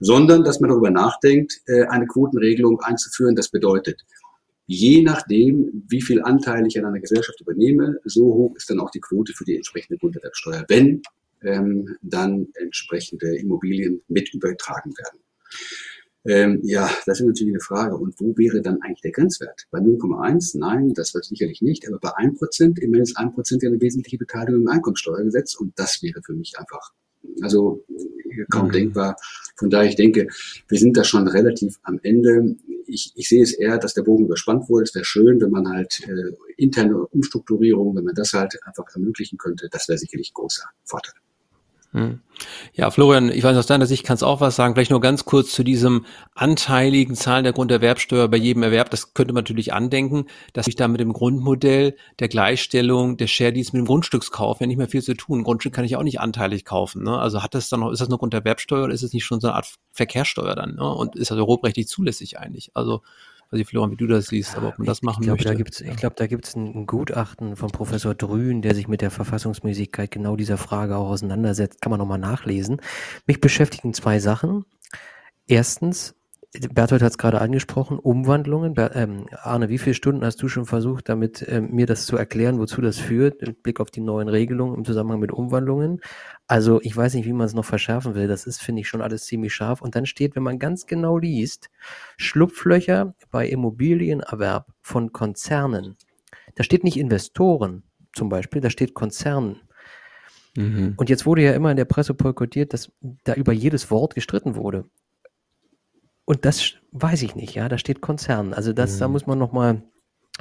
sondern 0.00 0.44
dass 0.44 0.60
man 0.60 0.70
darüber 0.70 0.90
nachdenkt, 0.90 1.60
äh, 1.66 1.84
eine 1.86 2.06
Quotenregelung 2.06 2.80
einzuführen. 2.80 3.36
Das 3.36 3.48
bedeutet, 3.48 4.02
je 4.66 5.02
nachdem, 5.02 5.84
wie 5.88 6.02
viel 6.02 6.22
Anteil 6.22 6.66
ich 6.66 6.78
an 6.78 6.86
einer 6.86 7.00
Gesellschaft 7.00 7.40
übernehme, 7.40 7.98
so 8.04 8.24
hoch 8.24 8.56
ist 8.56 8.70
dann 8.70 8.80
auch 8.80 8.90
die 8.90 9.00
Quote 9.00 9.32
für 9.34 9.44
die 9.44 9.56
entsprechende 9.56 9.98
Grunderwerbsteuer, 9.98 10.64
wenn 10.68 11.02
ähm, 11.44 11.96
dann 12.02 12.48
entsprechende 12.54 13.36
Immobilien 13.36 14.02
mit 14.08 14.32
übertragen 14.34 14.92
werden. 14.96 15.20
Ähm, 16.26 16.60
ja, 16.62 16.90
das 17.04 17.20
ist 17.20 17.26
natürlich 17.26 17.52
eine 17.52 17.60
Frage. 17.60 17.96
Und 17.96 18.18
wo 18.18 18.36
wäre 18.36 18.62
dann 18.62 18.80
eigentlich 18.80 19.02
der 19.02 19.12
Grenzwert? 19.12 19.66
Bei 19.70 19.78
0,1? 19.78 20.58
Nein, 20.58 20.94
das 20.94 21.12
wird 21.12 21.26
sicherlich 21.26 21.60
nicht. 21.60 21.86
Aber 21.86 21.98
bei 21.98 22.10
1%, 22.10 22.78
immerhin 22.78 23.02
ist 23.02 23.18
1% 23.18 23.62
ja 23.62 23.68
eine 23.68 23.80
wesentliche 23.80 24.16
Beteiligung 24.16 24.62
im 24.62 24.68
Einkommensteuergesetz. 24.68 25.54
Und 25.54 25.78
das 25.78 26.02
wäre 26.02 26.22
für 26.22 26.32
mich 26.32 26.54
einfach, 26.58 26.92
also 27.42 27.84
kaum 28.50 28.68
mhm. 28.68 28.72
denkbar. 28.72 29.16
Von 29.56 29.68
daher, 29.68 29.88
ich 29.88 29.96
denke, 29.96 30.28
wir 30.68 30.78
sind 30.78 30.96
da 30.96 31.04
schon 31.04 31.28
relativ 31.28 31.78
am 31.82 32.00
Ende. 32.02 32.56
Ich, 32.86 33.12
ich 33.16 33.28
sehe 33.28 33.42
es 33.42 33.52
eher, 33.52 33.78
dass 33.78 33.92
der 33.92 34.02
Bogen 34.02 34.24
überspannt 34.24 34.68
wurde. 34.70 34.84
Es 34.84 34.94
wäre 34.94 35.04
schön, 35.04 35.40
wenn 35.42 35.50
man 35.50 35.68
halt 35.68 36.00
äh, 36.08 36.32
interne 36.56 37.06
Umstrukturierung, 37.06 37.96
wenn 37.96 38.04
man 38.04 38.14
das 38.14 38.32
halt 38.32 38.58
einfach 38.64 38.84
ermöglichen 38.94 39.36
könnte. 39.36 39.68
Das 39.70 39.88
wäre 39.88 39.98
sicherlich 39.98 40.30
ein 40.30 40.34
großer 40.34 40.64
Vorteil. 40.84 41.14
Hm. 41.94 42.22
Ja, 42.72 42.90
Florian, 42.90 43.30
ich 43.30 43.44
weiß 43.44 43.56
aus 43.56 43.66
deiner 43.66 43.86
Sicht 43.86 44.02
kannst 44.02 44.24
auch 44.24 44.40
was 44.40 44.56
sagen. 44.56 44.74
Vielleicht 44.74 44.90
nur 44.90 45.00
ganz 45.00 45.24
kurz 45.24 45.52
zu 45.52 45.62
diesem 45.62 46.04
anteiligen 46.34 47.14
Zahlen 47.14 47.44
der 47.44 47.52
Grunderwerbsteuer 47.52 48.26
bei 48.26 48.36
jedem 48.36 48.64
Erwerb. 48.64 48.90
Das 48.90 49.14
könnte 49.14 49.32
man 49.32 49.44
natürlich 49.44 49.72
andenken, 49.72 50.26
dass 50.54 50.64
sich 50.64 50.74
da 50.74 50.88
mit 50.88 50.98
dem 50.98 51.12
Grundmodell 51.12 51.94
der 52.18 52.26
Gleichstellung 52.26 53.16
der 53.16 53.28
Share 53.28 53.52
Deals 53.52 53.72
mit 53.72 53.78
dem 53.78 53.86
Grundstückskauf 53.86 54.60
ja 54.60 54.66
nicht 54.66 54.76
mehr 54.76 54.88
viel 54.88 55.04
zu 55.04 55.14
tun. 55.14 55.44
Grundstück 55.44 55.72
kann 55.72 55.84
ich 55.84 55.94
auch 55.94 56.02
nicht 56.02 56.18
anteilig 56.18 56.64
kaufen. 56.64 57.04
Ne? 57.04 57.16
Also 57.16 57.44
hat 57.44 57.54
das 57.54 57.68
dann 57.68 57.78
noch, 57.78 57.92
ist 57.92 58.00
das 58.00 58.08
nur 58.08 58.18
Grunderwerbsteuer 58.18 58.86
oder 58.86 58.94
ist 58.94 59.04
es 59.04 59.12
nicht 59.12 59.24
schon 59.24 59.40
so 59.40 59.46
eine 59.46 59.54
Art 59.54 59.72
Verkehrssteuer 59.92 60.56
dann? 60.56 60.74
Ne? 60.74 60.92
Und 60.92 61.14
ist 61.14 61.30
das 61.30 61.38
europarechtlich 61.38 61.86
zulässig 61.86 62.40
eigentlich? 62.40 62.72
Also 62.74 63.02
weiß 63.54 63.60
ich, 63.60 63.68
Florian, 63.68 63.92
wie 63.92 63.96
du 63.96 64.06
das 64.06 64.26
siehst, 64.26 64.56
aber 64.56 64.68
ob 64.68 64.78
man 64.78 64.86
das 64.86 65.02
machen 65.02 65.22
ich 65.22 65.26
glaub, 65.26 65.36
möchte. 65.36 65.48
Da 65.48 65.54
gibt's, 65.54 65.80
ich 65.80 65.96
glaube, 65.96 66.16
da 66.18 66.26
gibt 66.26 66.46
es 66.46 66.56
ein 66.56 66.86
Gutachten 66.86 67.56
von 67.56 67.70
Professor 67.70 68.14
Drühn, 68.14 68.62
der 68.62 68.74
sich 68.74 68.88
mit 68.88 69.00
der 69.00 69.10
Verfassungsmäßigkeit 69.10 70.10
genau 70.10 70.36
dieser 70.36 70.58
Frage 70.58 70.96
auch 70.96 71.08
auseinandersetzt. 71.08 71.80
Kann 71.80 71.90
man 71.90 71.98
nochmal 71.98 72.18
nachlesen. 72.18 72.80
Mich 73.26 73.40
beschäftigen 73.40 73.94
zwei 73.94 74.18
Sachen. 74.18 74.64
Erstens, 75.46 76.14
Berthold 76.72 77.02
hat 77.02 77.10
es 77.10 77.18
gerade 77.18 77.40
angesprochen, 77.40 77.98
Umwandlungen. 77.98 78.74
Ber 78.74 78.94
ähm, 78.94 79.26
Arne, 79.42 79.68
wie 79.68 79.78
viele 79.78 79.94
Stunden 79.94 80.24
hast 80.24 80.40
du 80.40 80.48
schon 80.48 80.66
versucht, 80.66 81.08
damit 81.08 81.44
ähm, 81.48 81.70
mir 81.72 81.86
das 81.86 82.06
zu 82.06 82.16
erklären, 82.16 82.58
wozu 82.60 82.80
das 82.80 82.98
führt, 82.98 83.40
mit 83.42 83.62
Blick 83.64 83.80
auf 83.80 83.90
die 83.90 84.00
neuen 84.00 84.28
Regelungen 84.28 84.76
im 84.76 84.84
Zusammenhang 84.84 85.18
mit 85.18 85.32
Umwandlungen? 85.32 86.00
Also 86.46 86.80
ich 86.82 86.96
weiß 86.96 87.14
nicht, 87.14 87.26
wie 87.26 87.32
man 87.32 87.46
es 87.46 87.54
noch 87.54 87.64
verschärfen 87.64 88.14
will. 88.14 88.28
Das 88.28 88.46
ist, 88.46 88.62
finde 88.62 88.82
ich, 88.82 88.88
schon 88.88 89.02
alles 89.02 89.24
ziemlich 89.24 89.52
scharf. 89.52 89.82
Und 89.82 89.96
dann 89.96 90.06
steht, 90.06 90.36
wenn 90.36 90.44
man 90.44 90.60
ganz 90.60 90.86
genau 90.86 91.18
liest, 91.18 91.70
Schlupflöcher 92.16 93.14
bei 93.32 93.48
Immobilienerwerb 93.48 94.68
von 94.80 95.12
Konzernen. 95.12 95.96
Da 96.54 96.62
steht 96.62 96.84
nicht 96.84 96.98
Investoren 96.98 97.82
zum 98.12 98.28
Beispiel, 98.28 98.60
da 98.60 98.70
steht 98.70 98.94
Konzernen. 98.94 99.56
Mhm. 100.56 100.94
Und 100.96 101.10
jetzt 101.10 101.26
wurde 101.26 101.42
ja 101.42 101.52
immer 101.52 101.72
in 101.72 101.76
der 101.76 101.84
Presse 101.84 102.14
boykottiert, 102.14 102.72
dass 102.72 102.92
da 103.24 103.34
über 103.34 103.52
jedes 103.52 103.90
Wort 103.90 104.14
gestritten 104.14 104.54
wurde. 104.54 104.84
Und 106.24 106.44
das 106.44 106.74
weiß 106.92 107.22
ich 107.22 107.34
nicht, 107.34 107.54
ja, 107.54 107.68
da 107.68 107.78
steht 107.78 108.00
Konzern. 108.00 108.54
Also 108.54 108.72
das, 108.72 108.96
mhm. 108.96 109.00
da 109.00 109.08
muss 109.08 109.26
man 109.26 109.38
nochmal 109.38 109.82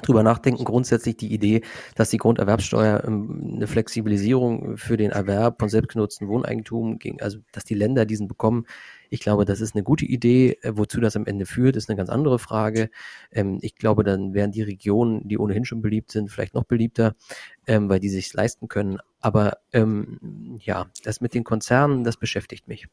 drüber 0.02 0.24
nachdenken. 0.24 0.64
Grundsätzlich 0.64 1.18
die 1.18 1.32
Idee, 1.32 1.62
dass 1.96 2.10
die 2.10 2.18
Grunderwerbsteuer 2.18 3.04
ähm, 3.06 3.54
eine 3.56 3.68
Flexibilisierung 3.68 4.78
für 4.78 4.98
den 4.98 5.12
Erwerb 5.12 5.60
von 5.60 5.70
selbstgenutzten 5.70 6.28
Wohneigentum 6.28 6.98
ging, 6.98 7.22
also 7.22 7.40
dass 7.52 7.64
die 7.64 7.76
Länder 7.76 8.06
diesen 8.06 8.28
bekommen. 8.28 8.66
Ich 9.12 9.20
glaube, 9.20 9.46
das 9.46 9.62
ist 9.62 9.76
eine 9.76 9.84
gute 9.84 10.06
Idee. 10.06 10.58
Äh, 10.62 10.74
wozu 10.76 11.00
das 11.00 11.16
am 11.16 11.28
Ende 11.28 11.46
führt, 11.46 11.76
ist 11.76 11.90
eine 11.90 11.98
ganz 11.98 12.10
andere 12.10 12.40
Frage. 12.40 12.90
Ähm, 13.32 13.60
ich 13.62 13.76
glaube, 13.76 14.04
dann 14.04 14.34
wären 14.34 14.52
die 14.52 14.64
Regionen, 14.64 15.28
die 15.28 15.38
ohnehin 15.38 15.66
schon 15.66 15.82
beliebt 15.82 16.12
sind, 16.12 16.32
vielleicht 16.32 16.56
noch 16.56 16.64
beliebter, 16.64 17.16
ähm, 17.68 17.88
weil 17.90 18.00
die 18.00 18.10
sich 18.10 18.34
leisten 18.34 18.68
können. 18.68 18.98
Aber 19.20 19.60
ja, 20.60 20.88
das 21.04 21.22
mit 21.22 21.34
den 21.34 21.46
Konzernen, 21.46 22.04
das 22.04 22.18
beschäftigt 22.18 22.68
mich. 22.68 22.88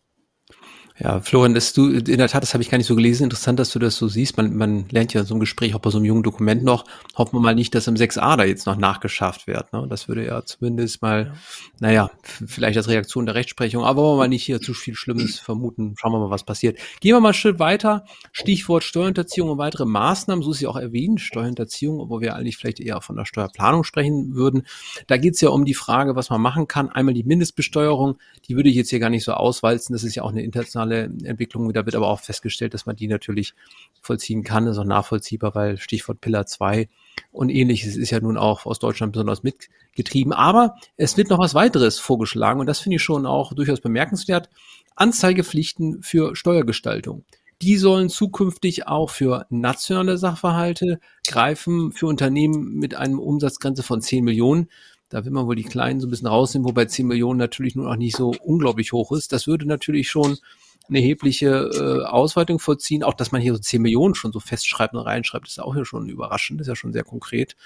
Ja, 1.02 1.18
Florian, 1.20 1.54
das 1.54 1.72
du, 1.72 1.88
in 1.88 2.18
der 2.18 2.28
Tat, 2.28 2.42
das 2.42 2.52
habe 2.52 2.62
ich 2.62 2.68
gar 2.68 2.76
nicht 2.76 2.86
so 2.86 2.94
gelesen. 2.94 3.24
Interessant, 3.24 3.58
dass 3.58 3.72
du 3.72 3.78
das 3.78 3.96
so 3.96 4.06
siehst. 4.06 4.36
Man, 4.36 4.54
man 4.54 4.84
lernt 4.90 5.14
ja 5.14 5.22
in 5.22 5.26
so 5.26 5.32
einem 5.32 5.40
Gespräch 5.40 5.74
auch 5.74 5.78
bei 5.78 5.88
so 5.88 5.96
einem 5.96 6.04
jungen 6.04 6.22
Dokument 6.22 6.62
noch. 6.62 6.84
Hoffen 7.16 7.36
wir 7.36 7.40
mal 7.40 7.54
nicht, 7.54 7.74
dass 7.74 7.86
im 7.86 7.94
6a 7.94 8.36
da 8.36 8.44
jetzt 8.44 8.66
noch 8.66 8.76
nachgeschafft 8.76 9.46
wird. 9.46 9.72
Ne? 9.72 9.86
Das 9.88 10.08
würde 10.08 10.26
ja 10.26 10.44
zumindest 10.44 11.00
mal, 11.00 11.24
ja. 11.24 11.32
naja, 11.80 12.10
vielleicht 12.22 12.76
als 12.76 12.88
Reaktion 12.88 13.24
der 13.24 13.34
Rechtsprechung, 13.34 13.82
aber 13.82 14.02
wollen 14.02 14.16
wir 14.16 14.24
mal 14.24 14.28
nicht 14.28 14.44
hier 14.44 14.60
zu 14.60 14.74
viel 14.74 14.94
Schlimmes 14.94 15.38
vermuten. 15.38 15.94
Schauen 15.96 16.12
wir 16.12 16.18
mal, 16.18 16.28
was 16.28 16.44
passiert. 16.44 16.78
Gehen 17.00 17.14
wir 17.14 17.20
mal 17.20 17.28
einen 17.28 17.34
Schritt 17.34 17.58
weiter. 17.58 18.04
Stichwort 18.32 18.84
Steuerhinterziehung 18.84 19.48
und 19.48 19.56
weitere 19.56 19.86
Maßnahmen. 19.86 20.44
So 20.44 20.50
ist 20.50 20.60
ja 20.60 20.68
auch 20.68 20.76
erwähnt, 20.76 21.22
Steuerhinterziehung, 21.22 21.98
obwohl 21.98 22.20
wir 22.20 22.36
eigentlich 22.36 22.58
vielleicht 22.58 22.78
eher 22.78 23.00
von 23.00 23.16
der 23.16 23.24
Steuerplanung 23.24 23.84
sprechen 23.84 24.34
würden. 24.34 24.66
Da 25.06 25.16
geht 25.16 25.34
es 25.34 25.40
ja 25.40 25.48
um 25.48 25.64
die 25.64 25.72
Frage, 25.72 26.14
was 26.14 26.28
man 26.28 26.42
machen 26.42 26.68
kann. 26.68 26.90
Einmal 26.90 27.14
die 27.14 27.24
Mindestbesteuerung, 27.24 28.18
die 28.46 28.56
würde 28.56 28.68
ich 28.68 28.76
jetzt 28.76 28.90
hier 28.90 28.98
gar 28.98 29.08
nicht 29.08 29.24
so 29.24 29.32
auswalzen. 29.32 29.94
Das 29.94 30.04
ist 30.04 30.14
ja 30.14 30.24
auch 30.24 30.30
eine 30.30 30.42
internationale 30.42 30.89
internationale 30.90 31.28
Entwicklung. 31.28 31.72
Da 31.72 31.86
wird 31.86 31.94
aber 31.94 32.08
auch 32.08 32.20
festgestellt, 32.20 32.74
dass 32.74 32.86
man 32.86 32.96
die 32.96 33.08
natürlich 33.08 33.54
vollziehen 34.00 34.42
kann. 34.42 34.66
Das 34.66 34.76
ist 34.76 34.80
auch 34.80 34.84
nachvollziehbar, 34.84 35.54
weil 35.54 35.78
Stichwort 35.78 36.20
Pillar 36.20 36.46
2 36.46 36.88
und 37.32 37.50
ähnliches 37.50 37.96
ist 37.96 38.10
ja 38.10 38.20
nun 38.20 38.36
auch 38.36 38.66
aus 38.66 38.78
Deutschland 38.78 39.12
besonders 39.12 39.42
mitgetrieben. 39.42 40.32
Aber 40.32 40.76
es 40.96 41.16
wird 41.16 41.30
noch 41.30 41.38
was 41.38 41.54
weiteres 41.54 41.98
vorgeschlagen 41.98 42.60
und 42.60 42.66
das 42.66 42.80
finde 42.80 42.96
ich 42.96 43.02
schon 43.02 43.26
auch 43.26 43.52
durchaus 43.52 43.80
bemerkenswert. 43.80 44.48
Anzeigepflichten 44.96 46.02
für 46.02 46.36
Steuergestaltung. 46.36 47.24
Die 47.62 47.76
sollen 47.76 48.08
zukünftig 48.08 48.86
auch 48.86 49.10
für 49.10 49.46
nationale 49.50 50.16
Sachverhalte 50.16 50.98
greifen, 51.26 51.92
für 51.92 52.06
Unternehmen 52.06 52.76
mit 52.76 52.94
einem 52.94 53.18
Umsatzgrenze 53.18 53.82
von 53.82 54.00
10 54.00 54.24
Millionen. 54.24 54.68
Da 55.10 55.24
will 55.24 55.32
man 55.32 55.46
wohl 55.46 55.56
die 55.56 55.64
Kleinen 55.64 56.00
so 56.00 56.06
ein 56.06 56.10
bisschen 56.10 56.28
rausnehmen, 56.28 56.66
wobei 56.66 56.86
10 56.86 57.06
Millionen 57.06 57.38
natürlich 57.38 57.74
nur 57.74 57.86
noch 57.86 57.96
nicht 57.96 58.16
so 58.16 58.32
unglaublich 58.44 58.92
hoch 58.92 59.12
ist. 59.12 59.32
Das 59.32 59.46
würde 59.46 59.66
natürlich 59.66 60.08
schon 60.08 60.38
eine 60.90 60.98
erhebliche 60.98 61.70
äh, 61.72 62.04
Ausweitung 62.04 62.58
vollziehen. 62.58 63.02
Auch, 63.02 63.14
dass 63.14 63.32
man 63.32 63.40
hier 63.40 63.54
so 63.54 63.58
10 63.58 63.80
Millionen 63.80 64.14
schon 64.14 64.32
so 64.32 64.40
festschreibt 64.40 64.94
und 64.94 65.00
reinschreibt, 65.00 65.48
ist 65.48 65.60
auch 65.60 65.74
ja 65.74 65.84
schon 65.84 66.08
überraschend, 66.08 66.60
ist 66.60 66.66
ja 66.66 66.76
schon 66.76 66.92
sehr 66.92 67.04
konkret. 67.04 67.56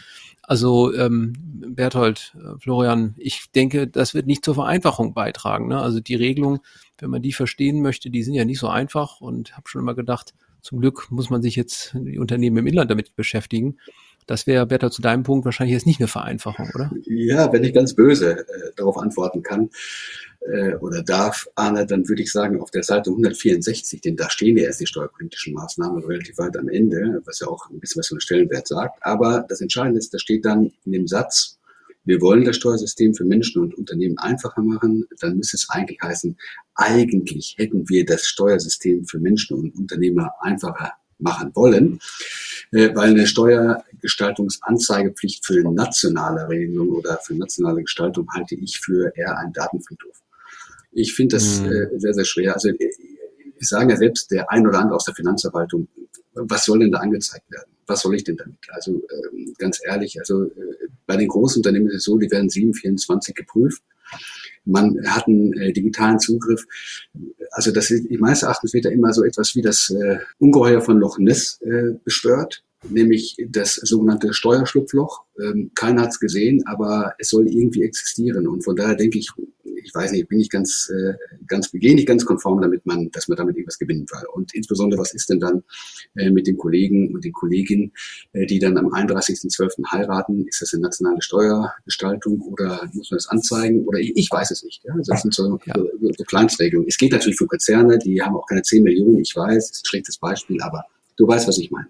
Also 0.42 0.94
ähm, 0.94 1.34
Berthold, 1.68 2.36
äh, 2.36 2.58
Florian, 2.58 3.14
ich 3.18 3.50
denke, 3.52 3.88
das 3.88 4.14
wird 4.14 4.26
nicht 4.26 4.44
zur 4.44 4.54
Vereinfachung 4.54 5.14
beitragen. 5.14 5.68
Ne? 5.68 5.80
Also 5.80 6.00
die 6.00 6.14
Regelung, 6.14 6.60
wenn 6.98 7.10
man 7.10 7.22
die 7.22 7.32
verstehen 7.32 7.82
möchte, 7.82 8.10
die 8.10 8.22
sind 8.22 8.34
ja 8.34 8.44
nicht 8.44 8.60
so 8.60 8.68
einfach 8.68 9.20
und 9.20 9.56
habe 9.56 9.68
schon 9.68 9.80
immer 9.80 9.94
gedacht, 9.94 10.34
zum 10.60 10.80
Glück 10.80 11.10
muss 11.10 11.28
man 11.28 11.42
sich 11.42 11.56
jetzt 11.56 11.94
die 11.94 12.18
Unternehmen 12.18 12.58
im 12.58 12.66
Inland 12.66 12.90
damit 12.90 13.16
beschäftigen. 13.16 13.78
Das 14.26 14.46
wäre, 14.46 14.66
Bertha, 14.66 14.90
zu 14.90 15.02
deinem 15.02 15.22
Punkt 15.22 15.44
wahrscheinlich 15.44 15.74
jetzt 15.74 15.86
nicht 15.86 16.00
eine 16.00 16.08
Vereinfachung, 16.08 16.70
oder? 16.74 16.90
Ja, 17.04 17.52
wenn 17.52 17.64
ich 17.64 17.74
ganz 17.74 17.94
böse 17.94 18.38
äh, 18.38 18.44
darauf 18.76 18.96
antworten 18.96 19.42
kann 19.42 19.70
äh, 20.40 20.74
oder 20.76 21.02
darf, 21.02 21.48
Arne, 21.54 21.86
dann 21.86 22.08
würde 22.08 22.22
ich 22.22 22.32
sagen, 22.32 22.60
auf 22.60 22.70
der 22.70 22.82
Seite 22.82 23.10
164, 23.10 24.00
denn 24.00 24.16
da 24.16 24.30
stehen 24.30 24.56
ja 24.56 24.64
erst 24.64 24.80
die 24.80 24.86
steuerpolitischen 24.86 25.54
Maßnahmen 25.54 26.04
relativ 26.04 26.38
weit 26.38 26.56
am 26.56 26.68
Ende, 26.68 27.22
was 27.24 27.40
ja 27.40 27.48
auch 27.48 27.68
ein 27.70 27.80
bisschen 27.80 28.00
was 28.00 28.08
von 28.08 28.20
Stellenwert 28.20 28.68
sagt. 28.68 28.98
Aber 29.02 29.44
das 29.48 29.60
Entscheidende 29.60 29.98
ist, 29.98 30.12
da 30.14 30.18
steht 30.18 30.44
dann 30.44 30.72
in 30.84 30.92
dem 30.92 31.06
Satz, 31.06 31.58
wir 32.06 32.20
wollen 32.20 32.44
das 32.44 32.56
Steuersystem 32.56 33.14
für 33.14 33.24
Menschen 33.24 33.62
und 33.62 33.74
Unternehmen 33.74 34.18
einfacher 34.18 34.62
machen, 34.62 35.06
dann 35.20 35.36
müsste 35.36 35.56
es 35.56 35.68
eigentlich 35.70 36.00
heißen, 36.02 36.36
eigentlich 36.74 37.54
hätten 37.56 37.88
wir 37.88 38.04
das 38.04 38.26
Steuersystem 38.26 39.06
für 39.06 39.18
Menschen 39.18 39.56
und 39.56 39.74
Unternehmer 39.74 40.32
einfacher 40.40 40.92
machen 41.18 41.50
wollen, 41.54 42.00
äh, 42.72 42.94
weil 42.94 43.10
eine 43.10 43.26
Steuergestaltungsanzeigepflicht 43.26 45.44
für 45.44 45.62
nationale 45.70 46.48
Regelung 46.48 46.88
oder 46.90 47.18
für 47.22 47.34
nationale 47.34 47.82
Gestaltung 47.82 48.26
halte 48.32 48.54
ich 48.54 48.80
für 48.80 49.12
eher 49.16 49.36
ein 49.38 49.52
Datenfriedhof. 49.52 50.22
Ich 50.92 51.12
finde 51.14 51.36
das 51.36 51.60
mhm. 51.60 51.72
äh, 51.72 51.98
sehr, 51.98 52.14
sehr 52.14 52.24
schwer. 52.24 52.54
Also 52.54 52.70
ich 52.70 53.68
sage 53.68 53.92
ja 53.92 53.96
selbst 53.96 54.30
der 54.30 54.50
ein 54.50 54.66
oder 54.66 54.78
andere 54.78 54.96
aus 54.96 55.04
der 55.04 55.14
Finanzverwaltung, 55.14 55.88
was 56.34 56.64
soll 56.64 56.80
denn 56.80 56.92
da 56.92 56.98
angezeigt 56.98 57.50
werden? 57.50 57.70
Was 57.86 58.00
soll 58.00 58.14
ich 58.14 58.24
denn 58.24 58.36
damit? 58.36 58.58
Also 58.70 58.92
ähm, 58.92 59.54
ganz 59.58 59.80
ehrlich, 59.84 60.18
also 60.18 60.44
äh, 60.44 60.50
bei 61.06 61.16
den 61.16 61.28
großen 61.28 61.60
Unternehmen 61.60 61.88
ist 61.88 61.96
es 61.96 62.04
so, 62.04 62.18
die 62.18 62.30
werden 62.30 62.48
724 62.48 63.34
geprüft. 63.34 63.82
Man 64.64 64.96
hat 65.06 65.26
einen 65.26 65.52
äh, 65.54 65.72
digitalen 65.72 66.18
Zugriff. 66.18 66.64
Also 67.50 67.70
das 67.70 67.90
ist, 67.90 68.10
meines 68.18 68.42
Erachtens 68.42 68.72
wird 68.72 68.84
da 68.84 68.90
immer 68.90 69.12
so 69.12 69.24
etwas 69.24 69.54
wie 69.54 69.62
das 69.62 69.90
äh, 69.90 70.18
Ungeheuer 70.38 70.80
von 70.80 70.98
Loch 70.98 71.18
Ness 71.18 71.60
äh, 71.62 71.94
beschwört, 72.04 72.62
nämlich 72.88 73.36
das 73.48 73.74
sogenannte 73.74 74.32
Steuerschlupfloch. 74.32 75.24
Ähm, 75.40 75.70
keiner 75.74 76.02
hat 76.02 76.10
es 76.10 76.20
gesehen, 76.20 76.62
aber 76.66 77.14
es 77.18 77.28
soll 77.30 77.48
irgendwie 77.48 77.82
existieren. 77.82 78.46
Und 78.46 78.64
von 78.64 78.76
daher 78.76 78.94
denke 78.94 79.18
ich, 79.18 79.30
ich 79.84 79.94
weiß 79.94 80.12
nicht, 80.12 80.28
bin 80.28 80.40
ich 80.40 80.50
ganz, 80.50 80.90
äh, 80.90 81.14
ganz, 81.46 81.70
gehe 81.70 81.94
nicht 81.94 82.08
ganz 82.08 82.24
konform 82.24 82.60
damit 82.60 82.84
man, 82.86 83.10
dass 83.10 83.28
man 83.28 83.36
damit 83.36 83.56
irgendwas 83.56 83.78
gewinnen 83.78 84.06
will. 84.10 84.26
Und 84.34 84.54
insbesondere, 84.54 85.00
was 85.00 85.14
ist 85.14 85.28
denn 85.30 85.40
dann 85.40 85.62
äh, 86.16 86.30
mit 86.30 86.46
den 86.46 86.56
Kollegen 86.56 87.14
und 87.14 87.24
den 87.24 87.32
Kolleginnen, 87.32 87.92
äh, 88.32 88.46
die 88.46 88.58
dann 88.58 88.76
am 88.78 88.86
31.12. 88.86 89.92
heiraten? 89.92 90.46
Ist 90.46 90.62
das 90.62 90.72
eine 90.72 90.82
nationale 90.82 91.20
Steuergestaltung 91.20 92.40
oder 92.40 92.88
muss 92.92 93.10
man 93.10 93.18
das 93.18 93.28
anzeigen? 93.28 93.84
Oder 93.84 93.98
ich, 93.98 94.12
ich 94.16 94.30
weiß 94.30 94.50
es 94.50 94.64
nicht. 94.64 94.82
Ja? 94.84 94.94
Also 94.94 95.12
das 95.12 95.22
sind 95.22 95.34
so, 95.34 95.58
ja. 95.66 95.74
so, 95.74 96.12
so 96.16 96.24
Kleinstregelungen. 96.24 96.88
Es 96.88 96.96
geht 96.96 97.12
natürlich 97.12 97.38
für 97.38 97.46
Konzerne, 97.46 97.98
die 97.98 98.20
haben 98.22 98.36
auch 98.36 98.46
keine 98.46 98.62
10 98.62 98.82
Millionen, 98.82 99.20
ich 99.20 99.36
weiß, 99.36 99.68
das 99.68 99.76
ist 99.76 99.84
ein 99.84 99.88
schlechtes 99.88 100.18
Beispiel, 100.18 100.60
aber 100.62 100.84
du 101.16 101.26
weißt, 101.26 101.46
was 101.46 101.58
ich 101.58 101.70
meine. 101.70 101.88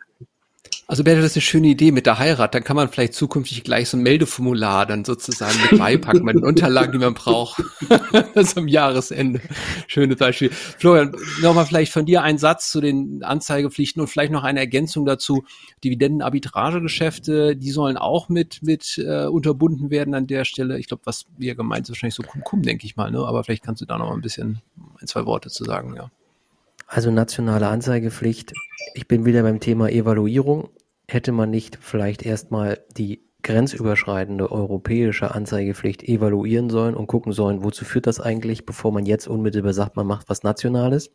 Also 0.86 1.02
Bertel, 1.02 1.22
das 1.22 1.34
eine 1.34 1.40
schöne 1.40 1.68
Idee 1.68 1.92
mit 1.92 2.04
der 2.04 2.18
Heirat. 2.18 2.54
Dann 2.54 2.62
kann 2.62 2.76
man 2.76 2.88
vielleicht 2.88 3.14
zukünftig 3.14 3.64
gleich 3.64 3.88
so 3.88 3.96
ein 3.96 4.02
Meldeformular 4.02 4.84
dann 4.84 5.04
sozusagen 5.04 5.54
mit 5.70 5.78
beipacken 5.78 6.24
mit 6.24 6.36
den 6.36 6.44
Unterlagen, 6.44 6.92
die 6.92 6.98
man 6.98 7.14
braucht. 7.14 7.62
das 8.34 8.56
am 8.56 8.68
Jahresende. 8.68 9.40
Schönes 9.86 10.18
Beispiel. 10.18 10.50
Florian, 10.50 11.16
nochmal 11.40 11.64
vielleicht 11.64 11.90
von 11.90 12.04
dir 12.04 12.22
ein 12.22 12.36
Satz 12.36 12.70
zu 12.70 12.82
den 12.82 13.22
Anzeigepflichten 13.22 14.02
und 14.02 14.08
vielleicht 14.08 14.32
noch 14.32 14.44
eine 14.44 14.60
Ergänzung 14.60 15.06
dazu. 15.06 15.44
Dividenden-Arbitragegeschäfte, 15.84 17.56
die 17.56 17.70
sollen 17.70 17.96
auch 17.96 18.28
mit, 18.28 18.62
mit 18.62 18.98
äh, 18.98 19.24
unterbunden 19.24 19.90
werden 19.90 20.14
an 20.14 20.26
der 20.26 20.44
Stelle. 20.44 20.78
Ich 20.78 20.88
glaube, 20.88 21.02
was 21.06 21.24
wir 21.38 21.54
gemeint 21.54 21.86
ist, 21.86 21.90
wahrscheinlich 21.90 22.14
so 22.14 22.22
Kum-Kum, 22.22 22.62
denke 22.62 22.84
ich 22.84 22.94
mal. 22.94 23.10
Ne? 23.10 23.20
Aber 23.20 23.42
vielleicht 23.42 23.64
kannst 23.64 23.80
du 23.80 23.86
da 23.86 23.96
noch 23.96 24.08
mal 24.08 24.14
ein 24.14 24.22
bisschen 24.22 24.60
ein, 25.00 25.06
zwei 25.06 25.24
Worte 25.24 25.48
zu 25.48 25.64
sagen, 25.64 25.94
ja. 25.96 26.10
Also 26.94 27.10
nationale 27.10 27.66
Anzeigepflicht. 27.66 28.52
Ich 28.94 29.08
bin 29.08 29.24
wieder 29.24 29.42
beim 29.42 29.58
Thema 29.58 29.90
Evaluierung. 29.90 30.68
Hätte 31.08 31.32
man 31.32 31.50
nicht 31.50 31.76
vielleicht 31.80 32.24
erstmal 32.24 32.84
die 32.96 33.28
grenzüberschreitende 33.42 34.52
europäische 34.52 35.34
Anzeigepflicht 35.34 36.04
evaluieren 36.04 36.70
sollen 36.70 36.94
und 36.94 37.08
gucken 37.08 37.32
sollen, 37.32 37.64
wozu 37.64 37.84
führt 37.84 38.06
das 38.06 38.20
eigentlich, 38.20 38.64
bevor 38.64 38.92
man 38.92 39.06
jetzt 39.06 39.26
unmittelbar 39.26 39.72
sagt, 39.72 39.96
man 39.96 40.06
macht 40.06 40.28
was 40.28 40.44
Nationales 40.44 41.10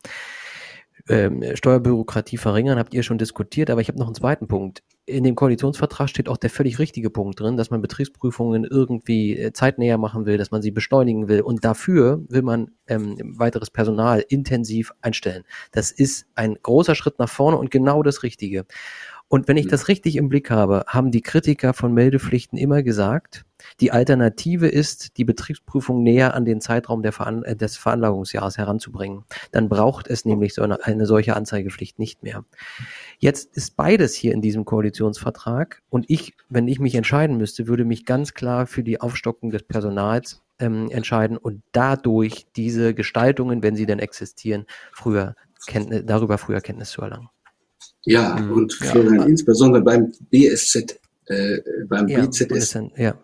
ähm, 1.09 1.43
Steuerbürokratie 1.55 2.37
verringern, 2.37 2.77
habt 2.77 2.93
ihr 2.93 3.03
schon 3.03 3.17
diskutiert, 3.17 3.69
aber 3.69 3.81
ich 3.81 3.87
habe 3.87 3.97
noch 3.97 4.05
einen 4.05 4.15
zweiten 4.15 4.47
Punkt. 4.47 4.83
In 5.05 5.23
dem 5.23 5.35
Koalitionsvertrag 5.35 6.07
steht 6.07 6.29
auch 6.29 6.37
der 6.37 6.51
völlig 6.51 6.77
richtige 6.77 7.09
Punkt 7.09 7.39
drin, 7.39 7.57
dass 7.57 7.71
man 7.71 7.81
Betriebsprüfungen 7.81 8.63
irgendwie 8.63 9.35
äh, 9.35 9.51
zeitnäher 9.51 9.97
machen 9.97 10.27
will, 10.27 10.37
dass 10.37 10.51
man 10.51 10.61
sie 10.61 10.69
beschleunigen 10.69 11.27
will 11.27 11.41
und 11.41 11.65
dafür 11.65 12.21
will 12.29 12.43
man 12.43 12.71
ähm, 12.87 13.17
weiteres 13.37 13.71
Personal 13.71 14.23
intensiv 14.29 14.93
einstellen. 15.01 15.43
Das 15.71 15.91
ist 15.91 16.27
ein 16.35 16.57
großer 16.61 16.93
Schritt 16.93 17.17
nach 17.17 17.29
vorne 17.29 17.57
und 17.57 17.71
genau 17.71 18.03
das 18.03 18.21
Richtige. 18.21 18.65
Und 19.29 19.47
wenn 19.47 19.57
ich 19.57 19.67
mhm. 19.67 19.69
das 19.69 19.87
richtig 19.87 20.15
im 20.15 20.27
Blick 20.27 20.49
habe, 20.49 20.83
haben 20.87 21.11
die 21.11 21.21
Kritiker 21.21 21.73
von 21.73 21.93
Meldepflichten 21.93 22.57
immer 22.57 22.83
gesagt, 22.83 23.45
die 23.79 23.91
Alternative 23.91 24.67
ist, 24.67 25.17
die 25.17 25.25
Betriebsprüfung 25.25 26.01
näher 26.01 26.33
an 26.33 26.45
den 26.45 26.61
Zeitraum 26.61 27.03
Veran 27.03 27.43
äh, 27.43 27.55
des 27.55 27.77
Veranlagungsjahres 27.77 28.57
heranzubringen. 28.57 29.25
Dann 29.51 29.69
braucht 29.69 30.07
es 30.07 30.25
nämlich 30.25 30.53
so 30.53 30.63
eine, 30.63 30.83
eine 30.83 31.05
solche 31.05 31.35
Anzeigepflicht 31.35 31.99
nicht 31.99 32.23
mehr. 32.23 32.43
Jetzt 33.19 33.55
ist 33.55 33.75
beides 33.75 34.15
hier 34.15 34.33
in 34.33 34.41
diesem 34.41 34.65
Koalitionsvertrag 34.65 35.81
und 35.89 36.05
ich, 36.09 36.33
wenn 36.49 36.67
ich 36.67 36.79
mich 36.79 36.95
entscheiden 36.95 37.37
müsste, 37.37 37.67
würde 37.67 37.85
mich 37.85 38.05
ganz 38.05 38.33
klar 38.33 38.65
für 38.65 38.83
die 38.83 38.99
Aufstockung 38.99 39.51
des 39.51 39.63
Personals 39.63 40.41
ähm, 40.59 40.89
entscheiden 40.89 41.37
und 41.37 41.61
dadurch 41.71 42.47
diese 42.55 42.93
Gestaltungen, 42.95 43.61
wenn 43.61 43.75
sie 43.75 43.85
denn 43.85 43.99
existieren, 43.99 44.65
früher 44.91 45.35
Kenntnis, 45.67 46.03
darüber 46.05 46.37
früher 46.37 46.61
Kenntnis 46.61 46.91
zu 46.91 47.01
erlangen. 47.01 47.29
Ja, 48.05 48.39
mhm. 48.39 48.51
und 48.51 48.73
Florian, 48.73 49.15
ja. 49.15 49.25
insbesondere 49.25 49.83
beim 49.83 50.11
BSZ, 50.31 50.99
äh, 51.25 51.59
beim 51.87 52.07
ja, 52.07 52.25
BZS. 52.25 52.79
Ja. 52.97 53.17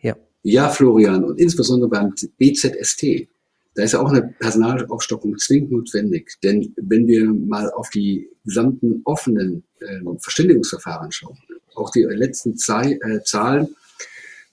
ja. 0.00 0.16
ja, 0.42 0.68
Florian, 0.68 1.24
und 1.24 1.38
insbesondere 1.38 1.90
beim 1.90 2.14
BZST, 2.38 3.28
da 3.74 3.84
ist 3.84 3.92
ja 3.92 4.00
auch 4.00 4.10
eine 4.10 4.34
Personalaufstockung 4.38 5.38
zwingend 5.38 5.72
notwendig. 5.72 6.36
Denn 6.42 6.74
wenn 6.76 7.06
wir 7.06 7.32
mal 7.32 7.70
auf 7.70 7.88
die 7.90 8.28
gesamten 8.44 9.00
offenen 9.04 9.64
äh, 9.80 10.00
Verständigungsverfahren 10.18 11.10
schauen, 11.10 11.38
auch 11.74 11.90
die 11.90 12.02
letzten 12.02 12.54
Zei 12.56 12.98
äh, 13.02 13.22
Zahlen 13.24 13.74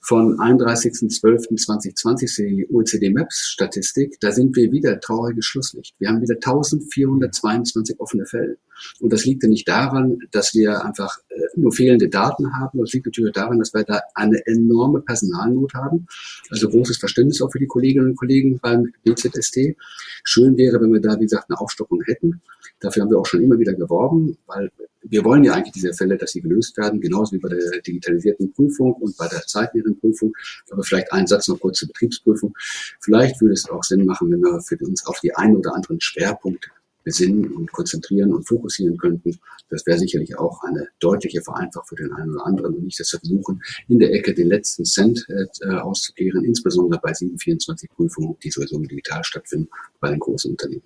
von 0.00 0.38
31.12.2020 0.38 2.48
die 2.48 2.66
OECD 2.72 3.10
Maps 3.10 3.50
Statistik, 3.50 4.18
da 4.20 4.32
sind 4.32 4.56
wir 4.56 4.72
wieder 4.72 4.98
trauriges 5.00 5.44
Schlusslicht. 5.44 5.94
Wir 5.98 6.08
haben 6.08 6.22
wieder 6.22 6.36
1422 6.36 8.00
offene 8.00 8.24
Fälle. 8.24 8.56
Und 9.00 9.12
das 9.12 9.24
liegt 9.24 9.42
ja 9.42 9.48
nicht 9.48 9.68
daran, 9.68 10.18
dass 10.30 10.54
wir 10.54 10.84
einfach 10.84 11.18
äh, 11.28 11.40
nur 11.56 11.72
fehlende 11.72 12.08
Daten 12.08 12.52
haben. 12.58 12.78
Das 12.78 12.92
liegt 12.92 13.06
natürlich 13.06 13.32
daran, 13.32 13.58
dass 13.58 13.74
wir 13.74 13.84
da 13.84 14.00
eine 14.14 14.44
enorme 14.46 15.00
Personalnot 15.00 15.74
haben. 15.74 16.06
Also 16.50 16.68
großes 16.68 16.98
Verständnis 16.98 17.40
auch 17.42 17.50
für 17.50 17.58
die 17.58 17.66
Kolleginnen 17.66 18.10
und 18.10 18.16
Kollegen 18.16 18.58
beim 18.60 18.92
BZST. 19.04 19.76
Schön 20.24 20.56
wäre, 20.56 20.80
wenn 20.80 20.92
wir 20.92 21.00
da, 21.00 21.18
wie 21.18 21.24
gesagt, 21.24 21.50
eine 21.50 21.60
Aufstockung 21.60 22.02
hätten. 22.02 22.40
Dafür 22.80 23.02
haben 23.02 23.10
wir 23.10 23.18
auch 23.18 23.26
schon 23.26 23.42
immer 23.42 23.58
wieder 23.58 23.74
geworben, 23.74 24.36
weil 24.46 24.70
wir 25.02 25.24
wollen 25.24 25.44
ja 25.44 25.54
eigentlich 25.54 25.72
diese 25.72 25.94
Fälle, 25.94 26.16
dass 26.16 26.32
sie 26.32 26.40
gelöst 26.40 26.76
werden, 26.76 27.00
genauso 27.00 27.32
wie 27.32 27.38
bei 27.38 27.48
der 27.48 27.58
digitalisierten 27.80 28.52
Prüfung 28.52 28.92
und 28.94 29.16
bei 29.16 29.28
der 29.28 29.40
zeitlichen 29.46 29.98
Prüfung. 29.98 30.32
Aber 30.70 30.82
vielleicht 30.82 31.12
einen 31.12 31.26
Satz 31.26 31.48
noch 31.48 31.58
kurz 31.58 31.78
zur 31.78 31.88
Betriebsprüfung. 31.88 32.54
Vielleicht 33.00 33.40
würde 33.40 33.54
es 33.54 33.68
auch 33.68 33.82
Sinn 33.82 34.04
machen, 34.04 34.30
wenn 34.30 34.40
wir 34.40 34.60
für 34.60 34.76
uns 34.78 35.06
auf 35.06 35.20
die 35.20 35.34
einen 35.34 35.56
oder 35.56 35.74
anderen 35.74 36.00
Schwerpunkte 36.00 36.70
besinnen 37.04 37.52
und 37.52 37.72
konzentrieren 37.72 38.32
und 38.32 38.46
fokussieren 38.46 38.96
könnten. 38.96 39.38
Das 39.68 39.86
wäre 39.86 39.98
sicherlich 39.98 40.38
auch 40.38 40.62
eine 40.64 40.88
deutliche 41.00 41.42
Vereinfachung 41.42 41.96
für 41.96 42.02
den 42.02 42.12
einen 42.12 42.32
oder 42.32 42.46
anderen 42.46 42.74
und 42.74 42.84
nicht 42.84 43.00
das 43.00 43.10
Versuchen, 43.10 43.62
in 43.88 43.98
der 43.98 44.12
Ecke 44.12 44.34
den 44.34 44.48
letzten 44.48 44.84
Cent 44.84 45.26
äh, 45.28 45.66
auszukehren, 45.66 46.44
insbesondere 46.44 47.00
bei 47.00 47.12
724 47.12 47.90
Prüfungen, 47.90 48.36
die 48.42 48.50
sowieso 48.50 48.78
digital 48.78 49.24
stattfinden, 49.24 49.68
bei 50.00 50.10
den 50.10 50.18
großen 50.18 50.50
Unternehmen. 50.50 50.82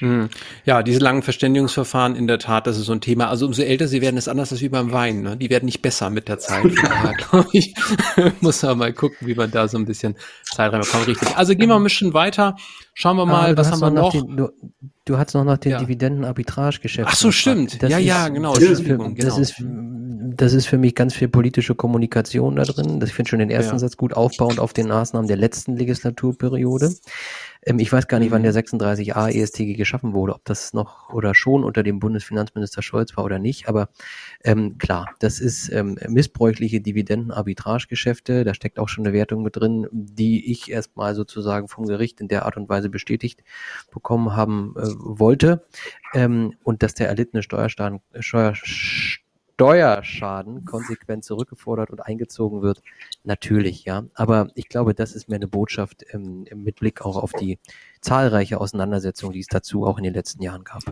Hm. 0.00 0.28
Ja, 0.64 0.82
diese 0.82 1.00
langen 1.00 1.22
Verständigungsverfahren, 1.22 2.14
in 2.14 2.26
der 2.26 2.38
Tat, 2.38 2.66
das 2.66 2.78
ist 2.78 2.86
so 2.86 2.92
ein 2.92 3.00
Thema. 3.00 3.28
Also 3.28 3.46
umso 3.46 3.62
älter 3.62 3.88
sie 3.88 4.00
werden, 4.00 4.16
ist 4.16 4.28
anders 4.28 4.52
als 4.52 4.60
wie 4.60 4.68
beim 4.68 4.92
Wein. 4.92 5.22
Ne? 5.22 5.36
Die 5.36 5.50
werden 5.50 5.64
nicht 5.64 5.82
besser 5.82 6.10
mit 6.10 6.28
der 6.28 6.38
Zeit. 6.38 6.66
Daher, 6.82 7.14
glaube 7.14 7.48
ich, 7.52 7.74
muss 8.40 8.62
man 8.62 8.78
mal 8.78 8.92
gucken, 8.92 9.26
wie 9.26 9.34
man 9.34 9.50
da 9.50 9.66
so 9.66 9.76
ein 9.76 9.86
bisschen 9.86 10.16
Zeit 10.44 10.72
reinbekommt. 10.72 11.06
Richtig. 11.08 11.36
Also 11.36 11.54
gehen 11.56 11.68
wir 11.68 11.76
ein 11.76 11.82
bisschen 11.82 12.14
weiter. 12.14 12.56
Schauen 12.94 13.16
wir 13.16 13.26
mal, 13.26 13.56
was 13.56 13.70
haben 13.70 13.80
wir 13.80 13.90
noch? 13.90 14.12
Den, 14.12 14.36
du, 14.36 14.50
du 15.04 15.18
hast 15.18 15.34
noch 15.34 15.44
nach 15.44 15.58
den 15.58 15.72
ja. 15.72 15.78
Dividenden-Arbitrage-Geschäften. 15.78 17.12
Ach 17.12 17.16
so, 17.16 17.32
stimmt. 17.32 17.82
Das 17.82 17.90
ja, 17.90 17.98
ist, 17.98 18.06
ja, 18.06 18.28
genau. 18.28 18.54
Das 18.54 18.62
ist, 18.64 18.82
für, 18.82 18.98
das, 18.98 19.14
genau. 19.14 19.38
ist, 19.38 19.62
das 20.36 20.52
ist 20.52 20.66
für 20.66 20.78
mich 20.78 20.94
ganz 20.94 21.14
viel 21.14 21.28
politische 21.28 21.74
Kommunikation 21.74 22.56
da 22.56 22.64
drin. 22.64 23.00
Das, 23.00 23.10
ich 23.10 23.14
finde 23.14 23.30
schon 23.30 23.38
den 23.38 23.50
ersten 23.50 23.74
ja. 23.74 23.78
Satz 23.78 23.96
gut 23.96 24.14
aufbauend 24.14 24.60
auf 24.60 24.72
den 24.72 24.88
Maßnahmen 24.88 25.28
der 25.28 25.36
letzten 25.36 25.76
Legislaturperiode. 25.76 26.92
Ähm, 27.64 27.78
ich 27.78 27.92
weiß 27.92 28.08
gar 28.08 28.18
nicht, 28.18 28.30
wann 28.30 28.42
der 28.42 28.54
36a 28.54 29.30
ESTG 29.30 29.74
geschaffen 29.74 30.12
wurde, 30.12 30.34
ob 30.34 30.44
das 30.44 30.72
noch 30.72 31.12
oder 31.12 31.34
schon 31.34 31.64
unter 31.64 31.82
dem 31.82 31.98
Bundesfinanzminister 31.98 32.82
Scholz 32.82 33.16
war 33.16 33.24
oder 33.24 33.38
nicht. 33.38 33.68
Aber 33.68 33.88
ähm, 34.44 34.78
klar, 34.78 35.06
das 35.18 35.40
ist 35.40 35.70
ähm, 35.72 35.98
missbräuchliche 36.08 36.80
Dividendenarbitragegeschäfte. 36.80 38.44
Da 38.44 38.54
steckt 38.54 38.78
auch 38.78 38.88
schon 38.88 39.06
eine 39.06 39.14
Wertung 39.14 39.42
mit 39.42 39.56
drin, 39.56 39.86
die 39.92 40.50
ich 40.50 40.70
erstmal 40.70 41.14
sozusagen 41.14 41.68
vom 41.68 41.86
Gericht 41.86 42.20
in 42.20 42.28
der 42.28 42.44
Art 42.46 42.56
und 42.56 42.68
Weise 42.68 42.88
bestätigt 42.88 43.42
bekommen 43.90 44.36
haben 44.36 44.74
äh, 44.76 44.86
wollte. 44.98 45.64
Ähm, 46.14 46.54
und 46.62 46.82
dass 46.82 46.94
der 46.94 47.08
erlittene 47.08 47.42
Steuerschaden, 47.42 48.00
Steuer, 48.20 48.54
Steuerschaden 49.58 50.64
konsequent 50.64 51.24
zurückgefordert 51.24 51.90
und 51.90 51.98
eingezogen 51.98 52.62
wird, 52.62 52.80
natürlich, 53.24 53.84
ja. 53.84 54.04
Aber 54.14 54.52
ich 54.54 54.68
glaube, 54.68 54.94
das 54.94 55.16
ist 55.16 55.28
mehr 55.28 55.34
eine 55.34 55.48
Botschaft 55.48 56.04
ähm, 56.12 56.46
mit 56.54 56.76
Blick 56.76 57.04
auch 57.04 57.16
auf 57.16 57.32
die 57.32 57.58
zahlreiche 58.00 58.60
Auseinandersetzung, 58.60 59.32
die 59.32 59.40
es 59.40 59.48
dazu 59.48 59.84
auch 59.84 59.98
in 59.98 60.04
den 60.04 60.14
letzten 60.14 60.44
Jahren 60.44 60.62
gab. 60.62 60.84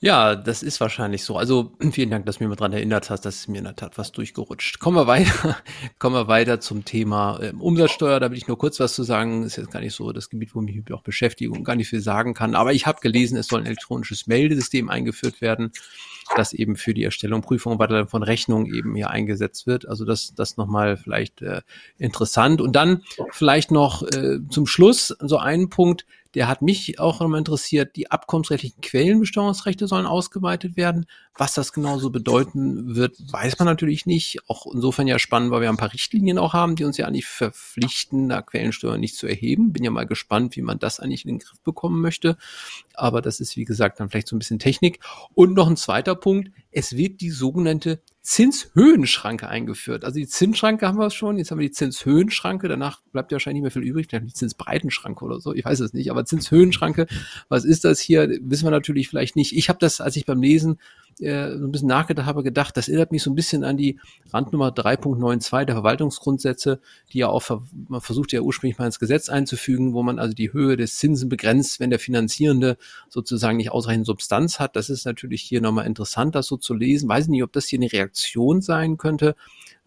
Ja, 0.00 0.36
das 0.36 0.62
ist 0.62 0.78
wahrscheinlich 0.82 1.24
so. 1.24 1.38
Also 1.38 1.72
vielen 1.90 2.10
Dank, 2.10 2.26
dass 2.26 2.36
du 2.36 2.44
mich 2.44 2.50
mal 2.50 2.56
dran 2.56 2.74
erinnert 2.74 3.08
hast, 3.08 3.22
dass 3.22 3.36
es 3.36 3.48
mir 3.48 3.56
in 3.56 3.64
der 3.64 3.76
Tat 3.76 3.96
was 3.96 4.12
durchgerutscht. 4.12 4.78
Kommen 4.78 4.98
wir 4.98 5.06
weiter, 5.06 5.56
kommen 5.98 6.14
wir 6.14 6.28
weiter 6.28 6.60
zum 6.60 6.84
Thema 6.84 7.38
äh, 7.40 7.54
Umsatzsteuer. 7.58 8.20
Da 8.20 8.30
will 8.30 8.36
ich 8.36 8.46
nur 8.46 8.58
kurz 8.58 8.78
was 8.78 8.92
zu 8.92 9.04
sagen. 9.04 9.44
Ist 9.44 9.56
jetzt 9.56 9.70
gar 9.70 9.80
nicht 9.80 9.94
so 9.94 10.12
das 10.12 10.28
Gebiet, 10.28 10.54
wo 10.54 10.60
mich 10.60 10.82
auch 10.92 11.02
beschäftige 11.02 11.50
und 11.50 11.64
gar 11.64 11.76
nicht 11.76 11.88
viel 11.88 12.02
sagen 12.02 12.34
kann. 12.34 12.54
Aber 12.54 12.74
ich 12.74 12.86
habe 12.86 13.00
gelesen, 13.00 13.38
es 13.38 13.46
soll 13.46 13.60
ein 13.60 13.66
elektronisches 13.66 14.26
Meldesystem 14.26 14.90
eingeführt 14.90 15.40
werden, 15.40 15.72
das 16.36 16.52
eben 16.52 16.76
für 16.76 16.94
die 16.94 17.04
Erstellung, 17.04 17.42
Prüfung 17.42 17.78
Weiterleitung 17.78 18.08
von 18.08 18.22
Rechnungen 18.22 18.72
eben 18.72 18.94
hier 18.94 19.10
eingesetzt 19.10 19.66
wird. 19.66 19.88
Also 19.88 20.04
das, 20.04 20.34
das 20.34 20.56
nochmal 20.56 20.96
vielleicht 20.96 21.42
äh, 21.42 21.62
interessant. 21.98 22.60
Und 22.60 22.74
dann 22.76 23.02
vielleicht 23.30 23.70
noch 23.70 24.02
äh, 24.02 24.38
zum 24.48 24.66
Schluss 24.66 25.14
so 25.20 25.38
einen 25.38 25.70
Punkt, 25.70 26.06
der 26.34 26.48
hat 26.48 26.62
mich 26.62 26.98
auch 26.98 27.20
nochmal 27.20 27.38
interessiert. 27.38 27.94
Die 27.94 28.10
abkommensrechtlichen 28.10 28.80
Quellenbesteuerungsrechte 28.80 29.86
sollen 29.86 30.06
ausgeweitet 30.06 30.76
werden. 30.76 31.06
Was 31.36 31.54
das 31.54 31.72
genau 31.72 31.98
so 31.98 32.10
bedeuten 32.10 32.96
wird, 32.96 33.16
weiß 33.30 33.58
man 33.58 33.66
natürlich 33.66 34.04
nicht. 34.06 34.38
Auch 34.48 34.66
insofern 34.72 35.06
ja 35.06 35.18
spannend, 35.18 35.52
weil 35.52 35.62
wir 35.62 35.68
ein 35.68 35.76
paar 35.76 35.92
Richtlinien 35.92 36.38
auch 36.38 36.52
haben, 36.52 36.74
die 36.74 36.84
uns 36.84 36.96
ja 36.96 37.06
eigentlich 37.06 37.26
verpflichten, 37.26 38.28
da 38.28 38.42
Quellensteuer 38.42 38.98
nicht 38.98 39.16
zu 39.16 39.26
erheben. 39.28 39.72
Bin 39.72 39.84
ja 39.84 39.90
mal 39.90 40.06
gespannt, 40.06 40.56
wie 40.56 40.62
man 40.62 40.78
das 40.78 40.98
eigentlich 40.98 41.24
in 41.24 41.34
den 41.34 41.38
Griff 41.38 41.60
bekommen 41.60 42.00
möchte. 42.00 42.36
Aber 42.94 43.22
das 43.22 43.38
ist, 43.38 43.56
wie 43.56 43.64
gesagt, 43.64 44.00
dann 44.00 44.10
vielleicht 44.10 44.28
so 44.28 44.34
ein 44.34 44.40
bisschen 44.40 44.58
Technik. 44.58 45.00
Und 45.34 45.54
noch 45.54 45.68
ein 45.68 45.76
zweiter 45.76 46.13
Punkt. 46.16 46.50
Es 46.70 46.96
wird 46.96 47.20
die 47.20 47.30
sogenannte 47.30 48.00
Zinshöhenschranke 48.24 49.48
eingeführt. 49.48 50.02
Also 50.02 50.18
die 50.18 50.26
Zinsschranke 50.26 50.88
haben 50.88 50.98
wir 50.98 51.10
schon, 51.10 51.36
jetzt 51.36 51.50
haben 51.50 51.58
wir 51.58 51.68
die 51.68 51.74
Zinshöhenschranke, 51.74 52.68
danach 52.68 53.02
bleibt 53.12 53.30
ja 53.30 53.36
wahrscheinlich 53.36 53.62
nicht 53.62 53.74
mehr 53.74 53.82
viel 53.82 53.90
übrig, 53.90 54.06
vielleicht 54.08 54.26
die 54.26 54.32
Zinsbreitenschranke 54.32 55.22
oder 55.22 55.40
so, 55.40 55.52
ich 55.52 55.64
weiß 55.64 55.80
es 55.80 55.92
nicht, 55.92 56.10
aber 56.10 56.24
Zinshöhenschranke, 56.24 57.06
was 57.50 57.66
ist 57.66 57.84
das 57.84 58.00
hier, 58.00 58.38
wissen 58.40 58.64
wir 58.64 58.70
natürlich 58.70 59.10
vielleicht 59.10 59.36
nicht. 59.36 59.52
Ich 59.54 59.68
habe 59.68 59.78
das, 59.78 60.00
als 60.00 60.16
ich 60.16 60.24
beim 60.24 60.40
Lesen 60.40 60.78
äh, 61.20 61.56
so 61.56 61.64
ein 61.64 61.72
bisschen 61.72 61.88
nachgedacht 61.88 62.26
habe, 62.26 62.42
gedacht, 62.42 62.76
das 62.76 62.88
erinnert 62.88 63.12
mich 63.12 63.22
so 63.22 63.30
ein 63.30 63.34
bisschen 63.34 63.64
an 63.64 63.76
die 63.76 63.98
Randnummer 64.32 64.68
3.92 64.68 65.64
der 65.64 65.74
Verwaltungsgrundsätze, 65.74 66.80
die 67.12 67.18
ja 67.18 67.28
auch, 67.28 67.42
man 67.88 68.00
versucht 68.00 68.32
ja 68.32 68.40
ursprünglich 68.40 68.78
mal 68.78 68.86
ins 68.86 68.98
Gesetz 68.98 69.28
einzufügen, 69.28 69.94
wo 69.94 70.02
man 70.02 70.18
also 70.18 70.34
die 70.34 70.52
Höhe 70.52 70.76
des 70.76 70.96
Zinsen 70.96 71.28
begrenzt, 71.28 71.80
wenn 71.80 71.90
der 71.90 71.98
Finanzierende 71.98 72.76
sozusagen 73.08 73.56
nicht 73.56 73.72
ausreichend 73.72 74.06
Substanz 74.06 74.60
hat. 74.60 74.76
Das 74.76 74.90
ist 74.90 75.04
natürlich 75.04 75.42
hier 75.42 75.60
nochmal 75.60 75.86
interessant, 75.86 76.34
das 76.34 76.46
so 76.46 76.56
zu 76.56 76.74
lesen. 76.74 77.08
Weiß 77.08 77.28
nicht, 77.28 77.42
ob 77.42 77.52
das 77.52 77.66
hier 77.66 77.78
eine 77.78 77.92
Reaktion 77.92 78.60
sein 78.60 78.96
könnte 78.96 79.34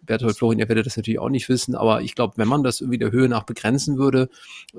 Berthold 0.07 0.35
Florin, 0.35 0.59
ihr 0.59 0.67
werdet 0.67 0.85
das 0.85 0.97
natürlich 0.97 1.19
auch 1.19 1.29
nicht 1.29 1.47
wissen, 1.49 1.75
aber 1.75 2.01
ich 2.01 2.15
glaube, 2.15 2.33
wenn 2.37 2.47
man 2.47 2.63
das 2.63 2.81
irgendwie 2.81 2.97
der 2.97 3.11
Höhe 3.11 3.29
nach 3.29 3.43
begrenzen 3.43 3.97
würde, 3.97 4.29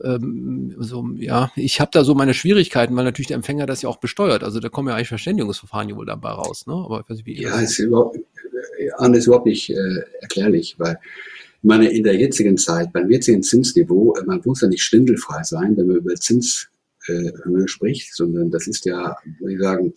ähm, 0.03 0.75
so, 0.79 1.09
ja, 1.17 1.53
ich 1.55 1.81
habe 1.81 1.91
da 1.93 2.03
so 2.03 2.15
meine 2.15 2.35
Schwierigkeiten, 2.35 2.97
weil 2.97 3.05
natürlich 3.05 3.29
der 3.29 3.37
Empfänger 3.37 3.67
das 3.67 3.83
ja 3.83 3.89
auch 3.89 3.99
besteuert. 3.99 4.43
Also 4.43 4.61
da 4.61 4.69
kommen 4.69 4.89
ja 4.89 4.97
eigentlich 4.97 5.09
Verständigungsverfahren 5.09 5.89
ja 5.89 5.97
wohl 5.97 6.07
dabei 6.07 6.31
raus, 6.31 6.67
ne? 6.67 6.75
Aber 6.75 7.01
ich 7.01 7.09
weiß 7.09 7.17
nicht, 7.19 7.27
wie 7.27 7.43
Ja, 7.43 7.61
ist 7.61 7.79
überhaupt, 7.79 8.19
ist 8.19 9.27
überhaupt 9.27 9.47
nicht 9.47 9.71
äh, 9.71 10.03
erklärlich, 10.21 10.75
weil 10.79 10.99
ich 11.61 11.65
meine, 11.69 11.91
in 11.91 12.05
der 12.05 12.15
jetzigen 12.15 12.57
Zeit, 12.57 12.93
beim 12.93 13.11
jetzigen 13.11 13.43
Zinsniveau, 13.43 14.15
äh, 14.15 14.25
man 14.25 14.41
muss 14.45 14.61
ja 14.61 14.69
nicht 14.69 14.83
schwindelfrei 14.83 15.43
sein, 15.43 15.77
wenn 15.77 15.87
man 15.87 15.97
über 15.97 16.15
Zinshöhe 16.15 16.69
äh, 17.09 17.67
spricht, 17.69 18.15
sondern 18.15 18.51
das 18.51 18.67
ist 18.67 18.85
ja, 18.85 19.17
würde 19.41 19.55
ich 19.55 19.61
sagen, 19.61 19.87
äh, 19.87 19.93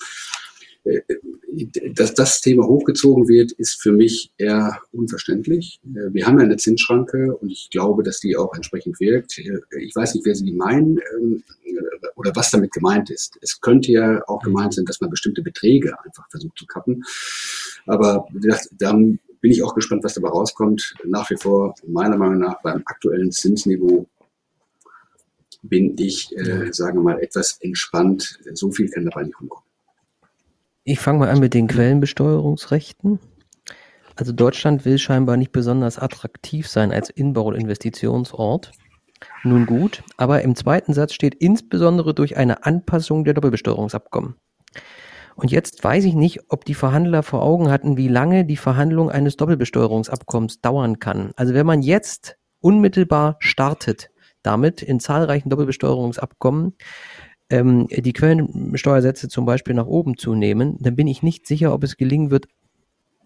dass 1.94 2.14
das 2.14 2.42
Thema 2.42 2.66
hochgezogen 2.66 3.28
wird, 3.28 3.52
ist 3.52 3.82
für 3.82 3.92
mich 3.92 4.32
eher 4.38 4.82
unverständlich. 4.92 5.80
Äh, 5.84 6.14
wir 6.14 6.26
haben 6.26 6.40
ja 6.40 6.46
eine 6.46 6.58
Zinsschranke 6.58 7.36
und 7.36 7.50
ich 7.50 7.70
glaube, 7.70 8.04
dass 8.04 8.20
die 8.20 8.36
auch 8.36 8.54
entsprechend 8.56 9.00
wirkt. 9.00 9.38
Äh, 9.38 9.60
ich 9.80 9.96
weiß 9.96 10.16
nicht, 10.16 10.26
wer 10.26 10.36
sie 10.36 10.52
meinen 10.52 11.00
ähm, 11.18 11.44
oder 12.16 12.32
was 12.36 12.52
damit 12.52 12.72
gemeint 12.72 13.10
ist. 13.10 13.38
Es 13.42 13.60
könnte 13.60 13.92
ja 13.92 14.22
auch 14.28 14.42
gemeint 14.42 14.74
sein, 14.74 14.86
dass 14.86 15.02
man 15.02 15.10
bestimmte 15.10 15.42
Beträge 15.42 15.96
einfach 16.04 16.30
versucht 16.30 16.58
zu 16.58 16.66
kappen. 16.66 17.04
Aber 17.86 18.28
dann 18.78 19.20
bin 19.42 19.52
ich 19.52 19.64
auch 19.64 19.74
gespannt, 19.74 20.04
was 20.04 20.14
dabei 20.14 20.30
rauskommt. 20.30 20.96
Nach 21.04 21.30
wie 21.30 21.38
vor, 21.38 21.74
meiner 21.88 22.18
Meinung 22.18 22.40
nach, 22.40 22.62
beim 22.62 22.84
aktuellen 22.86 23.32
Zinsniveau 23.32 24.08
bin 25.64 25.96
ich, 25.98 26.36
äh, 26.38 26.72
sagen 26.72 27.00
wir 27.00 27.04
mal, 27.04 27.20
etwas 27.20 27.58
entspannt. 27.62 28.40
So 28.54 28.72
viel 28.72 28.90
kann 28.90 29.06
dabei 29.06 29.24
nicht 29.24 29.40
rumkommen. 29.40 29.71
Ich 30.84 31.00
fange 31.00 31.20
mal 31.20 31.30
an 31.30 31.40
mit 31.40 31.54
den 31.54 31.68
Quellenbesteuerungsrechten. 31.68 33.20
Also 34.16 34.32
Deutschland 34.32 34.84
will 34.84 34.98
scheinbar 34.98 35.38
nicht 35.38 35.52
besonders 35.52 36.00
attraktiv 36.00 36.68
sein 36.68 36.92
als 36.92 37.12
Inbau- 37.12 37.50
und 37.50 37.56
Investitionsort. 37.56 38.72
Nun 39.44 39.68
gut, 39.68 40.04
aber 40.18 40.42
im 40.42 40.56
zweiten 40.56 40.94
Satz 40.94 41.14
steht 41.14 41.36
insbesondere 41.36 42.16
durch 42.16 42.36
eine 42.36 42.66
Anpassung 42.66 43.24
der 43.24 43.36
Doppelbesteuerungsabkommen. 43.36 44.38
Und 45.36 45.52
jetzt 45.52 45.84
weiß 45.84 46.04
ich 46.06 46.16
nicht, 46.16 46.40
ob 46.50 46.66
die 46.66 46.74
Verhandler 46.74 47.22
vor 47.22 47.44
Augen 47.44 47.70
hatten, 47.70 47.96
wie 47.96 48.08
lange 48.08 48.44
die 48.44 48.58
Verhandlung 48.58 49.12
eines 49.12 49.38
Doppelbesteuerungsabkommens 49.38 50.62
dauern 50.62 50.98
kann. 50.98 51.32
Also 51.36 51.54
wenn 51.54 51.68
man 51.68 51.84
jetzt 51.84 52.38
unmittelbar 52.60 53.38
startet, 53.38 54.10
damit 54.42 54.82
in 54.82 55.00
zahlreichen 55.00 55.50
Doppelbesteuerungsabkommen, 55.50 56.76
ähm, 57.52 57.88
die 57.90 58.14
Quellensteuersätze 58.14 59.28
zum 59.28 59.46
Beispiel 59.46 59.76
nach 59.76 59.86
oben 59.86 60.18
zu 60.18 60.34
nehmen, 60.34 60.78
dann 60.80 60.96
bin 60.96 61.08
ich 61.08 61.22
nicht 61.22 61.46
sicher, 61.46 61.74
ob 61.74 61.84
es 61.84 61.98
gelingen 61.98 62.32
wird, 62.32 62.48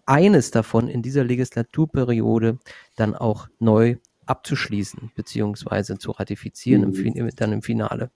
eines 0.04 0.50
davon 0.50 0.88
in 0.88 1.02
dieser 1.02 1.24
Legislaturperiode 1.24 2.58
dann 2.96 3.14
auch 3.14 3.48
neu 3.58 3.96
abzuschließen 4.26 5.12
beziehungsweise 5.14 5.98
zu 5.98 6.10
ratifizieren 6.10 6.90
mhm. 6.90 7.06
im, 7.14 7.30
dann 7.34 7.52
im 7.52 7.62
Finale. 7.62 8.10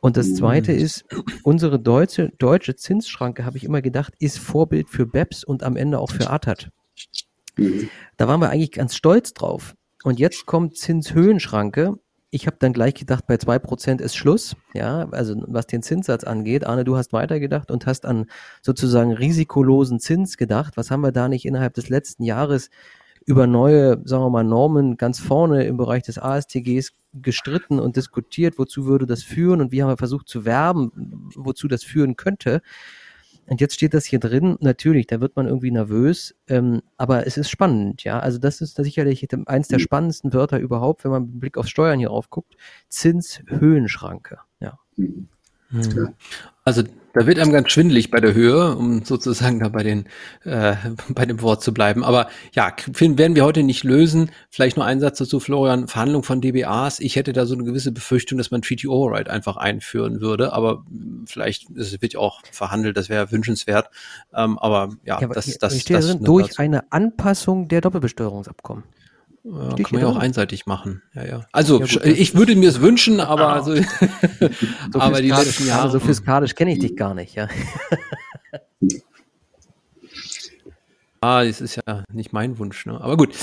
Und 0.00 0.16
das 0.16 0.34
Zweite 0.34 0.72
mhm. 0.72 0.78
ist, 0.78 1.04
unsere 1.42 1.80
deutsche, 1.80 2.30
deutsche 2.38 2.76
Zinsschranke, 2.76 3.44
habe 3.44 3.56
ich 3.56 3.64
immer 3.64 3.82
gedacht, 3.82 4.14
ist 4.18 4.38
Vorbild 4.38 4.90
für 4.90 5.06
BEPS 5.06 5.42
und 5.42 5.62
am 5.62 5.76
Ende 5.76 5.98
auch 5.98 6.10
für 6.10 6.30
ATAT. 6.30 6.70
Mhm. 7.56 7.88
Da 8.16 8.28
waren 8.28 8.40
wir 8.40 8.50
eigentlich 8.50 8.72
ganz 8.72 8.94
stolz 8.94 9.32
drauf. 9.32 9.74
Und 10.02 10.18
jetzt 10.18 10.46
kommt 10.46 10.76
Zinshöhenschranke 10.76 11.98
ich 12.30 12.46
habe 12.46 12.56
dann 12.58 12.72
gleich 12.72 12.94
gedacht, 12.94 13.26
bei 13.26 13.36
zwei 13.36 13.58
Prozent 13.58 14.00
ist 14.00 14.16
Schluss, 14.16 14.56
ja, 14.74 15.08
also 15.10 15.42
was 15.46 15.66
den 15.66 15.82
Zinssatz 15.82 16.24
angeht. 16.24 16.66
Arne, 16.66 16.84
du 16.84 16.96
hast 16.96 17.12
weitergedacht 17.12 17.70
und 17.70 17.86
hast 17.86 18.04
an 18.04 18.26
sozusagen 18.62 19.12
risikolosen 19.12 20.00
Zins 20.00 20.36
gedacht. 20.36 20.76
Was 20.76 20.90
haben 20.90 21.02
wir 21.02 21.12
da 21.12 21.28
nicht 21.28 21.44
innerhalb 21.44 21.74
des 21.74 21.88
letzten 21.88 22.24
Jahres 22.24 22.70
über 23.26 23.46
neue, 23.46 24.00
sagen 24.04 24.22
wir 24.22 24.30
mal, 24.30 24.44
Normen 24.44 24.96
ganz 24.96 25.18
vorne 25.18 25.64
im 25.64 25.76
Bereich 25.76 26.04
des 26.04 26.18
ASTGs 26.18 26.92
gestritten 27.12 27.80
und 27.80 27.96
diskutiert, 27.96 28.58
wozu 28.58 28.86
würde 28.86 29.06
das 29.06 29.22
führen 29.22 29.60
und 29.60 29.72
wie 29.72 29.82
haben 29.82 29.90
wir 29.90 29.96
versucht 29.96 30.28
zu 30.28 30.44
werben, 30.44 31.30
wozu 31.34 31.66
das 31.68 31.82
führen 31.82 32.16
könnte. 32.16 32.60
Und 33.48 33.60
jetzt 33.60 33.74
steht 33.74 33.94
das 33.94 34.04
hier 34.04 34.18
drin. 34.18 34.56
Natürlich, 34.60 35.06
da 35.06 35.20
wird 35.20 35.36
man 35.36 35.46
irgendwie 35.46 35.70
nervös, 35.70 36.34
ähm, 36.48 36.82
aber 36.96 37.26
es 37.26 37.36
ist 37.36 37.50
spannend, 37.50 38.04
ja. 38.04 38.18
Also 38.18 38.38
das 38.38 38.60
ist 38.60 38.76
sicherlich 38.76 39.26
eins 39.46 39.68
der 39.68 39.78
mhm. 39.78 39.82
spannendsten 39.82 40.32
Wörter 40.32 40.58
überhaupt, 40.58 41.04
wenn 41.04 41.12
man 41.12 41.26
mit 41.26 41.40
Blick 41.40 41.58
auf 41.58 41.68
Steuern 41.68 41.98
hier 41.98 42.08
raufguckt. 42.08 42.56
Zinshöhenschranke, 42.88 44.38
ja. 44.60 44.78
Mhm. 44.96 45.28
Mhm. 45.70 46.14
Also 46.64 46.82
da 47.16 47.26
wird 47.26 47.38
einem 47.38 47.52
ganz 47.52 47.70
schwindelig 47.70 48.10
bei 48.10 48.20
der 48.20 48.34
Höhe, 48.34 48.76
um 48.76 49.02
sozusagen 49.02 49.58
da 49.58 49.70
bei 49.70 49.82
den 49.82 50.06
äh, 50.44 50.74
bei 51.08 51.24
dem 51.24 51.40
Wort 51.40 51.62
zu 51.62 51.72
bleiben. 51.72 52.04
Aber 52.04 52.28
ja, 52.52 52.74
werden 52.86 53.34
wir 53.36 53.44
heute 53.44 53.62
nicht 53.62 53.84
lösen. 53.84 54.30
Vielleicht 54.50 54.76
nur 54.76 54.84
ein 54.84 55.00
Satz 55.00 55.18
dazu, 55.18 55.40
Florian. 55.40 55.88
Verhandlung 55.88 56.24
von 56.24 56.42
DBAs. 56.42 57.00
Ich 57.00 57.16
hätte 57.16 57.32
da 57.32 57.46
so 57.46 57.54
eine 57.54 57.64
gewisse 57.64 57.90
Befürchtung, 57.90 58.36
dass 58.36 58.50
man 58.50 58.60
Treaty 58.60 58.86
Override 58.86 59.30
einfach 59.30 59.56
einführen 59.56 60.20
würde. 60.20 60.52
Aber 60.52 60.84
vielleicht 61.24 61.70
es 61.70 62.02
wird 62.02 62.12
ja 62.12 62.20
auch 62.20 62.42
verhandelt. 62.52 62.98
Das 62.98 63.08
wäre 63.08 63.32
wünschenswert. 63.32 63.88
Ähm, 64.34 64.58
aber 64.58 64.90
ja, 65.04 65.20
ja 65.20 65.28
das, 65.28 65.46
das, 65.46 65.58
das, 65.58 65.84
das 65.84 66.18
durch 66.18 66.48
dazu. 66.48 66.62
eine 66.62 66.92
Anpassung 66.92 67.68
der 67.68 67.80
Doppelbesteuerungsabkommen. 67.80 68.84
Ja, 69.48 69.68
kann 69.76 69.86
man 69.92 70.00
ja 70.00 70.08
auch 70.08 70.16
einseitig 70.16 70.66
machen. 70.66 71.02
Ja, 71.14 71.24
ja. 71.24 71.46
Also 71.52 71.80
ja, 71.80 71.86
gut, 71.86 72.04
ich 72.04 72.34
würde 72.34 72.56
mir 72.56 72.68
es 72.68 72.80
wünschen, 72.80 73.20
aber 73.20 73.46
ah. 73.56 73.62
so, 73.62 73.76
so 73.76 73.82
aber 74.98 75.22
die 75.22 75.30
letzten 75.30 75.66
Jahre 75.66 75.90
so 75.90 76.00
fiskalisch 76.00 76.56
kenne 76.56 76.72
ich 76.72 76.80
dich 76.80 76.96
gar 76.96 77.14
nicht, 77.14 77.34
ja. 77.36 77.48
das 81.20 81.60
ist 81.60 81.76
ja 81.76 82.04
nicht 82.12 82.32
mein 82.32 82.58
Wunsch, 82.58 82.86
ne? 82.86 83.00
Aber 83.00 83.16
gut. 83.16 83.34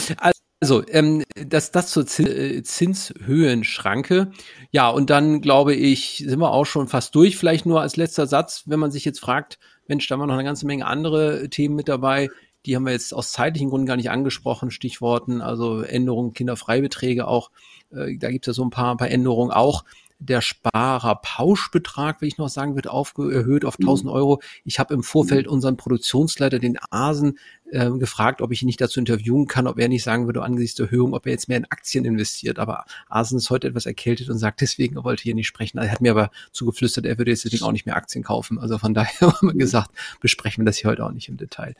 Also, 0.60 0.86
ähm, 0.88 1.24
das, 1.36 1.72
das 1.72 1.92
zur 1.92 2.06
äh, 2.20 2.64
Zinshöhenschranke. 2.64 4.32
Ja, 4.72 4.90
und 4.90 5.10
dann 5.10 5.42
glaube 5.42 5.74
ich, 5.76 6.24
sind 6.26 6.40
wir 6.40 6.52
auch 6.52 6.66
schon 6.66 6.88
fast 6.88 7.16
durch. 7.16 7.38
Vielleicht 7.38 7.66
nur 7.66 7.82
als 7.82 7.98
letzter 7.98 8.28
Satz, 8.28 8.64
wenn 8.66 8.80
man 8.80 8.92
sich 8.92 9.04
jetzt 9.04 9.20
fragt, 9.20 9.60
Mensch, 9.88 10.08
da 10.08 10.18
waren 10.18 10.28
noch 10.28 10.36
eine 10.36 10.46
ganze 10.46 10.66
Menge 10.66 10.86
andere 10.86 11.50
Themen 11.50 11.76
mit 11.76 11.90
dabei. 11.90 12.30
Die 12.66 12.76
haben 12.76 12.86
wir 12.86 12.94
jetzt 12.94 13.14
aus 13.14 13.32
zeitlichen 13.32 13.70
Gründen 13.70 13.88
gar 13.88 13.98
nicht 13.98 14.10
angesprochen. 14.10 14.72
Stichworten, 14.72 15.42
also 15.42 15.82
Änderungen, 15.82 16.34
Kinderfreibeträge 16.34 17.28
auch. 17.28 17.52
Äh, 17.92 18.18
da 18.18 18.32
gibt 18.32 18.48
es 18.48 18.54
ja 18.54 18.54
so 18.54 18.64
ein 18.64 18.70
paar, 18.70 18.92
ein 18.94 18.98
paar 18.98 19.12
Änderungen 19.12 19.52
auch 19.52 19.84
der 20.26 20.42
Sparerpauschbetrag, 20.42 22.22
wie 22.22 22.28
ich 22.28 22.38
noch 22.38 22.50
sagen 22.50 22.76
würde, 22.76 22.90
erhöht 22.90 23.66
auf 23.66 23.80
1000 23.80 24.06
mhm. 24.06 24.12
Euro. 24.12 24.42
Ich 24.64 24.80
habe 24.80 24.94
im 24.94 25.04
Vorfeld 25.04 25.48
mhm. 25.48 25.54
unseren 25.54 25.78
Produktionsleiter, 25.78 26.60
den 26.60 26.78
Asen, 26.90 27.38
äh, 27.74 27.90
gefragt, 27.92 28.42
ob 28.42 28.52
ich 28.52 28.62
ihn 28.62 28.68
nicht 28.68 28.80
dazu 28.80 29.00
interviewen 29.00 29.48
kann, 29.48 29.68
ob 29.68 29.80
er 29.80 29.90
nicht 29.90 30.04
sagen 30.04 30.28
würde, 30.28 30.44
angesichts 30.44 30.76
der 30.76 30.86
Erhöhung, 30.86 31.14
ob 31.14 31.26
er 31.26 31.32
jetzt 31.32 31.50
mehr 31.50 31.58
in 31.58 31.66
Aktien 31.66 32.06
investiert. 32.06 32.60
Aber 32.60 32.86
Asen 33.10 33.38
ist 33.38 33.50
heute 33.50 33.68
etwas 33.68 33.86
erkältet 33.86 34.30
und 34.30 34.38
sagt, 34.38 34.62
deswegen 34.62 34.96
er 34.96 35.04
wollte 35.04 35.24
hier 35.24 35.36
nicht 35.36 35.48
sprechen. 35.48 35.80
Er 35.80 35.92
hat 35.92 36.02
mir 36.02 36.12
aber 36.12 36.30
zugeflüstert, 36.52 37.06
er 37.06 37.18
würde 37.18 37.32
jetzt 37.32 37.46
deswegen 37.46 37.64
auch 37.64 37.72
nicht 37.72 37.86
mehr 37.86 37.96
Aktien 37.96 38.24
kaufen. 38.24 38.60
Also 38.60 38.78
von 38.78 38.94
daher 38.94 39.20
haben 39.22 39.48
wir 39.48 39.54
mhm. 39.54 39.60
gesagt, 39.60 39.92
besprechen 40.22 40.64
wir 40.64 40.66
das 40.66 40.78
hier 40.78 40.90
heute 40.90 41.06
auch 41.06 41.12
nicht 41.12 41.30
im 41.30 41.38
Detail. 41.38 41.76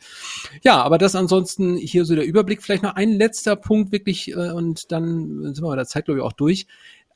Ja, 0.62 0.82
aber 0.82 0.98
das 0.98 1.14
ansonsten 1.14 1.76
hier 1.76 2.04
so 2.04 2.14
der 2.14 2.26
Überblick. 2.26 2.62
Vielleicht 2.62 2.82
noch 2.82 2.96
ein 2.96 3.12
letzter 3.12 3.56
Punkt 3.56 3.92
wirklich 3.92 4.32
äh, 4.32 4.50
und 4.50 4.90
dann 4.90 5.54
sind 5.54 5.62
wir 5.62 5.68
bei 5.68 5.76
der 5.76 5.86
Zeit, 5.86 6.06
glaube 6.06 6.18
ich, 6.20 6.24
auch 6.24 6.32
durch 6.32 6.66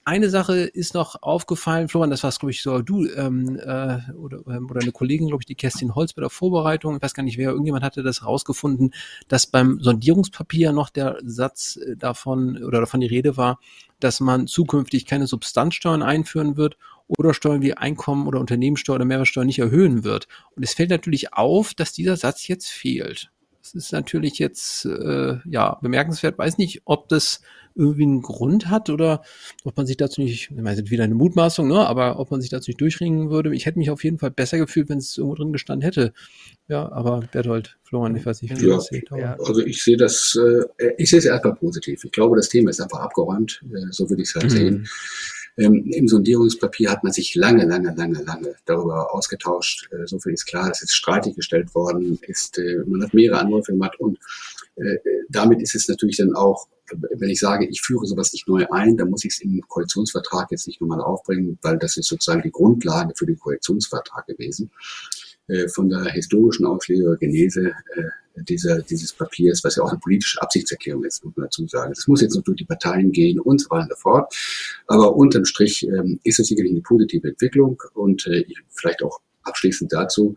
eine 0.09 0.31
Sache 0.31 0.61
ist 0.61 0.95
noch 0.95 1.23
aufgefallen, 1.23 1.89
Florian, 1.89 2.11
das 2.11 2.23
warst, 2.23 2.41
glaube 2.41 2.53
ich, 2.53 2.63
so 2.63 2.81
du 2.81 3.07
ähm, 3.11 3.59
äh, 3.59 3.99
oder, 4.15 4.41
ähm, 4.49 4.67
oder 4.71 4.81
eine 4.81 4.91
Kollegin, 4.91 5.29
glaube 5.29 5.43
ich, 5.43 5.47
die 5.47 5.55
Kerstin 5.55 5.95
Holz 5.95 6.15
bei 6.15 6.21
der 6.21 6.31
Vorbereitung, 6.31 6.97
ich 6.97 7.03
weiß 7.03 7.13
gar 7.13 7.23
nicht 7.23 7.37
wer, 7.37 7.51
irgendjemand 7.51 7.85
hatte 7.85 8.03
das 8.03 8.25
rausgefunden, 8.25 8.95
dass 9.29 9.47
beim 9.47 9.81
Sondierungspapier 9.81 10.73
noch 10.73 10.89
der 10.89 11.19
Satz 11.23 11.77
äh, 11.77 11.95
davon 11.95 12.57
oder 12.65 12.81
davon 12.81 13.01
die 13.01 13.07
Rede 13.07 13.37
war, 13.37 13.61
dass 14.01 14.21
man 14.21 14.47
zukünftig 14.47 15.05
keine 15.05 15.27
Substanzsteuern 15.27 16.03
einführen 16.03 16.57
wird 16.57 16.79
oder 17.07 17.35
Steuern 17.35 17.61
wie 17.61 17.75
Einkommen 17.75 18.27
oder 18.27 18.41
Unternehmenssteuer 18.41 18.97
oder 18.97 19.05
Mehrwertsteuer 19.05 19.45
nicht 19.45 19.59
erhöhen 19.59 20.05
wird. 20.05 20.27
Und 20.57 20.63
es 20.63 20.73
fällt 20.73 20.89
natürlich 20.89 21.35
auf, 21.35 21.75
dass 21.75 21.93
dieser 21.93 22.17
Satz 22.17 22.49
jetzt 22.49 22.69
fehlt. 22.69 23.31
Das 23.63 23.75
ist 23.75 23.93
natürlich 23.93 24.39
jetzt 24.39 24.85
äh, 24.85 25.37
ja 25.45 25.79
bemerkenswert. 25.83 26.39
Weiß 26.39 26.59
nicht, 26.59 26.83
ob 26.85 27.09
das 27.09 27.41
irgendwie 27.79 28.03
einen 28.03 28.23
Grund 28.23 28.69
hat 28.69 28.91
oder 28.91 29.23
ob 29.65 29.77
man 29.77 29.87
sich 29.87 29.97
dazu 29.97 30.21
nicht, 30.21 30.51
ich 30.51 30.57
meine, 30.57 30.81
ist 30.81 30.91
wieder 30.91 31.05
eine 31.05 31.15
Mutmaßung, 31.15 31.69
ne, 31.69 31.87
aber 31.87 32.19
ob 32.19 32.31
man 32.31 32.41
sich 32.41 32.51
dazu 32.51 32.71
nicht 32.71 32.81
durchringen 32.81 33.31
würde. 33.31 33.55
Ich 33.55 33.67
hätte 33.67 33.79
mich 33.79 33.91
auf 33.91 34.03
jeden 34.03 34.19
Fall 34.19 34.33
besser 34.33 34.59
gefühlt, 34.59 34.89
wenn 34.89 34.99
es 34.99 35.17
irgendwo 35.17 35.37
drin 35.37 35.53
gestanden 35.53 35.85
hätte. 35.85 36.13
Ja, 36.67 36.91
aber 36.91 37.21
Berthold, 37.31 37.79
Florian, 37.85 38.17
ich 38.17 38.27
weiß 38.27 38.43
nicht, 38.43 38.61
wie 38.61 38.67
ja, 38.67 38.75
das 38.75 38.87
seht. 38.87 39.11
Also 39.13 39.65
ich 39.65 39.83
sehe 39.83 39.97
das, 39.97 40.37
äh, 40.37 40.93
ich 40.99 41.09
sehe 41.09 41.21
es 41.21 41.25
erstmal 41.25 41.55
positiv. 41.55 42.05
Ich 42.05 42.11
glaube, 42.11 42.37
das 42.37 42.49
Thema 42.49 42.71
ist 42.71 42.81
einfach 42.81 42.99
abgeräumt. 42.99 43.63
Äh, 43.73 43.93
so 43.93 44.11
würde 44.11 44.23
ich 44.23 44.29
es 44.29 44.35
halt 44.35 44.47
mhm. 44.47 44.51
sehen. 44.51 44.89
Ähm, 45.59 45.85
Im 45.91 46.07
Sondierungspapier 46.07 46.91
hat 46.91 47.03
man 47.03 47.13
sich 47.13 47.35
lange, 47.35 47.65
lange, 47.65 47.93
lange, 47.95 48.23
lange 48.23 48.55
darüber 48.65 49.13
ausgetauscht. 49.13 49.89
Äh, 49.93 50.07
so 50.07 50.19
viel 50.21 50.33
ist 50.33 50.47
klar, 50.47 50.71
es 50.71 50.83
ist 50.83 50.95
streitig 50.95 51.35
gestellt 51.35 51.75
worden, 51.75 52.19
ist, 52.23 52.59
äh, 52.59 52.85
man 52.87 53.03
hat 53.03 53.13
mehrere 53.13 53.41
Anläufe 53.41 53.73
gemacht 53.73 53.99
und 53.99 54.19
äh, 54.77 54.97
damit 55.29 55.61
ist 55.61 55.75
es 55.75 55.89
natürlich 55.89 56.17
dann 56.17 56.35
auch 56.35 56.69
wenn 56.91 57.31
ich 57.31 57.41
sage, 57.41 57.67
ich 57.67 57.83
führe 57.83 58.07
sowas 58.07 58.33
nicht 58.33 58.49
neu 58.49 58.67
ein, 58.71 58.97
dann 58.97 59.11
muss 59.11 59.25
ich 59.25 59.33
es 59.33 59.41
im 59.41 59.61
Koalitionsvertrag 59.69 60.51
jetzt 60.51 60.67
nicht 60.67 60.81
nochmal 60.81 61.01
aufbringen, 61.01 61.59
weil 61.63 61.79
das 61.79 61.97
ist 61.97 62.09
sozusagen 62.09 62.43
die 62.43 62.51
Grundlage 62.51 63.13
für 63.15 63.27
den 63.27 63.39
Koalitionsvertrag 63.39 64.27
gewesen. 64.27 64.71
Äh, 65.49 65.69
von 65.69 65.89
der 65.89 66.05
historischen 66.13 66.67
Auslegergenese 66.67 67.73
äh, 67.97 68.43
dieser, 68.43 68.83
dieses 68.83 69.13
Papiers, 69.13 69.65
was 69.65 69.77
ja 69.77 69.83
auch 69.83 69.91
eine 69.91 69.99
politische 69.99 70.41
Absichtserklärung 70.41 71.05
ist, 71.05 71.25
muss 71.25 71.37
man 71.37 71.47
dazu 71.47 71.67
sagen. 71.67 71.93
Das 71.95 72.07
muss 72.07 72.21
jetzt 72.21 72.37
noch 72.37 72.45
durch 72.45 72.59
die 72.59 72.65
Parteien 72.65 73.11
gehen 73.11 73.41
und 73.41 73.61
so 73.61 73.71
weiter 73.71 73.85
und 73.85 73.91
so 73.91 73.97
fort. 73.97 74.35
Aber 74.87 75.17
unterm 75.17 75.45
Strich 75.45 75.87
ähm, 75.87 76.21
ist 76.23 76.39
es 76.39 76.49
sicherlich 76.49 76.73
eine 76.73 76.83
positive 76.83 77.29
Entwicklung 77.29 77.83
und 77.95 78.27
äh, 78.27 78.45
vielleicht 78.69 79.03
auch 79.03 79.21
abschließend 79.43 79.93
dazu. 79.93 80.37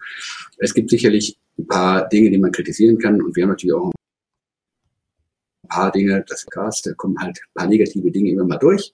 Es 0.58 0.74
gibt 0.74 0.90
sicherlich 0.90 1.38
ein 1.60 1.68
paar 1.68 2.08
Dinge, 2.10 2.32
die 2.32 2.40
man 2.40 2.52
kritisieren 2.52 2.98
kann 2.98 3.22
und 3.22 3.36
wir 3.36 3.44
haben 3.44 3.50
natürlich 3.50 3.76
auch 3.76 3.92
paar 5.72 5.92
Dinge, 5.92 6.24
das 6.28 6.46
Gas, 6.48 6.82
da 6.82 6.94
kommen 6.94 7.18
halt 7.20 7.40
ein 7.40 7.54
paar 7.54 7.68
negative 7.68 8.12
Dinge 8.12 8.32
immer 8.32 8.46
mal 8.46 8.58
durch. 8.58 8.94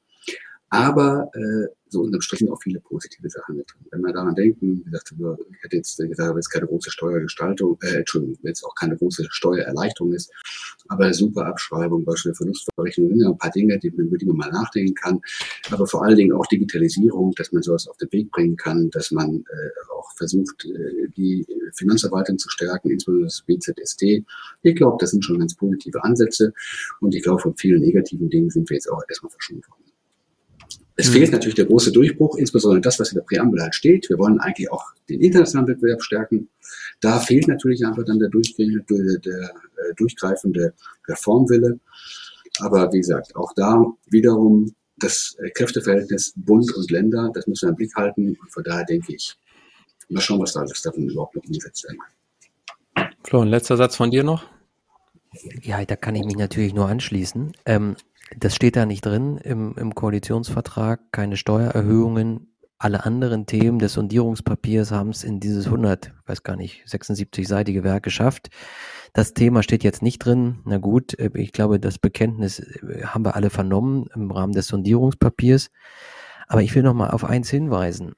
Aber 0.69 1.31
äh, 1.33 1.67
so 1.89 2.01
unterm 2.01 2.21
Strich 2.21 2.49
auch 2.49 2.61
viele 2.61 2.79
positive 2.79 3.29
Sachen 3.29 3.57
mit 3.57 3.67
drin. 3.71 3.87
Wenn 3.91 4.01
wir 4.01 4.13
daran 4.13 4.35
denken, 4.35 4.79
wie 4.79 4.83
gesagt, 4.83 5.13
ich 5.13 5.63
hätte 5.63 5.75
jetzt 5.77 5.97
gesagt, 5.97 6.33
wenn 6.33 6.39
es 6.39 6.49
keine 6.49 6.67
große 6.67 6.91
Steuergestaltung, 6.91 7.77
äh, 7.81 7.97
Entschuldigung, 7.97 8.37
wenn 8.41 8.51
es 8.51 8.63
auch 8.63 8.75
keine 8.75 8.97
große 8.97 9.25
Steuererleichterung 9.29 10.13
ist, 10.13 10.31
aber 10.89 11.13
super 11.13 11.45
Abschreibung, 11.45 12.05
Beispiel 12.05 12.33
Verlustverrechnung, 12.33 13.11
ein 13.25 13.37
paar 13.37 13.51
Dinge, 13.51 13.79
die, 13.79 13.87
über 13.87 14.17
die 14.17 14.25
man 14.25 14.37
mal 14.37 14.51
nachdenken 14.51 14.93
kann. 14.95 15.21
Aber 15.71 15.85
vor 15.87 16.03
allen 16.03 16.17
Dingen 16.17 16.33
auch 16.33 16.45
Digitalisierung, 16.47 17.33
dass 17.35 17.51
man 17.51 17.63
sowas 17.63 17.87
auf 17.87 17.97
den 17.97 18.11
Weg 18.11 18.31
bringen 18.31 18.55
kann, 18.55 18.89
dass 18.91 19.11
man 19.11 19.37
äh, 19.37 19.93
auch 19.97 20.11
versucht, 20.15 20.65
äh, 20.65 21.07
die 21.15 21.45
Finanzverwaltung 21.73 22.37
zu 22.37 22.49
stärken, 22.49 22.91
insbesondere 22.91 23.27
das 23.27 23.43
BZST. 23.45 24.25
Ich 24.63 24.75
glaube, 24.75 24.97
das 24.99 25.11
sind 25.11 25.23
schon 25.23 25.39
ganz 25.39 25.55
positive 25.55 26.03
Ansätze 26.03 26.53
und 27.01 27.15
ich 27.15 27.23
glaube, 27.23 27.41
von 27.41 27.55
vielen 27.55 27.81
negativen 27.81 28.29
Dingen 28.29 28.49
sind 28.49 28.69
wir 28.69 28.75
jetzt 28.75 28.89
auch 28.89 29.01
erstmal 29.07 29.31
verschont 29.31 29.67
worden. 29.69 29.96
Es 30.99 31.09
mhm. 31.09 31.13
fehlt 31.13 31.31
natürlich 31.31 31.55
der 31.55 31.65
große 31.65 31.91
Durchbruch, 31.91 32.37
insbesondere 32.37 32.81
das, 32.81 32.99
was 32.99 33.11
in 33.11 33.15
der 33.15 33.23
Präambel 33.23 33.61
halt 33.61 33.75
steht. 33.75 34.09
Wir 34.09 34.17
wollen 34.17 34.39
eigentlich 34.39 34.71
auch 34.71 34.83
den 35.07 35.21
internationalen 35.21 35.69
Wettbewerb 35.69 36.01
stärken. 36.01 36.49
Da 36.99 37.19
fehlt 37.19 37.47
natürlich 37.47 37.85
einfach 37.85 38.03
dann 38.03 38.19
der, 38.19 38.29
der, 38.29 39.19
der 39.19 39.41
äh, 39.43 39.93
durchgreifende 39.95 40.73
Reformwille. 41.07 41.79
Aber 42.59 42.91
wie 42.91 42.97
gesagt, 42.97 43.35
auch 43.35 43.53
da 43.55 43.85
wiederum 44.09 44.73
das 44.97 45.37
Kräfteverhältnis 45.53 46.33
Bund 46.35 46.73
und 46.73 46.89
Länder, 46.89 47.29
das 47.31 47.45
müssen 47.45 47.67
wir 47.67 47.69
im 47.69 47.75
Blick 47.75 47.93
halten. 47.95 48.35
Und 48.41 48.51
von 48.51 48.63
daher 48.63 48.83
denke 48.83 49.13
ich, 49.13 49.37
mal 50.09 50.21
schauen, 50.21 50.41
was 50.41 50.53
da 50.53 50.61
alles 50.61 50.81
davon 50.81 51.07
überhaupt 51.07 51.35
noch 51.35 51.43
umgesetzt 51.43 51.83
werden 51.83 51.99
kann. 51.99 53.09
Flo, 53.23 53.41
ein 53.41 53.49
letzter 53.49 53.77
Satz 53.77 53.95
von 53.95 54.09
dir 54.09 54.23
noch? 54.23 54.45
Ja, 55.61 55.85
da 55.85 55.95
kann 55.95 56.15
ich 56.15 56.25
mich 56.25 56.37
natürlich 56.37 56.73
nur 56.73 56.87
anschließen. 56.87 57.51
Ähm, 57.65 57.95
das 58.35 58.55
steht 58.55 58.75
da 58.75 58.85
nicht 58.85 59.05
drin 59.05 59.37
im, 59.37 59.75
im 59.77 59.95
Koalitionsvertrag, 59.95 61.11
keine 61.11 61.37
Steuererhöhungen. 61.37 62.53
Alle 62.79 63.05
anderen 63.05 63.47
Themen 63.47 63.79
des 63.79 63.93
Sondierungspapiers 63.93 64.91
haben 64.91 65.09
es 65.09 65.23
in 65.23 65.39
dieses 65.39 65.65
100, 65.65 66.13
weiß 66.27 66.43
gar 66.43 66.55
nicht, 66.55 66.85
76-seitige 66.85 67.83
Werk 67.83 68.03
geschafft. 68.03 68.49
Das 69.13 69.33
Thema 69.33 69.63
steht 69.63 69.83
jetzt 69.83 70.03
nicht 70.03 70.19
drin. 70.19 70.59
Na 70.65 70.77
gut, 70.77 71.17
äh, 71.17 71.31
ich 71.33 71.53
glaube, 71.53 71.79
das 71.79 71.97
Bekenntnis 71.97 72.59
äh, 72.59 73.03
haben 73.05 73.25
wir 73.25 73.35
alle 73.35 73.49
vernommen 73.49 74.07
im 74.13 74.29
Rahmen 74.29 74.53
des 74.53 74.67
Sondierungspapiers. 74.67 75.71
Aber 76.47 76.61
ich 76.61 76.75
will 76.75 76.83
noch 76.83 76.93
mal 76.93 77.09
auf 77.09 77.23
eins 77.23 77.49
hinweisen. 77.49 78.13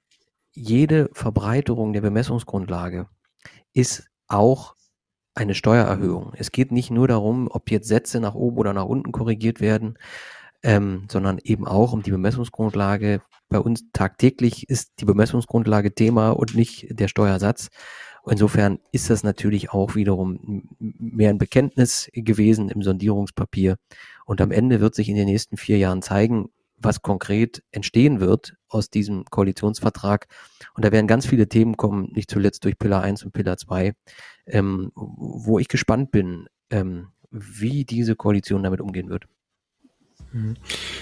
Jede 0.51 1.09
Verbreiterung 1.13 1.93
der 1.93 2.01
Bemessungsgrundlage 2.01 3.07
ist 3.73 4.09
auch 4.27 4.75
eine 5.39 5.55
Steuererhöhung. 5.55 6.33
Es 6.37 6.51
geht 6.51 6.71
nicht 6.71 6.91
nur 6.91 7.07
darum, 7.07 7.47
ob 7.49 7.71
jetzt 7.71 7.87
Sätze 7.87 8.19
nach 8.19 8.35
oben 8.35 8.57
oder 8.57 8.73
nach 8.73 8.85
unten 8.85 9.13
korrigiert 9.13 9.61
werden, 9.61 9.97
ähm, 10.63 11.05
sondern 11.09 11.39
eben 11.41 11.65
auch 11.65 11.93
um 11.93 12.03
die 12.03 12.11
Bemessungsgrundlage. 12.11 13.21
Bei 13.47 13.59
uns 13.59 13.85
tagtäglich 13.93 14.69
ist 14.69 14.91
die 14.99 15.05
Bemessungsgrundlage 15.05 15.95
Thema 15.95 16.31
und 16.31 16.55
nicht 16.55 16.87
der 16.91 17.07
Steuersatz. 17.07 17.69
Insofern 18.29 18.79
ist 18.91 19.09
das 19.09 19.23
natürlich 19.23 19.71
auch 19.71 19.95
wiederum 19.95 20.67
mehr 20.77 21.29
ein 21.29 21.37
Bekenntnis 21.37 22.09
gewesen 22.13 22.69
im 22.69 22.83
Sondierungspapier. 22.83 23.77
Und 24.25 24.41
am 24.41 24.51
Ende 24.51 24.81
wird 24.81 24.93
sich 24.93 25.07
in 25.07 25.15
den 25.15 25.25
nächsten 25.25 25.55
vier 25.55 25.77
Jahren 25.77 26.01
zeigen, 26.01 26.49
was 26.81 27.01
konkret 27.01 27.63
entstehen 27.71 28.19
wird 28.19 28.55
aus 28.67 28.89
diesem 28.89 29.25
Koalitionsvertrag. 29.25 30.27
Und 30.73 30.85
da 30.85 30.91
werden 30.91 31.07
ganz 31.07 31.25
viele 31.25 31.47
Themen 31.47 31.77
kommen, 31.77 32.11
nicht 32.13 32.29
zuletzt 32.29 32.63
durch 32.65 32.77
Pillar 32.77 33.03
1 33.03 33.23
und 33.23 33.33
Pillar 33.33 33.57
2, 33.57 33.93
ähm, 34.45 34.91
wo 34.95 35.59
ich 35.59 35.67
gespannt 35.67 36.11
bin, 36.11 36.47
ähm, 36.69 37.09
wie 37.31 37.85
diese 37.85 38.15
Koalition 38.15 38.63
damit 38.63 38.81
umgehen 38.81 39.09
wird. 39.09 39.25
Mhm. 40.31 40.55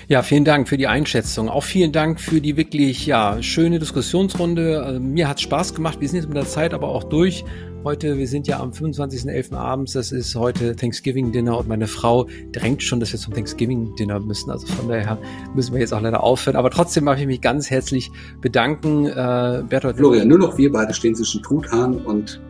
Ja, 0.07 0.21
vielen 0.21 0.45
Dank 0.45 0.69
für 0.69 0.77
die 0.77 0.87
Einschätzung. 0.87 1.49
Auch 1.49 1.63
vielen 1.63 1.91
Dank 1.91 2.19
für 2.19 2.39
die 2.39 2.55
wirklich 2.55 3.05
ja, 3.05 3.41
schöne 3.41 3.79
Diskussionsrunde. 3.79 4.83
Also, 4.83 4.99
mir 4.99 5.27
hat 5.27 5.41
Spaß 5.41 5.73
gemacht. 5.73 5.99
Wir 5.99 6.07
sind 6.07 6.17
jetzt 6.17 6.27
mit 6.27 6.37
der 6.37 6.45
Zeit 6.45 6.73
aber 6.73 6.89
auch 6.89 7.03
durch. 7.03 7.43
Heute, 7.83 8.17
wir 8.17 8.27
sind 8.27 8.47
ja 8.47 8.59
am 8.59 8.71
25.11. 8.71 9.55
abends. 9.55 9.93
Das 9.93 10.11
ist 10.11 10.35
heute 10.35 10.75
Thanksgiving 10.75 11.31
Dinner 11.31 11.57
und 11.57 11.67
meine 11.67 11.87
Frau 11.87 12.27
drängt 12.51 12.83
schon, 12.83 12.99
dass 12.99 13.11
wir 13.11 13.19
zum 13.19 13.33
Thanksgiving 13.33 13.95
Dinner 13.95 14.19
müssen. 14.19 14.49
Also 14.49 14.67
von 14.67 14.89
daher 14.89 15.17
müssen 15.55 15.73
wir 15.73 15.79
jetzt 15.79 15.93
auch 15.93 16.01
leider 16.01 16.23
aufhören. 16.23 16.55
Aber 16.55 16.69
trotzdem 16.69 17.03
möchte 17.05 17.21
ich 17.21 17.27
mich 17.27 17.41
ganz 17.41 17.69
herzlich 17.69 18.11
bedanken. 18.41 19.05
Äh, 19.05 19.63
Bertolt. 19.69 19.97
Florian, 19.97 20.27
nur 20.27 20.39
noch 20.39 20.57
wir 20.57 20.71
beide 20.71 20.93
stehen 20.93 21.15
zwischen 21.15 21.43
Truthahn 21.43 21.97
und 21.97 22.41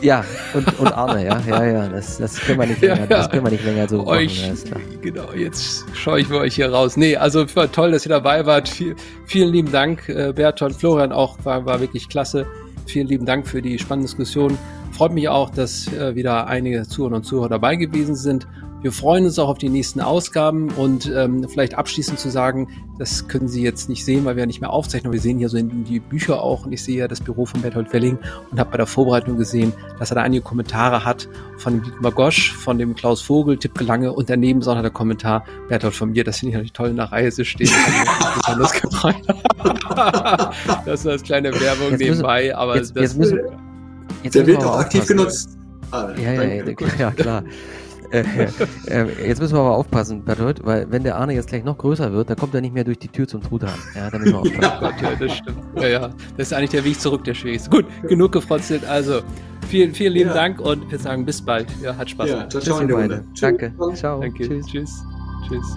ja, 0.00 0.24
und, 0.54 0.78
und 0.78 0.92
Arne, 0.92 1.26
ja, 1.26 1.40
ja, 1.46 1.64
ja, 1.64 1.88
das, 1.88 2.18
das 2.18 2.40
können 2.40 2.60
wir 2.60 2.66
nicht 2.66 2.80
länger, 2.80 3.00
ja, 3.00 3.06
das 3.06 3.30
können 3.30 3.44
wir 3.44 3.50
nicht 3.52 3.64
länger 3.64 3.88
so 3.88 4.06
euch, 4.06 4.50
machen. 4.70 4.82
Genau, 5.00 5.32
jetzt 5.32 5.84
schaue 5.94 6.20
ich 6.20 6.26
für 6.26 6.38
euch 6.38 6.54
hier 6.54 6.70
raus. 6.72 6.96
Nee, 6.96 7.16
also 7.16 7.44
toll, 7.44 7.92
dass 7.92 8.06
ihr 8.06 8.10
dabei 8.10 8.46
wart. 8.46 8.68
Viel, 8.68 8.96
vielen 9.26 9.52
lieben 9.52 9.70
Dank, 9.70 10.08
äh, 10.08 10.32
Bertolt, 10.32 10.74
Florian 10.74 11.12
auch, 11.12 11.38
war, 11.44 11.66
war 11.66 11.80
wirklich 11.80 12.08
klasse. 12.08 12.46
Vielen 12.86 13.06
lieben 13.06 13.26
Dank 13.26 13.46
für 13.46 13.62
die 13.62 13.78
spannende 13.78 14.08
Diskussion 14.08 14.58
freut 14.92 15.12
mich 15.12 15.28
auch, 15.28 15.50
dass 15.50 15.92
äh, 15.92 16.14
wieder 16.14 16.46
einige 16.46 16.86
Zuhörer 16.86 17.16
und 17.16 17.24
Zuhörer 17.24 17.48
dabei 17.48 17.76
gewesen 17.76 18.14
sind. 18.14 18.46
Wir 18.82 18.90
freuen 18.90 19.24
uns 19.26 19.38
auch 19.38 19.48
auf 19.48 19.58
die 19.58 19.68
nächsten 19.68 20.00
Ausgaben 20.00 20.68
und 20.72 21.10
ähm, 21.14 21.48
vielleicht 21.48 21.74
abschließend 21.74 22.18
zu 22.18 22.30
sagen, 22.30 22.68
das 22.98 23.28
können 23.28 23.46
Sie 23.46 23.62
jetzt 23.62 23.88
nicht 23.88 24.04
sehen, 24.04 24.24
weil 24.24 24.34
wir 24.34 24.40
ja 24.40 24.46
nicht 24.46 24.60
mehr 24.60 24.70
aufzeichnen. 24.70 25.12
Wir 25.12 25.20
sehen 25.20 25.38
hier 25.38 25.48
so 25.48 25.56
in 25.56 25.84
die 25.84 26.00
Bücher 26.00 26.42
auch 26.42 26.66
und 26.66 26.72
ich 26.72 26.82
sehe 26.82 26.98
ja 26.98 27.06
das 27.06 27.20
Büro 27.20 27.46
von 27.46 27.62
Bertolt 27.62 27.92
Welling 27.92 28.18
und 28.50 28.58
habe 28.58 28.72
bei 28.72 28.76
der 28.78 28.86
Vorbereitung 28.86 29.38
gesehen, 29.38 29.72
dass 30.00 30.10
er 30.10 30.16
da 30.16 30.22
einige 30.22 30.42
Kommentare 30.42 31.04
hat 31.04 31.28
von 31.58 31.74
dem 31.74 31.84
Dietmar 31.84 32.10
Gosch, 32.10 32.52
von 32.54 32.76
dem 32.76 32.96
Klaus 32.96 33.22
Vogel, 33.22 33.56
Tipp 33.56 33.78
Gelange 33.78 34.12
und 34.12 34.28
daneben 34.28 34.60
ist 34.60 34.66
auch 34.66 34.74
noch 34.74 34.82
der 34.82 34.90
Kommentar 34.90 35.44
Bertolt 35.68 35.94
von 35.94 36.10
mir. 36.10 36.24
Das 36.24 36.40
finde 36.40 36.50
ich 36.50 36.54
natürlich 36.54 36.72
toll 36.72 36.88
in 36.88 36.96
der 36.96 37.12
Reihe 37.12 37.30
zu 37.30 37.44
stehen. 37.44 37.70
besonders 38.34 38.72
gefreut. 38.72 39.14
das 40.86 41.04
war 41.04 41.12
als 41.12 41.22
kleine 41.22 41.52
Werbung 41.52 41.90
jetzt 41.90 42.00
nebenbei, 42.00 42.42
müssen, 42.46 42.56
aber 42.56 42.76
jetzt, 42.76 42.96
das, 42.96 43.02
jetzt 43.02 43.18
müssen, 43.18 43.38
jetzt 44.24 44.34
der 44.34 44.44
wird 44.44 44.64
auch 44.64 44.78
aktiv 44.78 45.06
genutzt. 45.06 45.56
Ah, 45.92 46.08
ja, 46.16 46.32
ja, 46.32 46.42
ja, 46.42 46.74
ja, 46.98 47.10
klar. 47.12 47.44
Äh, 48.12 48.24
äh, 48.88 49.28
jetzt 49.28 49.40
müssen 49.40 49.54
wir 49.54 49.60
aber 49.60 49.76
aufpassen, 49.76 50.22
Bertolt, 50.22 50.64
weil 50.64 50.90
wenn 50.90 51.02
der 51.02 51.16
Arne 51.16 51.34
jetzt 51.34 51.48
gleich 51.48 51.64
noch 51.64 51.78
größer 51.78 52.12
wird, 52.12 52.28
dann 52.28 52.36
kommt 52.36 52.54
er 52.54 52.60
nicht 52.60 52.74
mehr 52.74 52.84
durch 52.84 52.98
die 52.98 53.08
Tür 53.08 53.26
zum 53.26 53.42
Truthahn. 53.42 53.78
Ja, 53.94 54.10
da 54.10 54.18
müssen 54.18 54.32
wir 54.32 54.38
aufpassen. 54.40 54.96
ja, 55.02 55.14
das 55.18 55.32
stimmt. 55.32 55.58
Ja, 55.76 55.88
ja. 55.88 56.10
Das 56.36 56.48
ist 56.48 56.52
eigentlich 56.52 56.70
der 56.70 56.84
Weg 56.84 57.00
zurück, 57.00 57.24
der 57.24 57.34
schwierigste. 57.34 57.70
Gut, 57.70 57.86
genug 58.06 58.32
gefrotzelt. 58.32 58.84
Also, 58.84 59.22
vielen, 59.68 59.94
vielen 59.94 60.12
lieben 60.12 60.28
ja. 60.28 60.34
Dank 60.34 60.60
und 60.60 60.90
wir 60.90 60.98
sagen 60.98 61.24
bis 61.24 61.40
bald. 61.40 61.68
Ja, 61.82 61.96
hat 61.96 62.10
Spaß 62.10 62.28
ja, 62.28 62.48
Ciao, 62.50 62.62
ciao, 62.62 62.86
Danke. 63.40 63.72
Ciao. 63.94 64.20
Danke. 64.20 64.46
Tschüss. 64.46 64.66
Tschüss. 64.66 65.04
Tschüss. 65.48 65.76